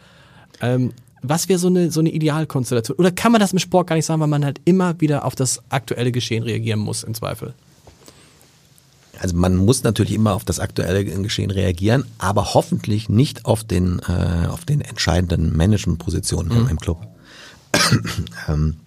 Ähm, 0.60 0.92
was 1.22 1.48
wäre 1.48 1.58
so 1.58 1.68
eine, 1.68 1.90
so 1.90 2.00
eine 2.00 2.10
Idealkonstellation? 2.10 2.98
Oder 2.98 3.12
kann 3.12 3.32
man 3.32 3.40
das 3.40 3.54
im 3.54 3.60
Sport 3.60 3.86
gar 3.86 3.96
nicht 3.96 4.04
sagen, 4.04 4.20
weil 4.20 4.28
man 4.28 4.44
halt 4.44 4.60
immer 4.66 5.00
wieder 5.00 5.24
auf 5.24 5.36
das 5.36 5.62
aktuelle 5.70 6.12
Geschehen 6.12 6.42
reagieren 6.42 6.80
muss, 6.80 7.02
im 7.02 7.14
Zweifel? 7.14 7.54
Also 9.22 9.36
man 9.36 9.54
muss 9.54 9.84
natürlich 9.84 10.12
immer 10.14 10.34
auf 10.34 10.44
das 10.44 10.58
aktuelle 10.58 11.04
Geschehen 11.04 11.52
reagieren, 11.52 12.04
aber 12.18 12.54
hoffentlich 12.54 13.08
nicht 13.08 13.46
auf 13.46 13.62
den, 13.62 14.00
äh, 14.00 14.48
auf 14.48 14.64
den 14.64 14.80
entscheidenden 14.80 15.56
Managementpositionen 15.56 16.50
im, 16.50 16.68
im 16.68 16.80
Club. 16.80 17.06
ähm, 18.48 18.78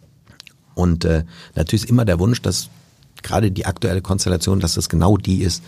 und 0.74 1.06
äh, 1.06 1.24
natürlich 1.56 1.84
ist 1.84 1.90
immer 1.90 2.04
der 2.04 2.20
Wunsch, 2.20 2.42
dass 2.42 2.70
gerade 3.24 3.50
die 3.50 3.66
aktuelle 3.66 4.02
Konstellation, 4.02 4.60
dass 4.60 4.74
das 4.74 4.90
genau 4.90 5.16
die 5.16 5.42
ist, 5.42 5.64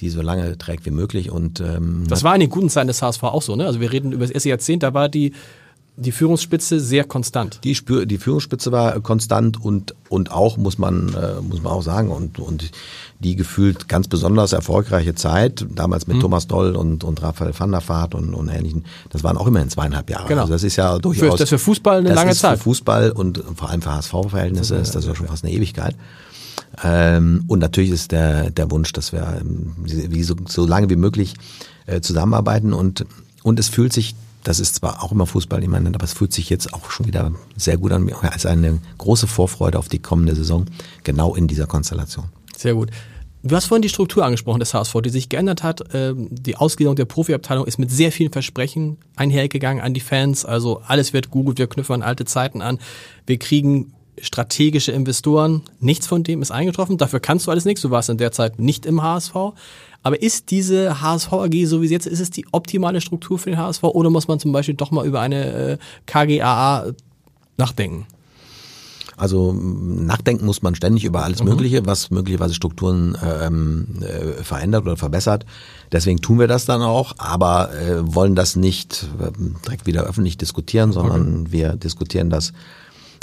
die 0.00 0.08
so 0.08 0.22
lange 0.22 0.56
trägt 0.56 0.86
wie 0.86 0.90
möglich. 0.90 1.30
Und 1.30 1.60
ähm, 1.60 2.04
Das 2.08 2.24
war 2.24 2.32
in 2.34 2.40
den 2.40 2.48
guten 2.48 2.70
Zeiten 2.70 2.88
des 2.88 3.02
HSV 3.02 3.22
auch 3.24 3.42
so, 3.42 3.56
ne? 3.56 3.66
Also 3.66 3.78
wir 3.78 3.92
reden 3.92 4.12
über 4.12 4.24
das 4.24 4.30
erste 4.30 4.48
Jahrzehnt, 4.48 4.84
da 4.84 4.94
war 4.94 5.10
die, 5.10 5.34
die 6.00 6.12
Führungsspitze 6.12 6.78
sehr 6.80 7.04
konstant. 7.04 7.60
die, 7.64 7.74
Spür, 7.74 8.06
die 8.06 8.18
Führungsspitze 8.18 8.70
war 8.72 8.98
konstant 9.00 9.62
und 9.62 9.94
und 10.08 10.30
auch 10.32 10.56
muss 10.56 10.78
man 10.78 11.12
äh, 11.14 11.40
muss 11.42 11.60
man 11.62 11.72
auch 11.72 11.82
sagen 11.82 12.10
und 12.10 12.38
und 12.38 12.70
die 13.18 13.34
gefühlt 13.36 13.88
ganz 13.88 14.06
besonders 14.08 14.52
erfolgreiche 14.52 15.14
Zeit 15.14 15.66
damals 15.74 16.06
mit 16.06 16.20
Thomas 16.20 16.46
Doll 16.46 16.76
und 16.76 17.02
und 17.04 17.20
Raphael 17.22 17.52
van 17.58 17.72
der 17.72 17.86
Vaart 17.86 18.14
und 18.14 18.32
und 18.32 18.48
ähnlichen 18.48 18.84
das 19.10 19.24
waren 19.24 19.36
auch 19.36 19.46
immerhin 19.46 19.68
zweieinhalb 19.70 20.08
Jahre 20.08 20.28
Genau. 20.28 20.42
also 20.42 20.52
das 20.52 20.62
ist 20.62 20.76
ja 20.76 20.94
Für, 20.94 21.00
durchaus 21.00 21.38
das 21.40 21.48
für 21.48 21.58
Fußball 21.58 21.98
eine 21.98 22.08
das 22.10 22.16
lange 22.16 22.30
ist 22.30 22.40
Zeit. 22.40 22.58
für 22.58 22.64
Fußball 22.64 23.10
und 23.12 23.42
vor 23.56 23.68
allem 23.68 23.82
für 23.82 23.92
HSV-Verhältnisse 23.92 24.76
ist 24.76 24.94
das 24.94 25.04
ja 25.04 25.14
schon 25.14 25.26
fast 25.26 25.44
eine 25.44 25.52
Ewigkeit. 25.52 25.96
Ähm, 26.84 27.44
und 27.48 27.58
natürlich 27.60 27.90
ist 27.90 28.12
der, 28.12 28.50
der 28.50 28.70
Wunsch, 28.70 28.92
dass 28.92 29.12
wir 29.12 29.40
ähm, 29.40 29.72
wie 29.84 30.22
so, 30.22 30.34
so 30.46 30.66
lange 30.66 30.90
wie 30.90 30.96
möglich 30.96 31.34
äh, 31.86 32.00
zusammenarbeiten 32.00 32.72
und, 32.72 33.04
und 33.42 33.58
es 33.58 33.68
fühlt 33.68 33.92
sich, 33.92 34.14
das 34.48 34.60
ist 34.60 34.76
zwar 34.76 35.04
auch 35.04 35.12
immer 35.12 35.26
Fußball, 35.26 35.62
ich 35.62 35.68
meine, 35.68 35.90
aber 35.90 36.04
es 36.04 36.14
fühlt 36.14 36.32
sich 36.32 36.48
jetzt 36.48 36.72
auch 36.72 36.90
schon 36.90 37.06
wieder 37.06 37.32
sehr 37.58 37.76
gut 37.76 37.92
an, 37.92 38.10
als 38.22 38.46
eine 38.46 38.78
große 38.96 39.26
Vorfreude 39.26 39.78
auf 39.78 39.90
die 39.90 39.98
kommende 39.98 40.34
Saison, 40.34 40.64
genau 41.04 41.34
in 41.34 41.48
dieser 41.48 41.66
Konstellation. 41.66 42.30
Sehr 42.56 42.72
gut. 42.72 42.88
Du 43.42 43.54
hast 43.54 43.66
vorhin 43.66 43.82
die 43.82 43.90
Struktur 43.90 44.24
angesprochen 44.24 44.60
des 44.60 44.72
HSV, 44.72 44.94
die 45.04 45.10
sich 45.10 45.28
geändert 45.28 45.62
hat. 45.62 45.84
Ähm, 45.92 46.28
Die 46.30 46.56
Ausgliederung 46.56 46.96
der 46.96 47.04
Profiabteilung 47.04 47.66
ist 47.66 47.78
mit 47.78 47.90
sehr 47.90 48.10
vielen 48.10 48.32
Versprechen 48.32 48.96
einhergegangen 49.16 49.82
an 49.82 49.92
die 49.92 50.00
Fans. 50.00 50.46
Also 50.46 50.80
alles 50.86 51.12
wird 51.12 51.30
gut, 51.30 51.58
wir 51.58 51.66
knüpfen 51.66 52.02
alte 52.02 52.24
Zeiten 52.24 52.62
an. 52.62 52.78
Wir 53.26 53.38
kriegen 53.38 53.92
strategische 54.18 54.92
Investoren. 54.92 55.60
Nichts 55.78 56.06
von 56.06 56.24
dem 56.24 56.40
ist 56.40 56.50
eingetroffen. 56.50 56.96
Dafür 56.96 57.20
kannst 57.20 57.46
du 57.46 57.50
alles 57.50 57.66
nichts. 57.66 57.82
Du 57.82 57.90
warst 57.90 58.08
in 58.08 58.16
der 58.16 58.32
Zeit 58.32 58.58
nicht 58.58 58.86
im 58.86 59.02
HSV. 59.02 59.34
Aber 60.08 60.22
ist 60.22 60.50
diese 60.50 61.02
HSV 61.02 61.30
AG, 61.34 61.66
so 61.66 61.82
wie 61.82 61.86
sie 61.86 61.92
jetzt 61.92 62.06
ist, 62.06 62.20
es 62.20 62.30
die 62.30 62.46
optimale 62.52 63.02
Struktur 63.02 63.38
für 63.38 63.50
den 63.50 63.58
HSV 63.58 63.82
oder 63.82 64.08
muss 64.08 64.26
man 64.26 64.40
zum 64.40 64.52
Beispiel 64.52 64.74
doch 64.74 64.90
mal 64.90 65.06
über 65.06 65.20
eine 65.20 65.52
äh, 65.52 65.78
KGAA 66.06 66.92
nachdenken? 67.58 68.06
Also 69.18 69.52
nachdenken 69.52 70.46
muss 70.46 70.62
man 70.62 70.74
ständig 70.74 71.04
über 71.04 71.24
alles 71.24 71.44
Mögliche, 71.44 71.84
was 71.84 72.10
möglicherweise 72.10 72.54
Strukturen 72.54 73.18
ähm, 73.22 73.86
äh, 74.00 74.42
verändert 74.42 74.86
oder 74.86 74.96
verbessert. 74.96 75.44
Deswegen 75.92 76.22
tun 76.22 76.38
wir 76.38 76.48
das 76.48 76.64
dann 76.64 76.80
auch, 76.80 77.12
aber 77.18 77.70
äh, 77.74 78.14
wollen 78.14 78.34
das 78.34 78.56
nicht 78.56 79.08
äh, 79.20 79.30
direkt 79.66 79.84
wieder 79.84 80.04
öffentlich 80.04 80.38
diskutieren, 80.38 80.92
sondern 80.92 81.52
wir 81.52 81.76
diskutieren 81.76 82.30
das 82.30 82.54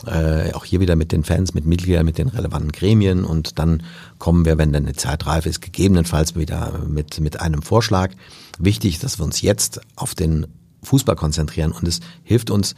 äh, 0.05 0.53
auch 0.53 0.65
hier 0.65 0.79
wieder 0.79 0.95
mit 0.95 1.11
den 1.11 1.23
Fans, 1.23 1.53
mit 1.53 1.65
Mitgliedern, 1.65 2.05
mit 2.05 2.17
den 2.17 2.27
relevanten 2.27 2.71
Gremien 2.71 3.23
und 3.25 3.59
dann 3.59 3.83
kommen 4.19 4.45
wir, 4.45 4.57
wenn 4.57 4.73
dann 4.73 4.85
eine 4.85 4.95
Zeit 4.95 5.25
reif 5.25 5.45
ist, 5.45 5.61
gegebenenfalls 5.61 6.35
wieder 6.35 6.81
mit, 6.87 7.19
mit 7.19 7.39
einem 7.41 7.61
Vorschlag. 7.61 8.11
Wichtig 8.57 8.99
dass 8.99 9.19
wir 9.19 9.25
uns 9.25 9.41
jetzt 9.41 9.81
auf 9.95 10.15
den 10.15 10.47
Fußball 10.83 11.15
konzentrieren 11.15 11.71
und 11.71 11.87
es 11.87 11.99
hilft 12.23 12.49
uns 12.49 12.75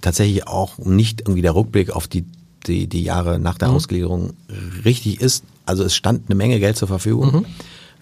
tatsächlich 0.00 0.46
auch 0.46 0.78
nicht 0.78 1.22
irgendwie 1.22 1.42
der 1.42 1.54
Rückblick 1.54 1.90
auf 1.90 2.06
die, 2.06 2.24
die, 2.66 2.86
die 2.86 3.02
Jahre 3.02 3.38
nach 3.38 3.58
der 3.58 3.70
Ausgliederung 3.70 4.34
richtig 4.84 5.20
ist. 5.20 5.44
Also 5.66 5.84
es 5.84 5.94
stand 5.94 6.28
eine 6.28 6.34
Menge 6.34 6.60
Geld 6.60 6.76
zur 6.76 6.88
Verfügung. 6.88 7.46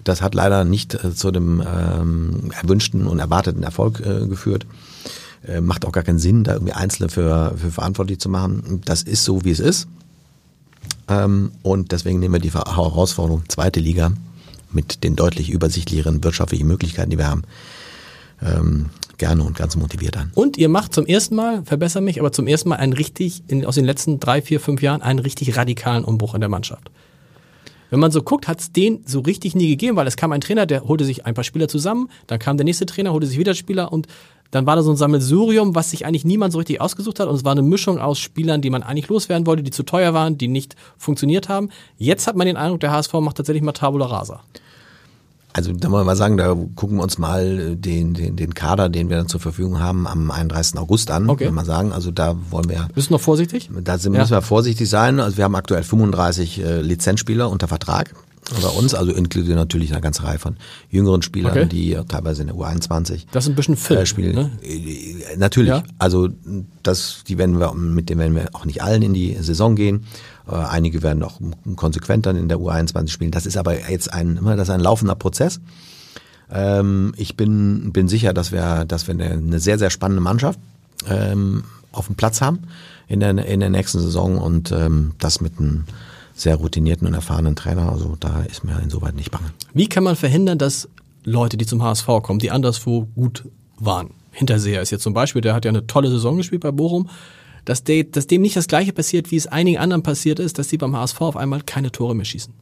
Das 0.06 0.22
hat 0.22 0.34
leider 0.34 0.64
nicht 0.64 0.94
äh, 0.94 1.14
zu 1.14 1.32
dem 1.32 1.60
ähm, 1.60 2.52
erwünschten 2.62 3.06
und 3.06 3.18
erwarteten 3.18 3.64
Erfolg 3.64 4.00
äh, 4.00 4.26
geführt. 4.26 4.64
Äh, 5.46 5.60
macht 5.60 5.84
auch 5.84 5.92
gar 5.92 6.04
keinen 6.04 6.18
Sinn, 6.18 6.44
da 6.44 6.54
irgendwie 6.54 6.72
Einzelne 6.72 7.08
für, 7.08 7.54
für 7.56 7.70
verantwortlich 7.70 8.18
zu 8.18 8.28
machen. 8.28 8.80
Das 8.84 9.02
ist 9.02 9.24
so, 9.24 9.44
wie 9.44 9.50
es 9.50 9.60
ist. 9.60 9.88
Ähm, 11.08 11.52
und 11.62 11.92
deswegen 11.92 12.18
nehmen 12.18 12.34
wir 12.34 12.40
die 12.40 12.52
Herausforderung, 12.52 13.44
zweite 13.48 13.80
Liga 13.80 14.12
mit 14.72 15.04
den 15.04 15.16
deutlich 15.16 15.50
übersichtlicheren 15.50 16.22
wirtschaftlichen 16.24 16.66
Möglichkeiten, 16.66 17.10
die 17.10 17.18
wir 17.18 17.28
haben, 17.28 17.42
ähm, 18.42 18.86
gerne 19.18 19.42
und 19.44 19.56
ganz 19.56 19.76
motiviert 19.76 20.16
an. 20.16 20.30
Und 20.34 20.58
ihr 20.58 20.68
macht 20.68 20.92
zum 20.92 21.06
ersten 21.06 21.36
Mal, 21.36 21.64
verbessere 21.64 22.02
mich, 22.02 22.20
aber 22.20 22.32
zum 22.32 22.46
ersten 22.46 22.68
Mal 22.68 22.76
einen 22.76 22.92
richtig, 22.92 23.42
in, 23.46 23.64
aus 23.64 23.76
den 23.76 23.84
letzten 23.84 24.20
drei, 24.20 24.42
vier, 24.42 24.60
fünf 24.60 24.82
Jahren, 24.82 25.02
einen 25.02 25.20
richtig 25.20 25.56
radikalen 25.56 26.04
Umbruch 26.04 26.34
in 26.34 26.40
der 26.40 26.50
Mannschaft. 26.50 26.90
Wenn 27.90 28.00
man 28.00 28.10
so 28.10 28.22
guckt, 28.22 28.48
hat 28.48 28.60
es 28.60 28.72
den 28.72 29.02
so 29.06 29.20
richtig 29.20 29.54
nie 29.54 29.68
gegeben, 29.68 29.96
weil 29.96 30.06
es 30.06 30.16
kam 30.16 30.32
ein 30.32 30.40
Trainer, 30.40 30.66
der 30.66 30.86
holte 30.86 31.04
sich 31.04 31.26
ein 31.26 31.34
paar 31.34 31.44
Spieler 31.44 31.68
zusammen, 31.68 32.08
dann 32.26 32.38
kam 32.38 32.56
der 32.56 32.64
nächste 32.64 32.86
Trainer, 32.86 33.12
holte 33.12 33.26
sich 33.26 33.38
wieder 33.38 33.54
Spieler 33.54 33.92
und 33.92 34.06
dann 34.50 34.66
war 34.66 34.76
da 34.76 34.82
so 34.82 34.90
ein 34.90 34.96
Sammelsurium, 34.96 35.74
was 35.74 35.90
sich 35.90 36.06
eigentlich 36.06 36.24
niemand 36.24 36.52
so 36.52 36.58
richtig 36.58 36.80
ausgesucht 36.80 37.20
hat 37.20 37.28
und 37.28 37.34
es 37.34 37.44
war 37.44 37.52
eine 37.52 37.62
Mischung 37.62 37.98
aus 37.98 38.18
Spielern, 38.18 38.62
die 38.62 38.70
man 38.70 38.82
eigentlich 38.82 39.08
loswerden 39.08 39.46
wollte, 39.46 39.62
die 39.62 39.70
zu 39.70 39.82
teuer 39.82 40.14
waren, 40.14 40.38
die 40.38 40.48
nicht 40.48 40.76
funktioniert 40.96 41.48
haben. 41.48 41.70
Jetzt 41.98 42.26
hat 42.26 42.36
man 42.36 42.46
den 42.46 42.56
Eindruck, 42.56 42.80
der 42.80 42.92
HSV 42.92 43.12
macht 43.14 43.36
tatsächlich 43.36 43.62
mal 43.62 43.72
Tabula 43.72 44.06
Rasa. 44.06 44.42
Also 45.56 45.72
da 45.72 45.90
wollen 45.90 46.02
wir 46.02 46.04
mal 46.04 46.16
sagen, 46.16 46.36
da 46.36 46.54
gucken 46.74 46.98
wir 46.98 47.02
uns 47.02 47.16
mal 47.16 47.76
den, 47.76 48.12
den, 48.12 48.36
den 48.36 48.52
Kader, 48.54 48.90
den 48.90 49.08
wir 49.08 49.16
dann 49.16 49.26
zur 49.28 49.40
Verfügung 49.40 49.80
haben, 49.80 50.06
am 50.06 50.30
31. 50.30 50.78
August 50.78 51.10
an. 51.10 51.30
Okay. 51.30 51.46
Wenn 51.46 51.54
wir 51.54 51.64
sagen, 51.64 51.92
also 51.92 52.10
da 52.10 52.36
wollen 52.50 52.68
wir, 52.68 52.88
Bist 52.94 53.08
du 53.08 53.14
noch 53.14 53.20
vorsichtig? 53.22 53.70
da 53.82 53.96
sind, 53.96 54.12
Ja. 54.12 54.20
müssen 54.20 54.32
wir 54.32 54.42
vorsichtig 54.42 54.86
sein. 54.90 55.18
Also 55.18 55.38
wir 55.38 55.44
haben 55.44 55.54
aktuell 55.54 55.82
35 55.82 56.62
äh, 56.62 56.80
Lizenzspieler 56.82 57.48
unter 57.48 57.68
Vertrag 57.68 58.14
bei 58.62 58.68
uns, 58.68 58.94
also 58.94 59.12
inklusive 59.12 59.54
natürlich 59.56 59.90
eine 59.92 60.00
ganze 60.02 60.22
Reihe 60.22 60.38
von 60.38 60.56
jüngeren 60.90 61.22
Spielern, 61.22 61.50
Okay. 61.52 61.66
die 61.66 61.94
äh, 61.94 62.04
teilweise 62.04 62.42
in 62.42 62.48
der 62.48 62.56
U21 62.56 63.24
Das 63.32 63.44
ist 63.44 63.50
ein 63.50 63.56
bisschen 63.56 63.76
Film. 63.76 64.00
äh, 64.00 64.06
spielen. 64.06 64.34
Ne? 64.36 64.50
Äh, 64.62 65.36
Natürlich. 65.38 65.70
Ja. 65.70 65.82
Also 65.98 66.28
das, 66.82 67.22
die 67.26 67.38
werden 67.38 67.58
wir, 67.58 67.72
mit 67.74 68.08
denen 68.10 68.20
werden 68.20 68.34
wir 68.36 68.48
auch 68.52 68.64
nicht 68.66 68.82
allen 68.82 69.02
in 69.02 69.14
die 69.14 69.34
Saison 69.40 69.74
gehen. 69.74 70.04
Äh, 70.48 70.54
einige 70.54 71.02
werden 71.02 71.22
auch 71.22 71.40
konsequent 71.76 72.26
dann 72.26 72.36
in 72.36 72.48
der 72.48 72.58
U21 72.58 73.08
spielen. 73.08 73.30
Das 73.30 73.46
ist 73.46 73.56
aber 73.56 73.88
jetzt 73.90 74.12
ein, 74.12 74.40
das 74.44 74.68
ist 74.68 74.70
ein 74.70 74.80
laufender 74.80 75.14
Prozess. 75.14 75.60
Ähm, 76.50 77.14
ich 77.16 77.36
bin, 77.36 77.92
bin 77.92 78.08
sicher, 78.08 78.32
dass 78.32 78.52
wir, 78.52 78.84
dass 78.84 79.06
wir 79.06 79.14
eine, 79.14 79.30
eine 79.30 79.60
sehr, 79.60 79.78
sehr 79.78 79.90
spannende 79.90 80.22
Mannschaft 80.22 80.58
ähm, 81.08 81.64
auf 81.92 82.06
dem 82.06 82.16
Platz 82.16 82.40
haben 82.40 82.60
in 83.08 83.20
der, 83.20 83.30
in 83.46 83.60
der 83.60 83.70
nächsten 83.70 84.00
Saison 84.00 84.38
und 84.38 84.72
ähm, 84.72 85.12
das 85.18 85.40
mit 85.40 85.58
einem 85.58 85.84
sehr 86.34 86.56
routinierten 86.56 87.06
und 87.06 87.14
erfahrenen 87.14 87.56
Trainer. 87.56 87.90
Also 87.90 88.16
da 88.20 88.42
ist 88.42 88.62
mir 88.62 88.78
insoweit 88.80 89.14
nicht 89.14 89.30
bange. 89.30 89.46
Wie 89.72 89.88
kann 89.88 90.04
man 90.04 90.16
verhindern, 90.16 90.58
dass 90.58 90.88
Leute, 91.24 91.56
die 91.56 91.66
zum 91.66 91.82
HSV 91.82 92.06
kommen, 92.22 92.38
die 92.38 92.50
anderswo 92.50 93.06
gut 93.14 93.44
waren, 93.78 94.10
Hinterseher 94.36 94.82
ist 94.82 94.90
jetzt 94.90 95.02
zum 95.02 95.14
Beispiel, 95.14 95.40
der 95.40 95.54
hat 95.54 95.64
ja 95.64 95.70
eine 95.70 95.86
tolle 95.86 96.10
Saison 96.10 96.36
gespielt 96.36 96.60
bei 96.60 96.70
Bochum, 96.70 97.08
dass, 97.66 97.84
der, 97.84 98.04
dass 98.04 98.26
dem 98.26 98.40
nicht 98.40 98.56
das 98.56 98.66
gleiche 98.68 98.92
passiert, 98.94 99.30
wie 99.30 99.36
es 99.36 99.46
einigen 99.46 99.76
anderen 99.78 100.02
passiert 100.02 100.38
ist, 100.38 100.58
dass 100.58 100.68
die 100.68 100.78
beim 100.78 100.96
HSV 100.96 101.20
auf 101.20 101.36
einmal 101.36 101.60
keine 101.62 101.92
Tore 101.92 102.14
mehr 102.14 102.24
schießen. 102.24 102.54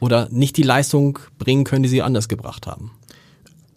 Oder 0.00 0.28
nicht 0.30 0.56
die 0.56 0.62
Leistung 0.62 1.18
bringen 1.38 1.62
können, 1.64 1.84
die 1.84 1.88
sie 1.88 2.02
anders 2.02 2.28
gebracht 2.28 2.66
haben. 2.66 2.90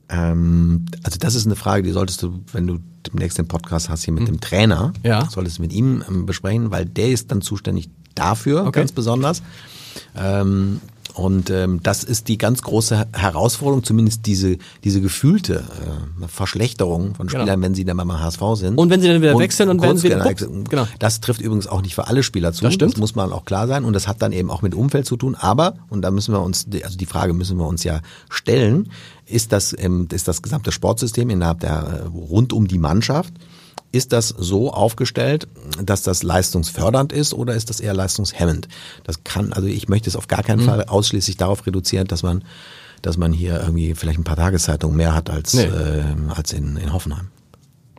Ähm, 0.10 0.86
also 1.04 1.18
das 1.20 1.36
ist 1.36 1.46
eine 1.46 1.56
Frage, 1.56 1.84
die 1.84 1.92
solltest 1.92 2.24
du, 2.24 2.40
wenn 2.52 2.66
du 2.68 2.80
demnächst 3.08 3.38
den 3.38 3.48
Podcast 3.48 3.90
hast, 3.90 4.04
hier 4.04 4.14
mit 4.14 4.28
dem 4.28 4.40
Trainer. 4.42 4.92
Ja. 5.04 5.30
solltest 5.30 5.60
du 5.60 5.62
mit 5.62 5.72
ihm 5.74 6.04
ähm, 6.08 6.26
besprechen, 6.26 6.72
weil 6.72 6.86
der 6.86 7.10
ist 7.10 7.32
dann 7.32 7.42
zuständig 7.42 7.90
dafür, 8.16 8.66
Okay. 8.66 8.80
ganz 8.80 8.92
besonders. 8.92 9.44
Ähm, 10.16 10.82
und 11.20 11.50
ähm, 11.50 11.82
das 11.84 12.04
ist 12.04 12.28
die 12.28 12.38
ganz 12.38 12.62
große 12.62 13.08
Herausforderung, 13.14 13.84
zumindest 13.84 14.26
diese, 14.26 14.58
diese 14.84 15.02
gefühlte 15.02 15.64
äh, 16.22 16.28
Verschlechterung 16.28 17.16
von 17.16 17.28
Genau. 17.28 17.42
Spielern, 17.42 17.62
wenn 17.62 17.76
sie 17.76 17.86
dann 17.86 17.98
beim 17.98 18.12
HSV 18.20 18.42
sind. 18.56 18.78
Und 18.78 18.90
wenn 18.90 19.02
sie 19.02 19.08
dann 19.08 19.22
wieder 19.22 19.38
wechseln 19.38 19.70
und 19.70 19.82
werden 19.82 20.02
wieder- 20.02 20.34
genau, 20.34 20.64
genau. 20.70 20.88
Das 21.00 21.20
trifft 21.22 21.42
übrigens 21.42 21.68
auch 21.68 21.82
nicht 21.82 21.96
für 21.96 22.08
alle 22.08 22.24
Spieler 22.24 22.54
zu. 22.54 22.64
Das 22.64 22.74
stimmt. 22.74 22.98
muss 22.98 23.16
man 23.16 23.32
auch 23.32 23.46
klar 23.46 23.68
sein. 23.68 23.84
Und 23.86 23.94
das 23.94 24.08
hat 24.08 24.22
dann 24.22 24.32
eben 24.32 24.50
auch 24.50 24.62
mit 24.62 24.74
Umfeld 24.74 25.06
zu 25.06 25.18
tun. 25.18 25.36
Aber, 25.36 25.76
und 25.90 26.02
da 26.02 26.12
müssen 26.12 26.34
wir 26.34 26.42
uns, 26.42 26.68
also 26.84 26.98
die 26.98 27.06
Frage 27.06 27.34
müssen 27.34 27.58
wir 27.58 27.68
uns 27.68 27.84
ja 27.84 28.02
stellen, 28.30 28.90
ist 29.26 29.52
das, 29.52 29.76
ähm, 29.78 30.08
ist 30.12 30.28
das 30.28 30.42
gesamte 30.42 30.72
Sportsystem 30.72 31.30
innerhalb 31.30 31.60
der, 31.60 32.04
äh, 32.06 32.18
rund 32.18 32.54
um 32.54 32.68
die 32.68 32.80
Mannschaft, 32.80 33.34
ist 33.92 34.14
das 34.14 34.30
so 34.30 34.72
aufgestellt, 34.72 35.48
dass 35.84 36.04
das 36.04 36.22
leistungsfördernd 36.24 37.12
ist 37.12 37.34
oder 37.34 37.56
ist 37.56 37.70
das 37.70 37.80
eher 37.80 37.94
leistungshemmend? 37.94 38.68
Das 39.04 39.24
kann, 39.24 39.52
also 39.54 39.68
ich 39.68 39.90
möchte 39.90 40.10
es 40.10 40.16
auf 40.16 40.28
gar 40.28 40.40
Mhm. 40.42 40.46
keinen 40.46 40.62
Fall 40.62 40.86
ausschließlich 40.86 41.38
darauf 41.38 41.66
reduzieren, 41.66 42.08
dass 42.08 42.22
man, 42.24 42.44
dass 43.02 43.18
man 43.18 43.34
hier 43.34 43.60
irgendwie 43.60 43.96
vielleicht 43.96 44.20
ein 44.20 44.24
paar 44.24 44.36
Tageszeitungen 44.36 44.96
mehr 44.96 45.16
hat 45.16 45.30
als, 45.30 45.54
Nee. 45.56 45.64
äh, 45.64 46.04
als 46.36 46.54
in, 46.54 46.78
in 46.78 46.94
Hoffenheim. 46.94 47.28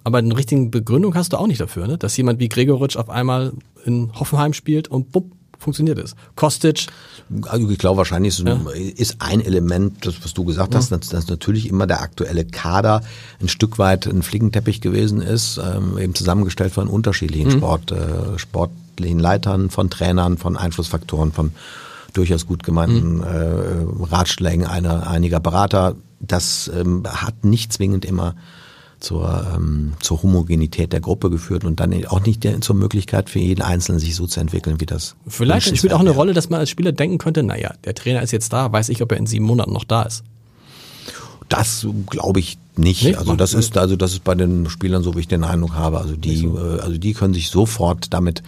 Aber 0.05 0.19
eine 0.19 0.37
richtige 0.37 0.67
Begründung 0.67 1.15
hast 1.15 1.33
du 1.33 1.37
auch 1.37 1.47
nicht 1.47 1.61
dafür, 1.61 1.87
ne? 1.87 1.99
dass 1.99 2.17
jemand 2.17 2.39
wie 2.41 2.49
Gregoritsch 2.49 2.97
auf 2.97 3.11
einmal 3.11 3.53
in 3.85 4.13
Hoffenheim 4.19 4.53
spielt 4.55 4.89
und 4.89 5.11
bupp, 5.13 5.33
funktioniert 5.61 5.99
es. 5.99 6.17
Kostic, 6.35 6.87
Also 7.47 7.71
ich 7.71 7.79
glaube 7.79 7.99
wahrscheinlich 7.99 8.41
ist, 8.41 8.45
ist 8.99 9.17
ein 9.21 9.41
Element, 9.41 10.05
das 10.05 10.17
was 10.25 10.35
du 10.35 10.45
gesagt 10.45 10.75
hast, 10.75 10.91
dass, 10.91 11.09
dass 11.09 11.29
natürlich 11.29 11.69
immer 11.69 11.87
der 11.87 12.01
aktuelle 12.01 12.45
Kader 12.45 13.03
ein 13.41 13.49
Stück 13.49 13.79
weit 13.79 14.07
ein 14.07 14.23
Flickenteppich 14.23 14.81
gewesen 14.81 15.21
ist, 15.21 15.59
ähm, 15.59 15.99
eben 15.99 16.15
zusammengestellt 16.15 16.73
von 16.73 16.89
unterschiedlichen 16.89 17.51
Sport, 17.53 17.93
äh, 17.93 18.39
sportlichen 18.39 19.21
Leitern, 19.21 19.71
von 19.71 19.91
Trainern, 19.91 20.39
von 20.39 20.57
Einflussfaktoren, 20.57 21.31
von 21.33 21.53
durchaus 22.15 22.47
gut 22.47 22.65
gemeinten 22.65 23.23
äh, 23.23 24.07
Ratschlägen 24.11 24.67
einer, 24.67 25.07
einiger 25.07 25.39
Berater. 25.41 25.95
Das 26.19 26.71
ähm, 26.75 27.05
hat 27.07 27.45
nicht 27.45 27.73
zwingend 27.73 28.05
immer 28.05 28.35
zur, 29.01 29.47
ähm, 29.55 29.95
zur 30.01 30.23
Homogenität 30.23 30.93
der 30.93 31.01
Gruppe 31.01 31.31
geführt 31.31 31.65
und 31.65 31.81
dann 31.81 32.05
auch 32.07 32.21
nicht 32.21 32.45
der, 32.45 32.61
zur 32.61 32.77
Möglichkeit 32.77 33.31
für 33.31 33.39
jeden 33.39 33.63
Einzelnen 33.63 33.99
sich 33.99 34.15
so 34.15 34.27
zu 34.27 34.41
entwickeln, 34.41 34.81
wie 34.81 34.87
das. 34.87 35.17
Vielleicht 35.27 35.77
spielt 35.77 35.93
auch 35.93 36.01
eine 36.01 36.11
Rolle, 36.11 36.35
dass 36.35 36.51
man 36.51 36.61
als 36.61 36.71
Spieler 36.71 36.93
denken 36.93 37.19
könnte, 37.19 37.43
naja, 37.43 37.75
der 37.85 37.95
Trainer 37.95 38.23
ist 38.23 38.31
jetzt 38.31 38.53
da, 38.53 38.71
weiß 38.71 38.91
ich, 38.91 39.03
ob 39.03 39.11
er 39.13 39.19
in 39.19 39.27
sieben 39.27 39.47
Monaten 39.47 39.73
noch 39.73 39.85
da 39.85 40.03
ist. 40.03 40.23
Das 41.49 41.85
glaube 42.09 42.39
ich 42.39 42.59
nicht. 42.77 43.03
Nee, 43.03 43.17
also 43.17 43.35
das 43.35 43.55
ist 43.55 43.77
also 43.77 43.97
das 43.97 44.13
ist 44.13 44.23
bei 44.23 44.37
den 44.37 44.71
Spielern 44.71 45.03
so, 45.03 45.17
wie 45.17 45.21
ich 45.21 45.29
den 45.29 45.43
Eindruck 45.43 45.75
habe. 45.75 45.99
Also 45.99 46.15
die, 46.15 46.45
äh, 46.45 46.81
also 46.81 46.97
die 46.97 47.13
können 47.13 47.35
sich 47.35 47.51
sofort 47.51 48.13
damit 48.15 48.45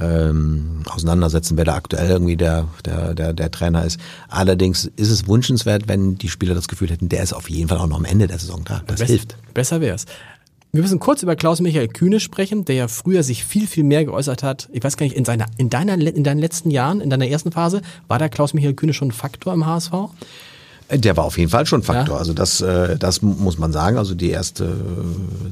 ähm, 0.00 0.82
auseinandersetzen, 0.86 1.56
wer 1.56 1.64
da 1.64 1.74
aktuell 1.74 2.10
irgendwie 2.10 2.36
der, 2.36 2.68
der, 2.84 3.14
der, 3.14 3.32
der 3.32 3.50
Trainer 3.50 3.84
ist. 3.84 3.98
Allerdings 4.28 4.84
ist 4.96 5.10
es 5.10 5.26
wünschenswert, 5.26 5.88
wenn 5.88 6.16
die 6.16 6.28
Spieler 6.28 6.54
das 6.54 6.68
Gefühl 6.68 6.90
hätten, 6.90 7.08
der 7.08 7.22
ist 7.22 7.32
auf 7.32 7.48
jeden 7.50 7.68
Fall 7.68 7.78
auch 7.78 7.86
noch 7.86 7.96
am 7.98 8.04
Ende 8.04 8.26
der 8.26 8.38
Saison 8.38 8.62
da. 8.64 8.82
Das 8.86 9.00
Bess- 9.00 9.08
hilft. 9.08 9.36
Besser 9.54 9.80
wär's. 9.80 10.04
Wir 10.72 10.82
müssen 10.82 10.98
kurz 11.00 11.22
über 11.22 11.36
Klaus-Michael 11.36 11.88
Kühne 11.88 12.20
sprechen, 12.20 12.66
der 12.66 12.74
ja 12.74 12.88
früher 12.88 13.22
sich 13.22 13.46
viel, 13.46 13.66
viel 13.66 13.84
mehr 13.84 14.04
geäußert 14.04 14.42
hat. 14.42 14.68
Ich 14.72 14.84
weiß 14.84 14.98
gar 14.98 15.06
nicht, 15.06 15.16
in, 15.16 15.24
seiner, 15.24 15.46
in, 15.56 15.70
deiner, 15.70 15.94
in 15.94 16.22
deinen 16.24 16.38
letzten 16.40 16.70
Jahren, 16.70 17.00
in 17.00 17.08
deiner 17.08 17.26
ersten 17.26 17.50
Phase, 17.50 17.80
war 18.08 18.18
der 18.18 18.28
Klaus-Michael 18.28 18.74
Kühne 18.74 18.92
schon 18.92 19.08
ein 19.08 19.12
Faktor 19.12 19.54
im 19.54 19.64
HSV? 19.64 19.92
Der 20.90 21.16
war 21.16 21.24
auf 21.24 21.38
jeden 21.38 21.50
Fall 21.50 21.64
schon 21.66 21.82
Faktor. 21.82 22.16
Ja. 22.16 22.18
Also 22.20 22.34
das, 22.34 22.60
äh, 22.60 22.96
das 22.98 23.22
muss 23.22 23.56
man 23.58 23.72
sagen. 23.72 23.96
Also 23.96 24.14
die 24.14 24.30
erste, 24.30 24.76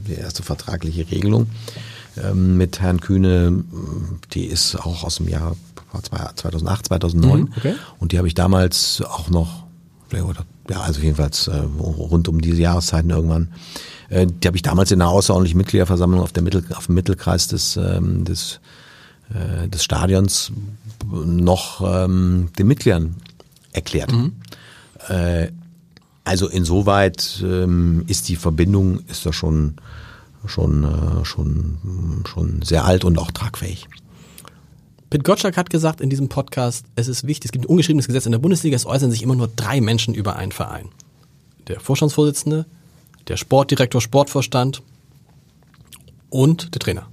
die 0.06 0.14
erste 0.14 0.42
vertragliche 0.42 1.10
Regelung 1.10 1.46
ähm, 2.22 2.56
mit 2.56 2.80
Herrn 2.80 3.00
Kühne, 3.00 3.64
die 4.32 4.46
ist 4.46 4.76
auch 4.76 5.04
aus 5.04 5.16
dem 5.16 5.28
Jahr 5.28 5.56
2008, 6.02 6.86
2009. 6.86 7.40
Mhm, 7.40 7.48
okay. 7.56 7.74
Und 7.98 8.12
die 8.12 8.18
habe 8.18 8.28
ich 8.28 8.34
damals 8.34 9.02
auch 9.02 9.30
noch, 9.30 9.64
oder, 10.12 10.44
ja, 10.70 10.80
also 10.80 11.00
jedenfalls 11.00 11.48
äh, 11.48 11.56
rund 11.56 12.28
um 12.28 12.40
diese 12.40 12.60
Jahreszeiten 12.60 13.10
irgendwann. 13.10 13.52
Äh, 14.08 14.26
die 14.26 14.46
habe 14.46 14.56
ich 14.56 14.62
damals 14.62 14.90
in 14.90 15.00
einer 15.00 15.10
außerordentlichen 15.10 15.58
Mitgliederversammlung 15.58 16.20
auf, 16.20 16.32
der 16.32 16.42
Mittel, 16.42 16.64
auf 16.74 16.86
dem 16.86 16.94
Mittelkreis 16.94 17.48
des, 17.48 17.76
ähm, 17.76 18.24
des, 18.24 18.60
äh, 19.30 19.68
des 19.68 19.84
Stadions 19.84 20.52
noch 21.10 21.82
ähm, 21.84 22.48
den 22.58 22.66
Mitgliedern 22.66 23.16
erklärt. 23.72 24.12
Äh, 25.08 25.48
also 26.24 26.48
insoweit 26.48 27.42
ähm, 27.44 28.04
ist 28.06 28.28
die 28.28 28.36
Verbindung 28.36 29.00
ist 29.08 29.26
da 29.26 29.32
schon 29.32 29.74
schon 30.46 30.84
äh, 30.84 31.24
schon 31.24 32.22
schon 32.26 32.62
sehr 32.62 32.84
alt 32.84 33.04
und 33.04 33.18
auch 33.18 33.30
tragfähig. 33.30 33.88
Pit 35.10 35.22
Gottschalk 35.22 35.56
hat 35.56 35.70
gesagt 35.70 36.00
in 36.00 36.10
diesem 36.10 36.28
Podcast, 36.28 36.86
es 36.96 37.06
ist 37.06 37.24
wichtig, 37.26 37.46
es 37.46 37.52
gibt 37.52 37.64
ein 37.64 37.68
ungeschriebenes 37.68 38.08
Gesetz 38.08 38.26
in 38.26 38.32
der 38.32 38.40
Bundesliga, 38.40 38.74
es 38.74 38.84
äußern 38.84 39.12
sich 39.12 39.22
immer 39.22 39.36
nur 39.36 39.48
drei 39.48 39.80
Menschen 39.80 40.12
über 40.12 40.34
einen 40.34 40.50
Verein. 40.50 40.88
Der 41.68 41.78
Vorstandsvorsitzende, 41.78 42.66
der 43.28 43.36
Sportdirektor, 43.36 44.00
Sportvorstand 44.00 44.82
und 46.30 46.74
der 46.74 46.80
Trainer. 46.80 47.06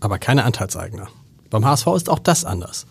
Aber 0.00 0.18
keine 0.18 0.44
Anteilseigner. 0.44 1.08
Beim 1.48 1.64
HSV 1.64 1.86
ist 1.96 2.10
auch 2.10 2.18
das 2.18 2.44
anders. 2.44 2.86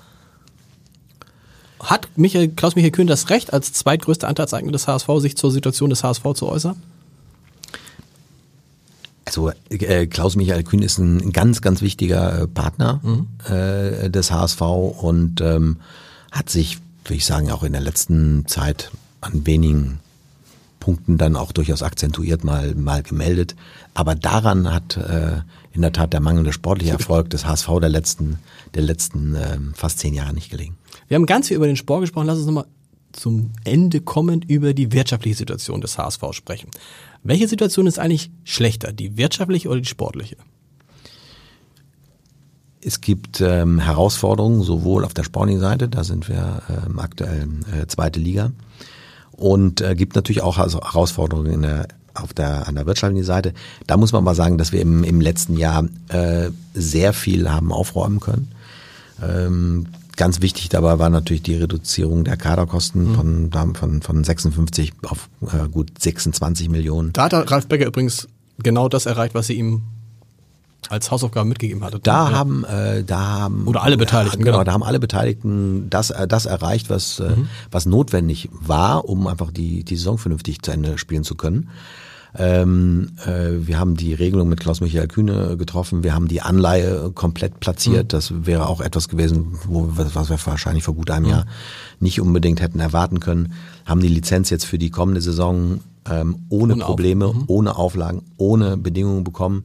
Hat 1.79 2.09
Michael, 2.15 2.47
Klaus-Michael 2.49 2.91
Kühn 2.91 3.05
das 3.05 3.29
Recht, 3.29 3.53
als 3.53 3.71
zweitgrößter 3.71 4.27
Anteilseigner 4.27 4.71
des 4.71 4.87
HSV 4.87 5.07
sich 5.19 5.37
zur 5.37 5.51
Situation 5.51 5.91
des 5.91 6.03
HSV 6.03 6.23
zu 6.33 6.47
äußern? 6.47 6.81
Also 9.25 9.51
äh, 9.69 10.05
Klaus 10.05 10.35
Michael 10.35 10.63
Kühn 10.63 10.83
ist 10.83 10.99
ein 10.99 11.31
ganz 11.31 11.61
ganz 11.61 11.81
wichtiger 11.81 12.43
äh, 12.43 12.47
Partner 12.47 13.01
äh, 13.49 14.09
des 14.09 14.31
HSV 14.31 14.61
und 14.61 15.41
ähm, 15.41 15.77
hat 16.31 16.49
sich, 16.49 16.77
würde 17.03 17.15
ich 17.15 17.25
sagen, 17.25 17.51
auch 17.51 17.63
in 17.63 17.71
der 17.71 17.81
letzten 17.81 18.45
Zeit 18.47 18.91
an 19.21 19.45
wenigen 19.47 19.99
Punkten 20.79 21.17
dann 21.17 21.35
auch 21.35 21.51
durchaus 21.51 21.81
akzentuiert 21.81 22.43
mal 22.43 22.75
mal 22.75 23.01
gemeldet. 23.01 23.55
Aber 23.95 24.13
daran 24.13 24.71
hat 24.71 24.97
äh, 24.97 25.41
in 25.73 25.81
der 25.81 25.91
Tat 25.91 26.13
der 26.13 26.19
mangelnde 26.19 26.53
sportliche 26.53 26.93
Erfolg 26.93 27.31
des 27.31 27.47
HSV 27.47 27.67
der 27.81 27.89
letzten 27.89 28.37
der 28.75 28.83
letzten 28.83 29.33
äh, 29.33 29.57
fast 29.73 29.99
zehn 29.99 30.13
Jahre 30.13 30.33
nicht 30.33 30.51
gelegen. 30.51 30.77
Wir 31.07 31.15
haben 31.15 31.25
ganz 31.25 31.47
viel 31.47 31.57
über 31.57 31.67
den 31.67 31.77
Sport 31.77 32.01
gesprochen. 32.01 32.27
Lass 32.27 32.37
uns 32.37 32.45
nochmal 32.45 32.65
zum 33.11 33.51
Ende 33.63 34.01
kommend 34.01 34.45
über 34.45 34.73
die 34.73 34.91
wirtschaftliche 34.91 35.37
Situation 35.37 35.81
des 35.81 35.97
HSV 35.97 36.21
sprechen. 36.31 36.69
Welche 37.25 37.47
Situation 37.47 37.87
ist 37.87 37.97
eigentlich 37.97 38.29
schlechter, 38.43 38.93
die 38.93 39.17
wirtschaftliche 39.17 39.67
oder 39.67 39.81
die 39.81 39.89
sportliche? 39.89 40.37
Es 42.81 43.01
gibt 43.01 43.41
ähm, 43.41 43.79
Herausforderungen 43.79 44.61
sowohl 44.61 45.03
auf 45.03 45.15
der 45.15 45.23
sportlichen 45.23 45.59
Seite, 45.59 45.89
da 45.89 46.03
sind 46.03 46.29
wir 46.29 46.61
ähm, 46.69 46.99
aktuell 46.99 47.47
äh, 47.73 47.87
zweite 47.87 48.19
Liga, 48.19 48.51
und 49.31 49.81
äh, 49.81 49.95
gibt 49.95 50.15
natürlich 50.15 50.43
auch 50.43 50.59
also 50.59 50.79
Herausforderungen 50.79 51.51
in 51.51 51.61
der, 51.63 51.87
auf 52.13 52.31
der, 52.35 52.67
an 52.67 52.75
der 52.75 52.85
wirtschaftlichen 52.85 53.25
Seite. 53.25 53.55
Da 53.87 53.97
muss 53.97 54.11
man 54.11 54.23
mal 54.23 54.35
sagen, 54.35 54.59
dass 54.59 54.71
wir 54.71 54.81
im, 54.81 55.03
im 55.03 55.19
letzten 55.19 55.57
Jahr 55.57 55.85
äh, 56.09 56.51
sehr 56.75 57.11
viel 57.11 57.49
haben 57.49 57.73
aufräumen 57.73 58.19
können. 58.19 58.51
Ähm, 59.19 59.87
ganz 60.17 60.41
wichtig 60.41 60.69
dabei 60.69 60.99
war 60.99 61.09
natürlich 61.09 61.43
die 61.43 61.55
Reduzierung 61.55 62.23
der 62.23 62.37
Kaderkosten 62.37 63.15
von, 63.15 63.51
von, 63.75 64.01
von 64.01 64.23
56 64.23 64.93
auf 65.07 65.29
äh, 65.41 65.67
gut 65.69 65.91
26 66.01 66.69
Millionen. 66.69 67.13
Da 67.13 67.23
hat 67.25 67.51
Ralf 67.51 67.67
Becker 67.67 67.85
übrigens 67.85 68.27
genau 68.61 68.89
das 68.89 69.05
erreicht, 69.05 69.35
was 69.35 69.47
sie 69.47 69.53
ihm 69.53 69.81
als 70.89 71.09
Hausaufgabe 71.09 71.47
mitgegeben 71.49 71.83
hatte. 71.83 71.99
Da 71.99 72.29
Ja. 72.29 72.37
haben, 72.37 72.63
äh, 72.65 73.03
da 73.03 73.19
haben 73.19 73.67
Oder 73.67 73.81
alle 73.83 73.97
Beteiligten, 73.97 74.39
ja, 74.39 74.45
genau, 74.45 74.57
genau. 74.57 74.63
da 74.65 74.73
haben 74.73 74.83
alle 74.83 74.99
Beteiligten 74.99 75.89
das, 75.89 76.11
äh, 76.11 76.27
das 76.27 76.45
erreicht, 76.45 76.89
was, 76.89 77.19
äh, 77.19 77.33
was 77.71 77.85
notwendig 77.85 78.49
war, 78.51 79.09
um 79.09 79.25
einfach 79.27 79.51
die, 79.51 79.83
die 79.83 79.95
Saison 79.95 80.17
vernünftig 80.19 80.61
zu 80.61 80.71
Ende 80.71 80.97
spielen 80.97 81.23
zu 81.23 81.35
können. 81.35 81.69
Ähm, 82.37 83.11
äh, 83.25 83.65
wir 83.67 83.79
haben 83.79 83.95
die 83.95 84.13
Regelung 84.13 84.49
mit 84.49 84.59
Klaus-Michael 84.59 85.07
Kühne 85.07 85.55
getroffen. 85.57 86.03
Wir 86.03 86.13
haben 86.13 86.27
die 86.27 86.41
Anleihe 86.41 87.11
komplett 87.13 87.59
platziert. 87.59 88.11
Das 88.13 88.33
wäre 88.45 88.67
auch 88.67 88.81
etwas 88.81 89.07
gewesen, 89.09 89.57
wo, 89.67 89.97
wir- 89.97 90.13
was 90.15 90.29
wir 90.29 90.37
wahrscheinlich 90.45 90.83
vor 90.83 90.95
gut 90.95 91.09
einem 91.11 91.27
Jahr 91.27 91.45
nicht 91.99 92.19
unbedingt 92.19 92.61
hätten 92.61 92.79
erwarten 92.79 93.19
können. 93.19 93.53
Haben 93.85 94.01
die 94.01 94.07
Lizenz 94.09 94.49
jetzt 94.49 94.65
für 94.65 94.77
die 94.77 94.89
kommende 94.89 95.21
Saison 95.21 95.79
ähm, 96.09 96.35
ohne 96.49 96.73
Ohne 96.73 96.83
Probleme, 96.83 97.33
ohne 97.47 97.77
Auflagen, 97.77 98.21
ohne 98.37 98.77
Bedingungen 98.77 99.23
bekommen. 99.23 99.63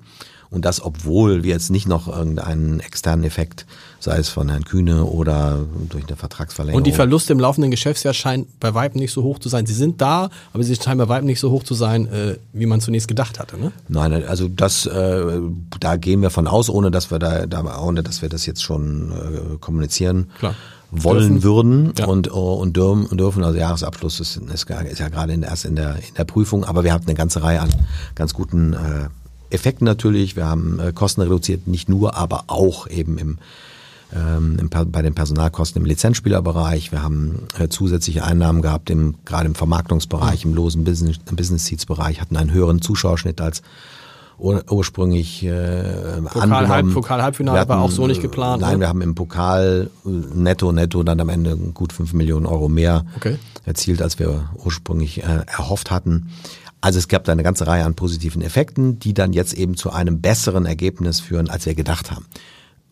Und 0.50 0.64
das, 0.64 0.82
obwohl 0.82 1.44
wir 1.44 1.52
jetzt 1.52 1.70
nicht 1.70 1.86
noch 1.86 2.08
irgendeinen 2.08 2.80
externen 2.80 3.24
Effekt, 3.24 3.66
sei 4.00 4.18
es 4.18 4.30
von 4.30 4.48
Herrn 4.48 4.64
Kühne 4.64 5.04
oder 5.04 5.64
durch 5.88 6.06
eine 6.08 6.16
Vertragsverlängerung. 6.16 6.78
Und 6.78 6.86
die 6.88 6.92
Verluste 6.92 7.32
im 7.32 7.38
laufenden 7.38 7.70
Geschäftsjahr 7.70 8.14
scheinen 8.14 8.46
bei 8.58 8.74
Weitem 8.74 9.00
nicht 9.00 9.12
so 9.12 9.22
hoch 9.22 9.38
zu 9.38 9.48
sein. 9.48 9.66
Sie 9.66 9.74
sind 9.74 10.00
da, 10.00 10.28
aber 10.52 10.64
sie 10.64 10.74
scheinen 10.74 10.98
bei 10.98 11.08
Weitem 11.08 11.26
nicht 11.26 11.38
so 11.38 11.52
hoch 11.52 11.62
zu 11.62 11.74
sein, 11.74 12.06
äh, 12.08 12.36
wie 12.52 12.66
man 12.66 12.80
zunächst 12.80 13.06
gedacht 13.06 13.38
hatte. 13.38 13.58
Ne? 13.58 13.70
Nein, 13.88 14.24
also 14.24 14.48
das, 14.48 14.86
äh, 14.86 15.40
da 15.78 15.96
gehen 15.96 16.20
wir 16.20 16.30
von 16.30 16.48
aus, 16.48 16.68
ohne 16.68 16.90
dass 16.90 17.12
wir 17.12 17.20
da, 17.20 17.46
da 17.46 17.80
ohne 17.80 18.02
dass 18.02 18.20
wir 18.20 18.28
das 18.28 18.44
jetzt 18.44 18.64
schon 18.64 19.12
äh, 19.12 19.58
kommunizieren 19.60 20.30
Klar. 20.40 20.56
wollen 20.90 21.40
Dürfen. 21.40 21.42
würden 21.44 21.92
Ja. 21.96 22.06
und, 22.06 22.26
äh, 22.26 22.30
und 22.30 22.76
dürfen. 22.76 23.44
Also 23.44 23.56
Jahresabschluss 23.56 24.18
ist, 24.18 24.36
ist, 24.36 24.68
ja 24.68 25.08
gerade 25.10 25.32
in, 25.32 25.44
erst 25.44 25.64
in 25.64 25.76
der, 25.76 25.94
in 25.94 26.14
der 26.16 26.24
Prüfung, 26.24 26.64
aber 26.64 26.82
wir 26.82 26.92
haben 26.92 27.04
eine 27.06 27.14
ganze 27.14 27.40
Reihe 27.44 27.60
an 27.60 27.70
ganz 28.16 28.34
guten 28.34 28.72
äh, 28.72 29.08
Effekten 29.50 29.84
natürlich. 29.84 30.36
Wir 30.36 30.46
haben 30.46 30.78
äh, 30.80 30.92
Kosten 30.92 31.20
reduziert, 31.22 31.66
nicht 31.66 31.88
nur, 31.88 32.16
aber 32.16 32.44
auch 32.48 32.86
eben 32.88 33.18
im 33.18 33.38
ähm, 34.12 34.68
bei 34.90 35.02
den 35.02 35.14
Personalkosten 35.14 35.80
im 35.80 35.86
Lizenzspielerbereich. 35.86 36.90
Wir 36.90 37.00
haben 37.02 37.46
äh, 37.58 37.68
zusätzliche 37.68 38.24
Einnahmen 38.24 38.60
gehabt, 38.60 38.90
im, 38.90 39.14
gerade 39.24 39.46
im 39.46 39.54
Vermarktungsbereich, 39.54 40.44
im 40.44 40.52
losen 40.54 40.82
Business, 40.82 41.18
Business 41.30 41.66
Seats 41.66 41.86
Bereich, 41.86 42.20
hatten 42.20 42.36
einen 42.36 42.50
höheren 42.52 42.82
Zuschauerschnitt 42.82 43.40
als 43.40 43.62
ur 44.36 44.64
ursprünglich 44.68 45.44
äh, 45.44 46.20
Pokal-. 46.22 46.68
Halb- 46.68 46.92
Pokal-Halbfinale 46.92 47.60
Wir 47.60 47.68
war 47.68 47.80
auch 47.82 47.90
so 47.92 48.08
nicht 48.08 48.20
geplant, 48.20 48.62
Nein, 48.62 48.74
ne? 48.74 48.80
wir 48.80 48.88
haben 48.88 49.00
im 49.02 49.14
Pokal 49.14 49.90
äh, 50.04 50.08
netto, 50.08 50.72
netto 50.72 51.04
dann 51.04 51.20
am 51.20 51.28
Ende 51.28 51.56
gut 51.56 51.92
fünf 51.92 52.12
Millionen 52.12 52.46
Euro 52.46 52.68
mehr 52.68 53.04
Okay. 53.16 53.36
erzielt, 53.64 54.02
als 54.02 54.18
wir 54.18 54.50
ursprünglich 54.64 55.22
äh, 55.22 55.44
erhofft 55.46 55.92
hatten. 55.92 56.30
Also 56.80 56.98
es 56.98 57.08
gab 57.08 57.24
da 57.24 57.32
eine 57.32 57.42
ganze 57.42 57.66
Reihe 57.66 57.84
an 57.84 57.94
positiven 57.94 58.42
Effekten, 58.42 58.98
die 58.98 59.12
dann 59.12 59.32
jetzt 59.32 59.52
eben 59.52 59.76
zu 59.76 59.90
einem 59.90 60.20
besseren 60.20 60.66
Ergebnis 60.66 61.20
führen, 61.20 61.50
als 61.50 61.66
wir 61.66 61.74
gedacht 61.74 62.10
haben. 62.10 62.26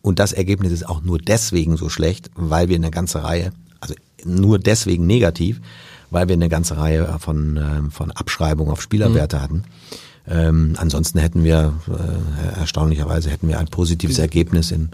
Und 0.02 0.18
das 0.18 0.32
Ergebnis 0.32 0.72
ist 0.72 0.88
auch 0.88 1.02
nur 1.02 1.18
deswegen 1.18 1.76
so 1.76 1.88
schlecht, 1.88 2.30
weil 2.34 2.68
wir 2.68 2.76
eine 2.76 2.90
ganze 2.90 3.22
Reihe, 3.24 3.52
also 3.80 3.94
nur 4.24 4.58
deswegen 4.58 5.06
negativ, 5.06 5.60
weil 6.10 6.28
wir 6.28 6.34
eine 6.34 6.48
ganze 6.48 6.76
Reihe 6.76 7.18
von, 7.18 7.56
ähm, 7.56 7.90
von 7.90 8.10
Abschreibungen 8.10 8.72
auf 8.72 8.82
Spielerwerte 8.82 9.40
hatten. 9.40 9.64
Ähm, 10.26 10.74
ansonsten 10.76 11.18
hätten 11.18 11.44
wir, 11.44 11.74
äh, 11.88 12.60
erstaunlicherweise 12.60 13.30
hätten 13.30 13.48
wir 13.48 13.58
ein 13.58 13.68
positives 13.68 14.18
Ergebnis 14.18 14.70
in, 14.70 14.90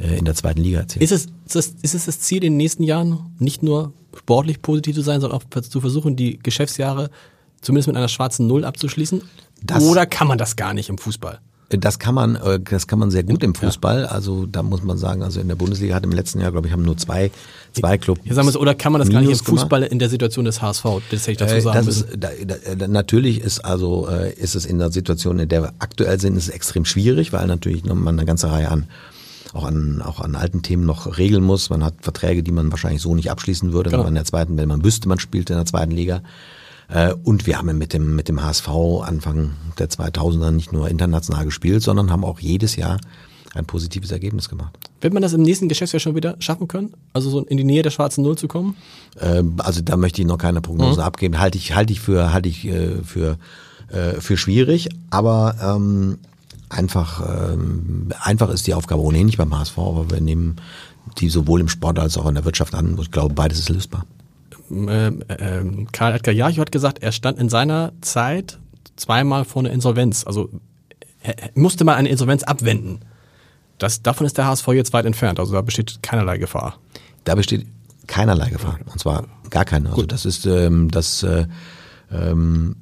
äh, 0.00 0.16
in 0.18 0.24
der 0.24 0.34
zweiten 0.34 0.60
Liga 0.60 0.80
erzielt. 0.80 1.02
Ist 1.02 1.12
es, 1.12 1.26
ist, 1.46 1.56
es, 1.56 1.74
ist 1.82 1.94
es 1.94 2.06
das 2.06 2.20
Ziel 2.20 2.38
in 2.38 2.52
den 2.52 2.56
nächsten 2.56 2.82
Jahren, 2.82 3.20
nicht 3.38 3.62
nur 3.62 3.92
sportlich 4.16 4.60
positiv 4.60 4.96
zu 4.96 5.02
sein, 5.02 5.20
sondern 5.20 5.40
auch 5.40 5.62
zu 5.62 5.80
versuchen, 5.80 6.16
die 6.16 6.38
Geschäftsjahre 6.38 7.10
zumindest 7.62 7.88
mit 7.88 7.96
einer 7.96 8.08
schwarzen 8.08 8.46
Null 8.46 8.64
abzuschließen? 8.64 9.22
Das- 9.62 9.82
Oder 9.84 10.04
kann 10.06 10.28
man 10.28 10.36
das 10.38 10.56
gar 10.56 10.74
nicht 10.74 10.88
im 10.90 10.98
Fußball? 10.98 11.38
Das 11.70 11.98
kann 11.98 12.14
man, 12.14 12.36
äh, 12.36 12.60
das 12.60 12.86
kann 12.86 12.98
man 12.98 13.10
sehr 13.10 13.22
gut 13.24 13.42
im 13.42 13.54
Fußball. 13.54 14.04
Also 14.04 14.44
da 14.44 14.62
muss 14.62 14.82
man 14.82 14.98
sagen, 14.98 15.22
also 15.22 15.40
in 15.40 15.48
der 15.48 15.54
Bundesliga 15.54 15.94
hat 15.94 16.04
im 16.04 16.12
letzten 16.12 16.38
Jahr, 16.38 16.52
glaube 16.52 16.66
ich, 16.66 16.72
haben 16.74 16.82
nur 16.82 16.98
zwei, 16.98 17.30
zwei 17.72 17.96
Clubs. 17.96 18.20
Hier 18.24 18.34
sagen 18.34 18.46
wir 18.46 18.52
so, 18.52 18.60
oder 18.60 18.74
kann 18.74 18.92
man 18.92 18.98
das 18.98 19.08
gar 19.08 19.20
nicht 19.20 19.28
im 19.28 19.28
Minus 19.30 19.44
gemacht. 19.44 19.60
Fußball 19.62 19.82
in 19.84 19.98
der 19.98 20.10
Situation 20.10 20.44
des 20.44 20.60
HSV? 20.60 20.84
Das 21.10 21.22
hätte 21.22 21.30
ich 21.32 21.38
dazu 21.38 21.54
Äh, 21.54 21.60
sagen 21.62 21.86
das 21.86 21.96
ist, 21.96 22.06
da, 22.18 22.28
da, 22.76 22.88
natürlich 22.88 23.40
ist 23.40 23.64
also 23.64 24.06
äh, 24.06 24.34
ist 24.34 24.54
es 24.54 24.66
in 24.66 24.78
der 24.80 24.92
Situation, 24.92 25.38
in 25.38 25.48
der 25.48 25.62
wir 25.62 25.72
aktuell 25.78 26.20
sind, 26.20 26.36
ist 26.36 26.48
es 26.48 26.50
extrem 26.50 26.84
schwierig, 26.84 27.32
weil 27.32 27.46
natürlich 27.46 27.84
noch 27.84 27.94
man 27.94 28.18
eine 28.18 28.26
ganze 28.26 28.50
Reihe 28.50 28.68
an 28.70 28.86
auch 29.54 29.64
an 29.64 30.02
auch 30.02 30.20
an 30.20 30.34
alten 30.34 30.60
Themen 30.62 30.84
noch 30.84 31.16
regeln 31.16 31.42
muss. 31.42 31.70
Man 31.70 31.82
hat 31.84 31.94
Verträge, 32.02 32.42
die 32.42 32.52
man 32.52 32.70
wahrscheinlich 32.70 33.00
so 33.00 33.14
nicht 33.14 33.30
abschließen 33.30 33.72
würde, 33.72 33.88
Genau. 33.88 34.00
wenn 34.00 34.06
man 34.06 34.12
in 34.12 34.16
der 34.16 34.24
zweiten, 34.26 34.58
wenn 34.58 34.68
man 34.68 34.84
wüsste, 34.84 35.08
man 35.08 35.18
spielt 35.20 35.48
in 35.48 35.56
der 35.56 35.64
zweiten 35.66 35.92
Liga. 35.92 36.20
Äh, 36.92 37.14
Und 37.24 37.46
wir 37.46 37.58
haben 37.58 37.76
mit 37.78 37.92
dem, 37.92 38.14
mit 38.16 38.28
dem 38.28 38.42
HSV 38.42 38.68
Anfang 39.02 39.52
der 39.78 39.88
2000er 39.88 40.50
nicht 40.50 40.72
nur 40.72 40.88
international 40.88 41.44
gespielt, 41.44 41.82
sondern 41.82 42.10
haben 42.10 42.24
auch 42.24 42.40
jedes 42.40 42.76
Jahr 42.76 42.98
ein 43.54 43.66
positives 43.66 44.10
Ergebnis 44.10 44.48
gemacht. 44.48 44.78
Wird 45.00 45.12
man 45.12 45.22
das 45.22 45.32
im 45.32 45.42
nächsten 45.42 45.68
Geschäftsjahr 45.68 46.00
schon 46.00 46.14
wieder 46.14 46.36
schaffen 46.38 46.68
können? 46.68 46.94
Also 47.12 47.28
so 47.30 47.40
in 47.44 47.56
die 47.56 47.64
Nähe 47.64 47.82
der 47.82 47.90
schwarzen 47.90 48.22
Null 48.22 48.36
zu 48.38 48.48
kommen? 48.48 48.76
Ähm, 49.20 49.54
Also 49.58 49.80
da 49.82 49.96
möchte 49.96 50.22
ich 50.22 50.28
noch 50.28 50.38
keine 50.38 50.60
Prognose 50.60 51.04
abgeben. 51.04 51.38
Halte 51.38 51.58
ich, 51.58 51.74
halte 51.74 51.92
ich 51.92 52.00
für, 52.00 52.32
halte 52.32 52.48
ich 52.48 52.64
äh, 52.66 53.02
für, 53.04 53.36
äh, 53.88 54.20
für 54.20 54.36
schwierig, 54.36 54.88
aber 55.10 55.56
ähm, 55.62 56.18
einfach, 56.70 57.52
ähm, 57.52 58.08
einfach 58.22 58.48
ist 58.50 58.66
die 58.66 58.74
Aufgabe 58.74 59.02
ohnehin 59.02 59.26
nicht 59.26 59.38
beim 59.38 59.56
HSV, 59.58 59.78
aber 59.78 60.10
wir 60.10 60.20
nehmen 60.20 60.56
die 61.18 61.28
sowohl 61.28 61.60
im 61.60 61.68
Sport 61.68 61.98
als 61.98 62.16
auch 62.16 62.26
in 62.26 62.34
der 62.34 62.44
Wirtschaft 62.44 62.74
an. 62.74 62.96
Ich 63.00 63.10
glaube, 63.10 63.34
beides 63.34 63.58
ist 63.58 63.68
lösbar. 63.68 64.06
Ähm, 64.72 65.24
ähm, 65.28 65.88
Karl 65.92 66.14
Edgar 66.14 66.34
Jarcho 66.34 66.60
hat 66.60 66.72
gesagt, 66.72 67.02
er 67.02 67.12
stand 67.12 67.38
in 67.38 67.48
seiner 67.48 67.92
Zeit 68.00 68.58
zweimal 68.96 69.44
vor 69.44 69.62
einer 69.62 69.70
Insolvenz. 69.70 70.26
Also 70.26 70.48
er, 71.22 71.38
er 71.38 71.50
musste 71.54 71.84
mal 71.84 71.94
eine 71.94 72.08
Insolvenz 72.08 72.42
abwenden. 72.42 73.00
Das, 73.78 74.02
davon 74.02 74.26
ist 74.26 74.38
der 74.38 74.46
HSV 74.46 74.68
jetzt 74.68 74.92
weit 74.92 75.06
entfernt. 75.06 75.40
Also 75.40 75.52
da 75.52 75.60
besteht 75.60 76.02
keinerlei 76.02 76.38
Gefahr. 76.38 76.78
Da 77.24 77.34
besteht 77.34 77.66
keinerlei 78.06 78.50
Gefahr. 78.50 78.78
Und 78.86 78.98
zwar 78.98 79.24
gar 79.50 79.64
keine. 79.64 79.90
Also 79.90 80.06
das 80.06 80.24
ist 80.24 80.46
ähm, 80.46 80.90
das 80.90 81.22
äh, 81.22 81.46
ähm, 82.10 82.76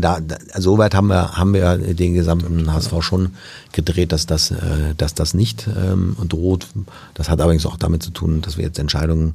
da, 0.00 0.20
da 0.20 0.36
so 0.56 0.78
weit 0.78 0.94
haben 0.94 1.08
wir 1.08 1.36
haben 1.36 1.52
wir 1.52 1.76
den 1.76 2.14
gesamten 2.14 2.72
HSV 2.72 2.94
schon 3.00 3.34
gedreht, 3.72 4.12
dass 4.12 4.26
das 4.26 4.50
äh, 4.50 4.94
dass 4.96 5.14
das 5.14 5.34
nicht 5.34 5.66
ähm, 5.66 6.16
droht. 6.28 6.68
Das 7.14 7.28
hat 7.28 7.40
allerdings 7.40 7.66
auch 7.66 7.76
damit 7.76 8.02
zu 8.02 8.10
tun, 8.10 8.40
dass 8.40 8.56
wir 8.56 8.64
jetzt 8.64 8.78
Entscheidungen 8.78 9.34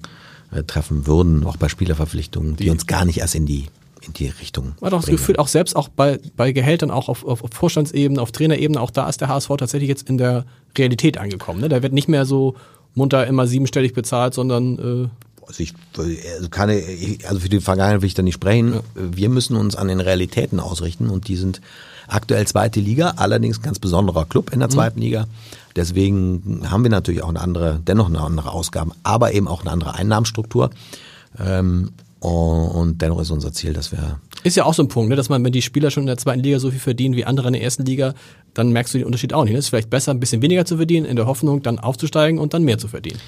äh, 0.52 0.64
treffen 0.64 1.08
würden, 1.08 1.46
auch 1.46 1.58
bei 1.58 1.70
Spielerverpflichtungen, 1.70 2.56
die, 2.56 2.70
uns 2.70 2.88
gar 2.88 3.06
nicht 3.06 3.20
erst 3.20 3.36
in 3.36 3.46
die 3.46 3.68
in 4.06 4.14
die 4.14 4.28
Richtung. 4.28 4.74
Man 4.80 4.92
hat 4.92 4.94
auch 4.94 5.02
das. 5.02 5.12
Gefühl, 5.12 5.38
auch 5.38 5.48
selbst 5.48 5.76
auch 5.76 5.88
bei, 5.88 6.20
bei 6.36 6.52
Gehältern, 6.52 6.90
auch 6.90 7.08
auf, 7.08 7.24
auf, 7.24 7.44
auf 7.44 7.52
Vorstandsebene, 7.54 8.20
auf 8.20 8.32
Trainerebene, 8.32 8.82
auch 8.82 8.90
da 8.90 9.08
ist 9.08 9.22
der 9.22 9.28
HSV 9.28 9.50
tatsächlich 9.60 9.90
jetzt 9.90 10.10
in 10.10 10.18
der 10.18 10.46
Realität 10.76 11.18
angekommen. 11.20 11.62
Ne? 11.62 11.70
Da 11.70 11.84
wird 11.84 11.94
nicht 11.94 12.08
mehr 12.08 12.26
so 12.26 12.56
munter 12.96 13.28
immer 13.28 13.48
siebenstellig 13.48 13.94
bezahlt, 13.94 14.34
sondern 14.34 14.80
äh, 14.80 15.46
Also 15.46 15.62
ich 15.62 15.74
also 16.36 16.50
kann 16.50 16.70
also 17.28 17.40
für 17.40 17.50
die 17.50 17.62
Vergangenheit 17.62 18.02
will 18.02 18.08
ich 18.08 18.16
da 18.16 18.24
nicht 18.24 18.34
sprechen. 18.34 18.80
Wir 18.96 19.30
müssen 19.30 19.56
uns 19.56 19.76
an 19.76 19.88
den 19.88 20.00
Realitäten 20.00 20.60
ausrichten 20.60 21.08
und 21.08 21.28
die 21.28 21.36
sind 21.36 21.62
aktuell 22.12 22.46
zweite 22.46 22.80
Liga, 22.80 23.14
allerdings 23.18 23.60
ein 23.60 23.64
ganz 23.64 23.80
besonderer 23.80 24.26
Club 24.26 24.52
in 24.54 24.60
der 24.60 24.70
zweiten 24.70 25.00
Liga. 25.00 25.28
Deswegen 25.76 26.64
haben 26.70 26.84
wir 26.84 26.92
natürlich 26.92 27.24
auch 27.24 27.30
eine 27.30 27.42
andere, 27.42 27.80
dennoch 27.86 28.08
eine 28.08 28.20
andere 28.20 28.52
Ausgaben, 28.52 28.92
aber 29.04 29.34
eben 29.34 29.48
auch 29.48 29.62
eine 29.62 29.72
andere 29.72 29.96
Einnahmenstruktur. 29.96 30.70
Ähm, 31.40 31.92
und 32.20 33.02
dennoch 33.02 33.20
ist 33.20 33.32
unser 33.32 33.52
Ziel, 33.52 33.74
dass 33.74 33.92
wir 33.92 34.20
ist 34.44 34.58
ja 34.58 34.66
auch 34.66 34.74
so 34.74 34.84
ein 34.84 34.88
Punkt, 34.88 35.10
ne? 35.10 35.16
dass 35.16 35.30
man, 35.30 35.44
wenn 35.44 35.52
die 35.52 35.62
Spieler 35.62 35.92
schon 35.92 36.04
in 36.04 36.08
der 36.08 36.18
zweiten 36.18 36.42
Liga 36.42 36.60
so 36.60 36.72
viel 36.72 36.80
verdienen 36.80 37.16
wie 37.16 37.26
andere 37.26 37.48
in 37.48 37.54
der 37.54 37.62
ersten 37.62 37.86
Liga, 37.86 38.16
dann 38.54 38.72
merkst 38.72 38.94
du 38.94 38.98
den 38.98 39.06
Unterschied 39.06 39.34
auch 39.34 39.44
nicht. 39.44 39.54
Ne? 39.54 39.60
Es 39.60 39.66
ist 39.66 39.70
vielleicht 39.70 39.90
besser, 39.90 40.12
ein 40.12 40.20
bisschen 40.20 40.42
weniger 40.42 40.66
zu 40.66 40.78
verdienen, 40.78 41.06
in 41.06 41.16
der 41.16 41.28
Hoffnung, 41.28 41.62
dann 41.62 41.78
aufzusteigen 41.78 42.40
und 42.40 42.54
dann 42.54 42.64
mehr 42.64 42.80
zu 42.80 42.88
verdienen. 42.88 43.20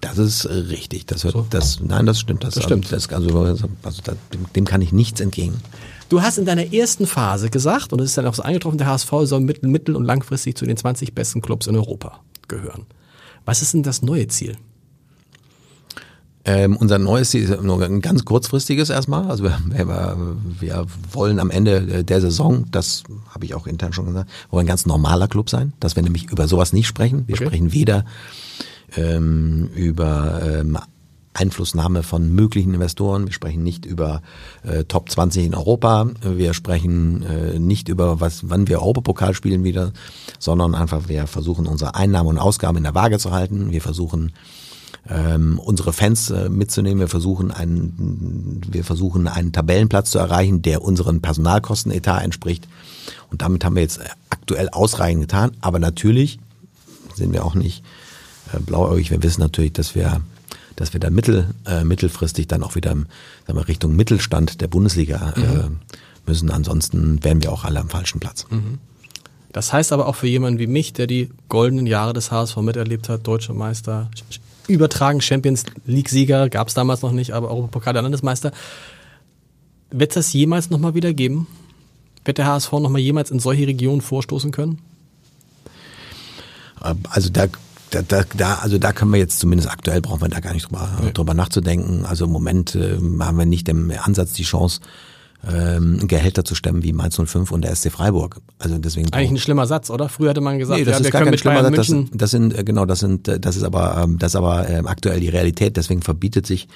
Das 0.00 0.18
ist 0.18 0.46
richtig. 0.46 1.06
Das 1.06 1.24
wird, 1.24 1.36
das, 1.50 1.80
nein, 1.80 2.06
das 2.06 2.20
stimmt. 2.20 2.44
Das, 2.44 2.54
Das 2.54 2.64
stimmt. 2.64 2.90
Das, 2.92 3.08
also, 3.10 3.58
also 3.82 4.02
dem, 4.32 4.46
dem 4.54 4.64
kann 4.64 4.82
ich 4.82 4.92
nichts 4.92 5.20
entgegen. 5.20 5.60
Du 6.08 6.22
hast 6.22 6.38
in 6.38 6.44
deiner 6.44 6.72
ersten 6.72 7.06
Phase 7.06 7.50
gesagt, 7.50 7.92
und 7.92 8.00
es 8.00 8.10
ist 8.10 8.18
dann 8.18 8.26
auch 8.26 8.34
so 8.34 8.42
eingetroffen, 8.42 8.78
der 8.78 8.86
HSV 8.88 9.10
soll 9.24 9.40
mittel-, 9.40 9.68
mittel- 9.68 9.96
und 9.96 10.04
langfristig 10.04 10.56
zu 10.56 10.66
den 10.66 10.76
20 10.76 11.14
besten 11.14 11.40
Clubs 11.40 11.66
in 11.66 11.76
Europa 11.76 12.20
gehören. 12.48 12.86
Was 13.44 13.62
ist 13.62 13.74
denn 13.74 13.82
das 13.82 14.02
neue 14.02 14.28
Ziel? 14.28 14.56
Ähm, 16.46 16.76
unser 16.76 16.98
neues 16.98 17.30
Ziel 17.30 17.44
ist 17.44 17.62
nur 17.62 17.80
ein 17.82 18.02
ganz 18.02 18.26
kurzfristiges 18.26 18.90
erstmal. 18.90 19.30
Also 19.30 19.44
wir, 19.44 19.58
wir, 19.70 20.16
wir 20.60 20.86
wollen 21.12 21.40
am 21.40 21.50
Ende 21.50 22.04
der 22.04 22.20
Saison, 22.20 22.66
das 22.70 23.04
habe 23.30 23.46
ich 23.46 23.54
auch 23.54 23.66
intern 23.66 23.94
schon 23.94 24.06
gesagt, 24.06 24.30
wollen 24.50 24.64
ein 24.64 24.68
ganz 24.68 24.84
normaler 24.84 25.26
Club 25.26 25.48
sein, 25.48 25.72
dass 25.80 25.96
wir 25.96 26.02
nämlich 26.02 26.30
über 26.30 26.46
sowas 26.46 26.72
nicht 26.74 26.86
sprechen. 26.86 27.26
Wir 27.26 27.36
Okay. 27.36 27.46
sprechen 27.46 27.72
weder 27.72 28.04
ähm, 28.96 29.70
über 29.74 30.42
ähm, 30.44 30.78
Einflussnahme 31.34 32.02
von 32.02 32.32
möglichen 32.32 32.72
Investoren, 32.74 33.26
wir 33.26 33.32
sprechen 33.32 33.62
nicht 33.62 33.84
über 33.84 34.22
äh, 34.62 34.84
Top 34.84 35.10
20 35.10 35.46
in 35.46 35.54
Europa, 35.54 36.08
wir 36.22 36.54
sprechen 36.54 37.22
äh, 37.22 37.58
nicht 37.58 37.88
über 37.88 38.20
was, 38.20 38.48
wann 38.48 38.68
wir 38.68 38.80
Europapokal 38.80 39.34
spielen 39.34 39.64
wieder, 39.64 39.92
sondern 40.38 40.74
einfach 40.74 41.08
wir 41.08 41.26
versuchen 41.26 41.66
unsere 41.66 41.94
Einnahmen 41.94 42.30
und 42.30 42.38
Ausgaben 42.38 42.78
in 42.78 42.84
der 42.84 42.94
Waage 42.94 43.18
zu 43.18 43.32
halten. 43.32 43.72
Wir 43.72 43.82
versuchen 43.82 44.32
ähm, 45.08 45.58
unsere 45.58 45.92
Fans 45.92 46.30
äh, 46.30 46.48
mitzunehmen. 46.48 47.00
Wir 47.00 47.08
versuchen 47.08 47.50
einen, 47.50 48.62
wir 48.68 48.84
versuchen 48.84 49.28
einen 49.28 49.52
Tabellenplatz 49.52 50.10
zu 50.10 50.18
erreichen, 50.18 50.62
der 50.62 50.82
unseren 50.82 51.20
Personalkostenetat 51.20 52.22
entspricht. 52.22 52.68
Und 53.30 53.42
damit 53.42 53.64
haben 53.64 53.74
wir 53.74 53.82
jetzt 53.82 54.00
aktuell 54.30 54.68
ausreichend 54.70 55.22
getan. 55.22 55.52
Aber 55.60 55.78
natürlich 55.78 56.38
sind 57.14 57.32
wir 57.32 57.44
auch 57.44 57.54
nicht 57.54 57.84
äh, 58.52 58.60
blauäugig. 58.60 59.10
Wir 59.10 59.22
wissen 59.22 59.40
natürlich, 59.40 59.72
dass 59.72 59.94
wir 59.94 60.22
dass 60.76 60.92
wir 60.92 61.00
dann 61.00 61.14
mittel, 61.14 61.54
äh, 61.66 61.84
mittelfristig 61.84 62.48
dann 62.48 62.62
auch 62.62 62.74
wieder 62.74 62.90
sagen 62.90 63.08
wir, 63.58 63.68
Richtung 63.68 63.96
Mittelstand 63.96 64.60
der 64.60 64.68
Bundesliga 64.68 65.34
äh, 65.36 65.70
müssen. 66.26 66.50
Ansonsten 66.50 67.22
wären 67.22 67.42
wir 67.42 67.52
auch 67.52 67.64
alle 67.64 67.80
am 67.80 67.88
falschen 67.88 68.20
Platz. 68.20 68.46
Das 69.52 69.72
heißt 69.72 69.92
aber 69.92 70.08
auch 70.08 70.16
für 70.16 70.26
jemanden 70.26 70.58
wie 70.58 70.66
mich, 70.66 70.92
der 70.92 71.06
die 71.06 71.30
goldenen 71.48 71.86
Jahre 71.86 72.12
des 72.12 72.30
HSV 72.32 72.56
miterlebt 72.56 73.08
hat, 73.08 73.26
Deutscher 73.26 73.54
Meister, 73.54 74.10
übertragen 74.66 75.20
Champions 75.20 75.64
League-Sieger, 75.86 76.48
gab 76.48 76.68
es 76.68 76.74
damals 76.74 77.02
noch 77.02 77.12
nicht, 77.12 77.32
aber 77.32 77.50
Europapokal 77.50 77.92
der 77.92 78.02
Landesmeister. 78.02 78.50
Wird 79.90 80.16
das 80.16 80.32
jemals 80.32 80.70
nochmal 80.70 80.94
wieder 80.94 81.12
geben? 81.12 81.46
Wird 82.24 82.38
der 82.38 82.46
HSV 82.46 82.72
nochmal 82.72 83.00
jemals 83.00 83.30
in 83.30 83.38
solche 83.38 83.66
Regionen 83.66 84.00
vorstoßen 84.00 84.50
können? 84.50 84.80
Äh, 86.82 86.94
Also 87.10 87.30
da, 87.30 87.46
da, 87.94 88.02
da, 88.02 88.24
da, 88.36 88.54
also 88.56 88.78
da 88.78 88.92
können 88.92 89.12
wir 89.12 89.18
jetzt 89.18 89.38
zumindest 89.40 89.70
aktuell 89.70 90.00
brauchen 90.00 90.20
wir 90.22 90.28
da 90.28 90.40
gar 90.40 90.52
nicht 90.52 90.66
drüber, 90.66 90.88
drüber 91.14 91.34
nachzudenken. 91.34 92.04
Also 92.04 92.24
im 92.26 92.30
Moment 92.32 92.74
äh, 92.74 92.96
haben 93.20 93.38
wir 93.38 93.46
nicht 93.46 93.68
im 93.68 93.92
Ansatz 94.02 94.32
die 94.32 94.42
Chance, 94.44 94.80
ähm, 95.46 96.06
Gehälter 96.08 96.44
zu 96.44 96.54
stemmen 96.54 96.82
wie 96.82 96.92
Mainz 96.94 97.16
05 97.22 97.50
und 97.52 97.62
der 97.62 97.74
SC 97.76 97.90
Freiburg. 97.92 98.40
Also 98.58 98.78
deswegen 98.78 99.12
Eigentlich 99.12 99.30
ein 99.32 99.38
schlimmer 99.38 99.66
Satz, 99.66 99.90
oder? 99.90 100.08
Früher 100.08 100.30
hätte 100.30 100.40
man 100.40 100.58
gesagt, 100.58 100.78
Nee, 100.78 100.84
das 100.86 100.92
ja, 100.94 100.98
ist 101.00 101.04
wir 101.04 101.10
gar 101.10 101.24
kein 101.24 101.36
schlimmer 101.38 101.60
Bayern 101.62 101.74
das, 101.74 101.92
das 102.12 102.30
sind 102.30 102.58
äh, 102.58 102.64
genau 102.64 102.86
das 102.86 103.00
sind 103.00 103.28
äh, 103.28 103.38
das 103.38 103.56
ist 103.56 103.62
aber 103.62 104.02
ähm, 104.02 104.18
das 104.18 104.32
ist 104.32 104.36
aber 104.36 104.66
ähm, 104.70 104.86
aktuell 104.86 105.20
die 105.20 105.28
Realität 105.28 105.76
deswegen 105.76 106.00
verbietet 106.00 106.46
sich 106.46 106.66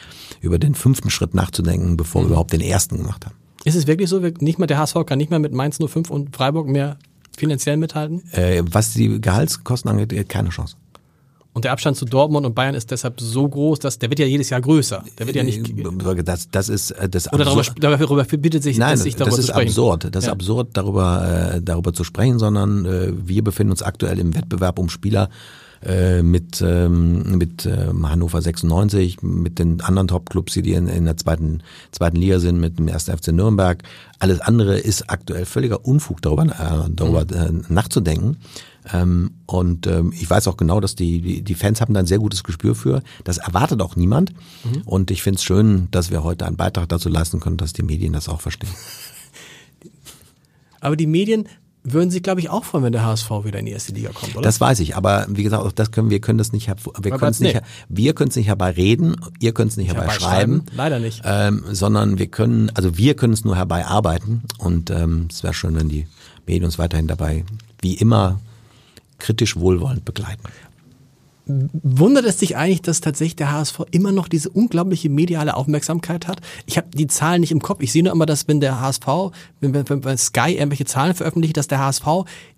über 0.43 0.59
den 0.59 0.75
fünften 0.75 1.09
Schritt 1.09 1.35
nachzudenken 1.35 1.97
bevor 1.97 2.21
Mhm. 2.21 2.27
wir 2.27 2.29
überhaupt 2.33 2.53
den 2.53 2.61
ersten 2.61 2.99
gemacht 2.99 3.25
haben 3.25 3.35
Ist 3.65 3.75
es 3.75 3.87
wirklich 3.87 4.11
so, 4.11 4.19
nicht 4.21 4.59
mal 4.59 4.67
der 4.67 4.77
HSV 4.79 4.97
kann 5.07 5.17
nicht 5.17 5.31
mehr 5.31 5.39
mit 5.39 5.55
Mainz 5.55 5.79
05 5.79 6.11
und 6.11 6.37
Freiburg 6.37 6.69
mehr 6.69 6.99
finanziell 7.39 7.79
mithalten? 7.79 8.23
äh, 8.33 8.63
was 8.71 8.93
die 8.93 9.19
Gehaltskosten 9.19 9.91
angeht 9.91 10.29
keine 10.29 10.51
Chance 10.51 10.77
Und 11.59 11.65
der 11.65 11.73
Abstand 11.73 11.97
zu 11.97 12.05
Dortmund 12.05 12.47
und 12.47 12.55
Bayern 12.55 12.77
ist 12.77 12.93
deshalb 12.93 13.21
so 13.21 13.49
groß, 13.49 13.81
dass 13.81 13.99
der 13.99 14.11
wird 14.11 14.21
ja 14.21 14.27
jedes 14.27 14.49
Jahr 14.49 14.61
größer. 14.61 15.03
Der 15.19 15.27
wird 15.27 15.35
ja 15.35 15.43
nicht. 15.43 15.69
Äh, 15.69 16.23
das 16.23 16.49
das 16.53 16.69
ist 16.69 16.93
äh, 16.93 17.09
das 17.09 17.33
Oder 17.33 17.47
darüber, 17.47 17.99
darüber 17.99 18.25
verbietet 18.25 18.63
sich, 18.63 18.79
Nein, 18.79 18.97
sich 18.97 19.17
darüber 19.17 19.35
das 19.35 19.45
ist 19.45 19.51
absurd. 19.51 20.07
Das 20.15 20.23
ist 20.23 20.29
Ja. 20.29 20.35
absurd, 20.35 20.69
darüber, 20.75 21.55
äh, 21.57 21.61
darüber 21.61 21.93
zu 21.93 22.05
sprechen, 22.05 22.39
sondern 22.39 22.87
äh, 22.87 23.13
wir 23.13 23.43
befinden 23.43 23.73
uns 23.73 23.83
aktuell 23.83 24.21
im 24.21 24.37
Wettbewerb 24.37 24.79
um 24.79 24.89
Spieler 24.89 25.31
äh, 25.85 26.23
mit, 26.23 26.63
ähm, 26.65 27.39
mit 27.39 27.67
ähm, 27.67 28.09
Hannover 28.09 28.41
96, 28.41 29.23
mit 29.23 29.59
den 29.59 29.81
anderen 29.81 30.09
Top-Clubs, 30.09 30.55
die 30.55 30.73
in, 30.73 30.87
in 30.87 31.07
der 31.07 31.17
zweiten, 31.17 31.63
zweiten 31.91 32.17
Liga 32.19 32.39
sind, 32.39 32.61
mit 32.61 32.79
dem 32.79 32.89
1. 32.89 33.05
FC 33.05 33.33
Nürnberg. 33.33 33.83
Alles 34.21 34.41
andere 34.41 34.79
ist 34.79 35.11
aktuell 35.11 35.45
völliger 35.45 35.85
Unfug, 35.85 36.23
darüber, 36.23 36.45
äh, 36.45 36.89
darüber 36.91 37.23
äh, 37.23 37.53
nachzudenken. 37.69 38.37
Ähm, 38.93 39.33
und 39.47 39.87
ähm, 39.87 40.13
ich 40.15 40.29
weiß 40.29 40.49
auch 40.49 40.57
genau, 40.57 40.81
dass 40.81 40.95
die, 40.95 41.21
die, 41.21 41.43
die 41.43 41.55
Fans 41.55 41.81
haben 41.81 41.95
da 41.95 42.01
ein 42.01 42.07
sehr 42.07 42.19
gutes 42.19 42.45
Gespür 42.45 42.75
für. 42.75 43.03
Das 43.25 43.39
erwartet 43.39 43.83
auch 43.83 43.97
niemand. 43.97 44.33
Und 44.85 45.11
ich 45.11 45.23
finde 45.23 45.39
es 45.39 45.45
schön, 45.45 45.89
dass 45.91 46.11
wir 46.11 46.25
heute 46.25 46.47
einen 46.47 46.57
Beitrag 46.57 46.89
dazu 46.89 47.09
leisten 47.09 47.41
können, 47.41 47.57
dass 47.57 47.73
die 47.73 47.83
Medien 47.83 48.13
das 48.13 48.29
auch 48.29 48.41
verstehen. 48.41 48.71
Aber 50.81 50.97
die 50.97 51.07
Medien 51.07 51.49
würden 51.93 52.11
sich, 52.11 52.23
glaube 52.23 52.41
ich, 52.41 52.51
auch 52.51 52.65
freuen, 52.65 52.85
wenn 52.85 52.93
der 52.93 53.05
HSV 53.05 53.31
wieder 53.45 53.59
in 53.59 53.67
die 53.67 53.73
erste 53.73 53.93
Liga 53.93 54.11
kommt, 54.13 54.35
oder? 54.37 54.43
Das 54.43 54.61
weiß 54.61 54.81
ich, 54.81 54.97
aber 54.97 55.27
wie 55.29 55.43
gesagt, 55.43 55.65
auch 55.65 55.73
das 55.73 55.91
können 55.91 56.11
wir 56.11 56.21
können 56.21 56.39
das 56.39 56.53
nicht 56.53 56.69
wir 56.69 57.13
können 57.13 57.31
es 57.31 57.41
nicht 57.41 57.55
nee. 57.55 57.61
wir 57.89 58.15
können 58.15 58.31
es 58.31 58.37
nicht 58.37 58.49
herbeireden, 58.49 59.17
ihr 59.41 59.53
könnt 59.53 59.71
es 59.71 59.77
nicht 59.77 59.89
herbeischreiben. 59.89 60.67
Herbeischreiben? 60.67 60.77
Leider 60.77 60.99
nicht. 60.99 61.23
Ähm, 61.25 61.65
sondern 61.71 62.19
wir 62.19 62.27
können, 62.27 62.71
also 62.75 62.99
wir 62.99 63.15
können 63.15 63.33
es 63.33 63.45
nur 63.45 63.57
herbeiarbeiten 63.57 64.43
und 64.59 64.91
ähm, 64.91 65.29
es 65.31 65.43
wäre 65.43 65.55
schön, 65.55 65.77
wenn 65.77 65.89
die 65.89 66.07
Medien 66.47 66.65
uns 66.65 66.79
weiterhin 66.79 67.07
dabei 67.07 67.45
wie 67.81 67.95
immer 67.95 68.41
kritisch 69.19 69.57
wohlwollend 69.57 70.05
begleiten. 70.05 70.43
Wundert 71.47 72.27
es 72.27 72.37
dich 72.37 72.57
eigentlich, 72.57 72.83
dass 72.83 73.01
tatsächlich 73.01 73.37
der 73.37 73.53
HSV 73.53 73.81
immer 73.91 74.13
noch 74.13 74.29
diese 74.29 74.51
unglaubliche 74.51 75.09
mediale 75.09 75.57
Aufmerksamkeit 75.57 76.29
hat? 76.29 76.41
Ich 76.67 76.77
habe 76.77 76.89
die 76.93 77.07
Zahlen 77.07 77.41
nicht 77.41 77.53
im 77.53 77.63
Kopf. 77.63 77.81
Ich 77.81 77.91
sehe 77.91 78.03
nur 78.03 78.13
immer, 78.13 78.27
dass 78.27 78.49
wenn 78.49 78.61
der 78.61 78.81
HSV, 78.81 79.07
wenn, 79.61 79.73
wenn, 79.73 80.05
wenn 80.05 80.19
Sky 80.19 80.53
irgendwelche 80.53 80.85
Zahlen 80.85 81.15
veröffentlicht, 81.15 81.57
dass 81.57 81.67
der 81.67 81.79
HSV 81.79 82.07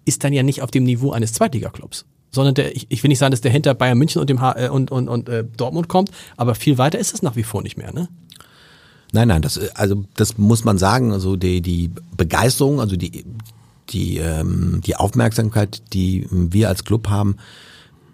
ist 0.05 0.25
dann 0.25 0.33
ja 0.33 0.43
nicht 0.43 0.63
auf 0.63 0.73
dem 0.73 0.85
Niveau 0.85 1.13
eines 1.13 1.33
Zweitligaklubs 1.33 2.05
sondern 2.33 2.55
der, 2.55 2.75
ich, 2.77 2.87
ich 2.91 3.03
will 3.03 3.09
nicht 3.09 3.19
sagen, 3.19 3.33
dass 3.33 3.41
der 3.41 3.51
hinter 3.51 3.75
Bayern 3.75 3.99
München 3.99 4.21
und 4.21 4.31
dem 4.31 4.41
H 4.41 4.55
äh, 4.57 4.69
und, 4.69 4.91
und, 4.91 5.09
und 5.09 5.29
äh, 5.29 5.45
Dortmund 5.57 5.89
kommt, 5.89 6.11
aber 6.37 6.55
viel 6.55 6.79
weiter 6.79 6.99
ist 6.99 7.13
es 7.13 7.23
nach 7.23 7.37
wie 7.37 7.43
vor 7.43 7.63
nicht 7.63 7.77
mehr, 7.77 7.93
ne? 7.93 8.09
Nein, 9.13 9.27
nein, 9.27 9.43
das 9.43 9.59
also 9.75 10.05
das 10.15 10.39
muss 10.39 10.63
man 10.63 10.79
sagen. 10.79 11.13
Also 11.13 11.35
die 11.35 11.61
die 11.61 11.91
Begeisterung, 12.17 12.81
also 12.81 12.95
die 12.95 13.25
die 13.91 14.19
ähm, 14.19 14.81
die 14.85 14.97
Aufmerksamkeit, 14.97 15.83
die 15.93 16.27
wir 16.31 16.69
als 16.69 16.85
Club 16.85 17.09
haben, 17.09 17.37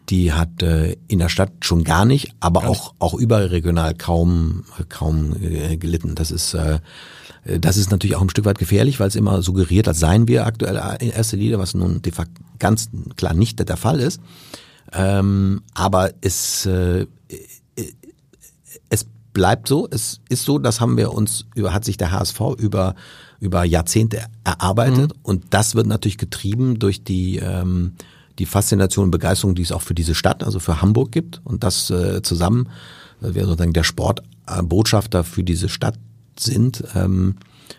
die 0.08 0.32
hat 0.32 0.62
äh, 0.62 0.96
in 1.08 1.18
der 1.18 1.28
Stadt 1.28 1.52
schon 1.60 1.84
gar 1.84 2.04
nicht, 2.04 2.32
aber 2.40 2.66
auch 2.68 2.94
auch 2.98 3.14
überregional 3.14 3.94
kaum 3.94 4.64
kaum 4.88 5.34
äh, 5.42 5.76
gelitten. 5.76 6.14
Das 6.14 6.30
ist 6.30 6.54
äh, 6.54 6.80
das 7.60 7.76
ist 7.76 7.90
natürlich 7.90 8.16
auch 8.16 8.22
ein 8.22 8.30
Stück 8.30 8.44
weit 8.44 8.58
gefährlich, 8.58 8.98
weil 8.98 9.08
es 9.08 9.14
immer 9.14 9.40
suggeriert, 9.40 9.86
als 9.86 10.00
seien 10.00 10.26
wir 10.26 10.46
aktuell 10.46 10.80
in 11.00 11.10
erster 11.10 11.36
Linie, 11.36 11.58
was 11.58 11.74
nun 11.74 12.02
de 12.02 12.12
facto 12.12 12.42
ganz 12.58 12.88
klar 13.16 13.34
nicht 13.34 13.68
der 13.68 13.76
Fall 13.76 14.00
ist. 14.00 14.20
Ähm, 14.92 15.62
aber 15.74 16.10
es 16.20 16.66
äh, 16.66 17.06
es 18.88 19.06
bleibt 19.32 19.68
so. 19.68 19.88
Es 19.90 20.20
ist 20.28 20.44
so, 20.44 20.58
das 20.58 20.80
haben 20.80 20.96
wir 20.96 21.12
uns 21.12 21.46
über 21.54 21.72
hat 21.72 21.84
sich 21.84 21.96
der 21.96 22.10
HSV 22.10 22.40
über 22.58 22.94
über 23.40 23.64
Jahrzehnte 23.64 24.22
erarbeitet 24.44 25.14
mhm. 25.14 25.20
und 25.22 25.44
das 25.50 25.74
wird 25.74 25.86
natürlich 25.86 26.18
getrieben 26.18 26.78
durch 26.78 27.04
die 27.04 27.36
ähm, 27.36 27.92
die 28.38 28.46
Faszination 28.46 29.06
und 29.06 29.10
Begeisterung, 29.10 29.54
die 29.54 29.62
es 29.62 29.72
auch 29.72 29.82
für 29.82 29.94
diese 29.94 30.14
Stadt, 30.14 30.44
also 30.44 30.58
für 30.58 30.82
Hamburg 30.82 31.12
gibt. 31.12 31.40
Und 31.44 31.64
das 31.64 31.90
äh, 31.90 32.22
zusammen, 32.22 32.68
äh, 33.22 33.34
wir 33.34 33.46
sozusagen 33.46 33.72
der 33.72 33.84
Sportbotschafter 33.84 35.24
für 35.24 35.42
diese 35.42 35.68
Stadt 35.68 35.98
sind, 36.38 36.84
ähm, 36.94 37.36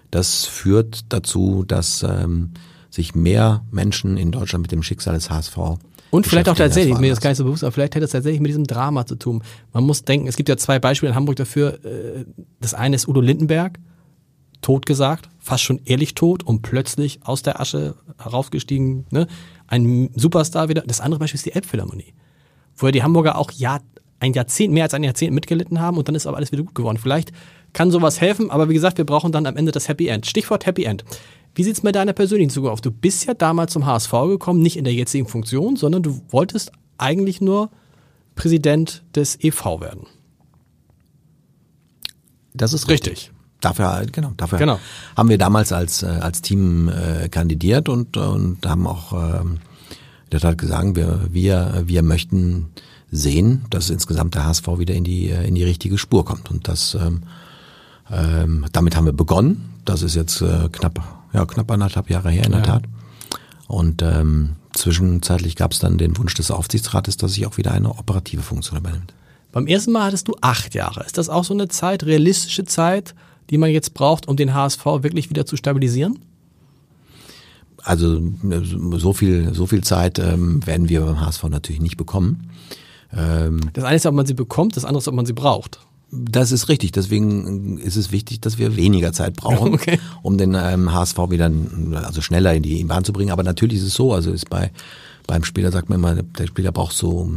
das 0.09 0.45
führt 0.45 1.05
dazu, 1.09 1.63
dass 1.67 2.03
ähm, 2.03 2.51
sich 2.89 3.13
mehr 3.13 3.63
Menschen 3.71 4.17
in 4.17 4.31
Deutschland 4.31 4.63
mit 4.63 4.71
dem 4.71 4.81
Schicksal 4.81 5.13
des 5.13 5.29
HSV 5.29 5.77
und 6.09 6.25
vielleicht 6.25 6.47
auch 6.47 6.55
tatsächlich, 6.55 6.97
mir 6.97 7.11
ist 7.11 7.21
gar 7.21 7.31
nicht 7.31 7.37
so 7.37 7.43
bewusst, 7.43 7.63
aber 7.63 7.71
vielleicht 7.71 7.95
hätte 7.95 8.05
es 8.05 8.11
tatsächlich 8.11 8.39
mit 8.39 8.49
diesem 8.49 8.65
Drama 8.65 9.05
zu 9.05 9.15
tun. 9.15 9.43
Man 9.73 9.83
muss 9.83 10.03
denken, 10.03 10.27
es 10.27 10.37
gibt 10.37 10.47
ja 10.47 10.55
zwei 10.55 10.79
Beispiele 10.79 11.09
in 11.11 11.15
Hamburg 11.15 11.35
dafür. 11.35 11.83
Äh, 11.85 12.25
das 12.61 12.73
eine 12.73 12.95
ist 12.95 13.07
Udo 13.07 13.19
Lindenberg, 13.19 13.77
tot 14.67 14.85
gesagt, 14.85 15.29
fast 15.39 15.63
schon 15.63 15.79
ehrlich 15.85 16.13
tot 16.13 16.43
und 16.43 16.61
plötzlich 16.61 17.21
aus 17.23 17.41
der 17.41 17.61
Asche 17.61 17.95
heraufgestiegen, 18.21 19.05
ne? 19.11 19.25
ein 19.65 20.09
Superstar 20.13 20.67
wieder. 20.67 20.81
Das 20.81 20.99
andere 20.99 21.21
Beispiel 21.21 21.37
ist 21.37 21.45
die 21.45 21.53
Elbphilharmonie, 21.53 22.13
wo 22.75 22.87
ja 22.87 22.91
die 22.91 23.01
Hamburger 23.01 23.37
auch 23.37 23.49
Jahr, 23.51 23.79
ein 24.19 24.33
Jahrzehnt, 24.33 24.73
mehr 24.73 24.83
als 24.83 24.93
ein 24.93 25.05
Jahrzehnt 25.05 25.33
mitgelitten 25.33 25.79
haben 25.79 25.95
und 25.95 26.09
dann 26.09 26.15
ist 26.15 26.27
aber 26.27 26.35
alles 26.35 26.51
wieder 26.51 26.63
gut 26.63 26.75
geworden. 26.75 26.97
Vielleicht 26.97 27.31
kann 27.71 27.91
sowas 27.91 28.19
helfen, 28.19 28.51
aber 28.51 28.67
wie 28.67 28.73
gesagt, 28.73 28.97
wir 28.97 29.05
brauchen 29.05 29.31
dann 29.31 29.45
am 29.45 29.55
Ende 29.55 29.71
das 29.71 29.87
Happy 29.87 30.09
End. 30.09 30.25
Stichwort 30.25 30.65
Happy 30.65 30.83
End. 30.83 31.05
Wie 31.55 31.63
sieht's 31.63 31.81
mit 31.81 31.95
deiner 31.95 32.11
persönlichen 32.11 32.49
Zukunft 32.49 32.73
aus? 32.73 32.81
Du 32.81 32.91
bist 32.91 33.25
ja 33.25 33.35
damals 33.35 33.71
zum 33.71 33.85
HSV 33.85 34.11
gekommen, 34.27 34.61
nicht 34.61 34.75
in 34.75 34.83
der 34.83 34.93
jetzigen 34.93 35.27
Funktion, 35.27 35.77
sondern 35.77 36.03
du 36.03 36.19
wolltest 36.27 36.73
eigentlich 36.97 37.39
nur 37.39 37.69
Präsident 38.35 39.05
des 39.15 39.41
EV 39.41 39.79
werden. 39.79 40.07
Das 42.53 42.73
ist 42.73 42.89
richtig. 42.89 43.11
richtig. 43.11 43.36
Dafür, 43.61 44.05
genau, 44.11 44.33
dafür 44.37 44.59
genau. 44.59 44.79
haben 45.15 45.29
wir 45.29 45.37
damals 45.37 45.71
als, 45.71 46.03
äh, 46.03 46.07
als 46.07 46.41
Team 46.41 46.89
äh, 46.89 47.27
kandidiert 47.27 47.89
und, 47.89 48.15
und 48.15 48.65
haben 48.65 48.85
auch 48.85 49.13
ähm, 49.13 49.59
der 50.31 50.41
hat 50.41 50.57
gesagt, 50.57 50.95
wir, 50.95 51.21
wir, 51.31 51.83
wir 51.85 52.03
möchten 52.03 52.67
sehen, 53.11 53.65
dass 53.69 53.89
insgesamt 53.89 54.35
der 54.35 54.45
HSV 54.45 54.67
wieder 54.77 54.93
in 54.93 55.05
die, 55.05 55.29
in 55.29 55.55
die 55.55 55.63
richtige 55.63 55.97
Spur 55.97 56.25
kommt. 56.25 56.51
Und 56.51 56.67
das 56.67 56.95
ähm, 56.95 57.21
ähm, 58.11 58.65
damit 58.71 58.95
haben 58.95 59.05
wir 59.05 59.13
begonnen. 59.13 59.73
Das 59.85 60.01
ist 60.01 60.15
jetzt 60.15 60.41
äh, 60.41 60.69
knapp, 60.71 61.01
ja, 61.33 61.45
knapp 61.45 61.69
anderthalb 61.71 62.09
Jahre 62.09 62.29
her 62.29 62.45
in 62.45 62.51
der 62.51 62.61
ja. 62.61 62.65
Tat. 62.65 62.83
Und 63.67 64.01
ähm, 64.01 64.55
zwischenzeitlich 64.73 65.55
gab 65.55 65.73
es 65.73 65.79
dann 65.79 65.97
den 65.97 66.17
Wunsch 66.17 66.33
des 66.33 66.51
Aufsichtsrates, 66.51 67.17
dass 67.17 67.33
sich 67.33 67.45
auch 67.45 67.57
wieder 67.57 67.71
eine 67.71 67.91
operative 67.91 68.41
Funktion 68.41 68.79
übernimmt. 68.79 69.13
Beim 69.51 69.67
ersten 69.67 69.91
Mal 69.91 70.05
hattest 70.05 70.27
du 70.27 70.35
acht 70.41 70.73
Jahre. 70.73 71.03
Ist 71.03 71.17
das 71.17 71.29
auch 71.29 71.43
so 71.43 71.53
eine 71.53 71.67
Zeit, 71.67 72.03
realistische 72.03 72.65
Zeit, 72.65 73.15
die 73.49 73.57
man 73.57 73.69
jetzt 73.69 73.93
braucht, 73.93 74.27
um 74.27 74.35
den 74.35 74.53
HSV 74.53 74.85
wirklich 74.85 75.29
wieder 75.29 75.45
zu 75.45 75.57
stabilisieren? 75.57 76.19
Also 77.83 78.21
so 78.97 79.13
viel, 79.13 79.53
so 79.53 79.65
viel 79.65 79.83
Zeit 79.83 80.19
ähm, 80.19 80.65
werden 80.65 80.89
wir 80.89 81.01
beim 81.01 81.21
HSV 81.21 81.43
natürlich 81.43 81.81
nicht 81.81 81.95
bekommen. 81.95 82.49
Ähm, 83.15 83.61
das 83.73 83.83
eine 83.83 83.95
ist, 83.95 84.05
ob 84.05 84.13
man 84.13 84.25
sie 84.25 84.33
bekommt, 84.33 84.75
das 84.75 84.83
andere 84.83 84.99
ist, 84.99 85.07
ob 85.07 85.15
man 85.15 85.25
sie 85.25 85.33
braucht. 85.33 85.79
Das 86.11 86.51
ist 86.51 86.69
richtig. 86.69 86.91
Deswegen 86.93 87.77
ist 87.77 87.97
es 87.97 88.11
wichtig, 88.11 88.39
dass 88.39 88.57
wir 88.57 88.75
weniger 88.75 89.13
Zeit 89.13 89.35
brauchen, 89.35 89.73
okay. 89.73 89.99
um 90.21 90.37
den 90.37 90.55
ähm, 90.55 90.93
HSV 90.93 91.17
wieder 91.29 91.51
also 92.03 92.21
schneller 92.21 92.53
in 92.53 92.63
die 92.63 92.83
Bahn 92.83 93.03
zu 93.03 93.13
bringen. 93.13 93.31
Aber 93.31 93.43
natürlich 93.43 93.77
ist 93.77 93.87
es 93.87 93.93
so. 93.93 94.13
Also 94.13 94.31
ist 94.31 94.49
bei 94.49 94.71
beim 95.27 95.43
Spieler 95.43 95.71
sagt 95.71 95.89
man 95.89 95.99
immer, 95.99 96.15
der 96.15 96.47
Spieler 96.47 96.71
braucht 96.71 96.95
so 96.95 97.29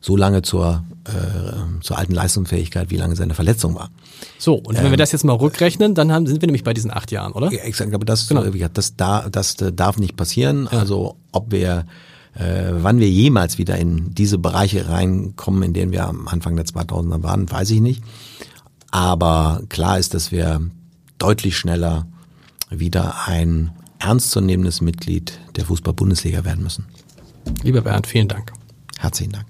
so 0.00 0.16
lange 0.16 0.42
zur 0.42 0.84
äh, 1.04 1.82
zur 1.82 1.98
alten 1.98 2.12
Leistungsfähigkeit, 2.12 2.90
wie 2.90 2.96
lange 2.96 3.16
seine 3.16 3.34
Verletzung 3.34 3.74
war. 3.74 3.90
So 4.38 4.54
und 4.54 4.76
wenn 4.76 4.84
ähm, 4.84 4.90
wir 4.90 4.98
das 4.98 5.12
jetzt 5.12 5.24
mal 5.24 5.32
rückrechnen, 5.32 5.94
dann 5.94 6.12
haben, 6.12 6.26
sind 6.26 6.42
wir 6.42 6.46
nämlich 6.46 6.64
bei 6.64 6.74
diesen 6.74 6.90
acht 6.90 7.10
Jahren, 7.10 7.32
oder? 7.32 7.50
Ja, 7.50 7.62
exakt. 7.62 7.92
Aber 7.94 8.04
das, 8.04 8.28
genau. 8.28 8.44
das, 8.44 8.96
da, 8.96 9.28
das 9.30 9.56
darf 9.56 9.98
nicht 9.98 10.16
passieren. 10.16 10.68
Ja. 10.70 10.78
Also 10.80 11.16
ob 11.32 11.50
wir 11.50 11.86
äh, 12.34 12.72
wann 12.72 12.98
wir 12.98 13.08
jemals 13.08 13.58
wieder 13.58 13.76
in 13.78 14.12
diese 14.14 14.38
Bereiche 14.38 14.88
reinkommen, 14.88 15.62
in 15.62 15.72
denen 15.72 15.92
wir 15.92 16.06
am 16.06 16.28
Anfang 16.28 16.56
der 16.56 16.66
2000er 16.66 17.22
waren, 17.22 17.50
weiß 17.50 17.70
ich 17.70 17.80
nicht. 17.80 18.02
Aber 18.90 19.62
klar 19.68 19.98
ist, 19.98 20.14
dass 20.14 20.30
wir 20.30 20.60
deutlich 21.18 21.56
schneller 21.56 22.06
wieder 22.70 23.26
ein 23.26 23.72
ernstzunehmendes 23.98 24.80
Mitglied 24.80 25.38
der 25.56 25.64
Fußball-Bundesliga 25.64 26.44
werden 26.44 26.62
müssen. 26.62 26.86
Lieber 27.62 27.80
Bernd, 27.80 28.06
vielen 28.06 28.28
Dank. 28.28 28.52
Herzlichen 28.98 29.32
Dank. 29.32 29.46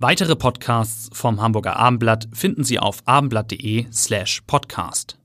Weitere 0.00 0.36
Podcasts 0.36 1.10
vom 1.12 1.42
Hamburger 1.42 1.74
Abendblatt 1.74 2.28
finden 2.32 2.62
Sie 2.62 2.78
auf 2.78 3.02
abendblatt.de 3.04 3.86
slash 3.92 4.42
podcast. 4.46 5.18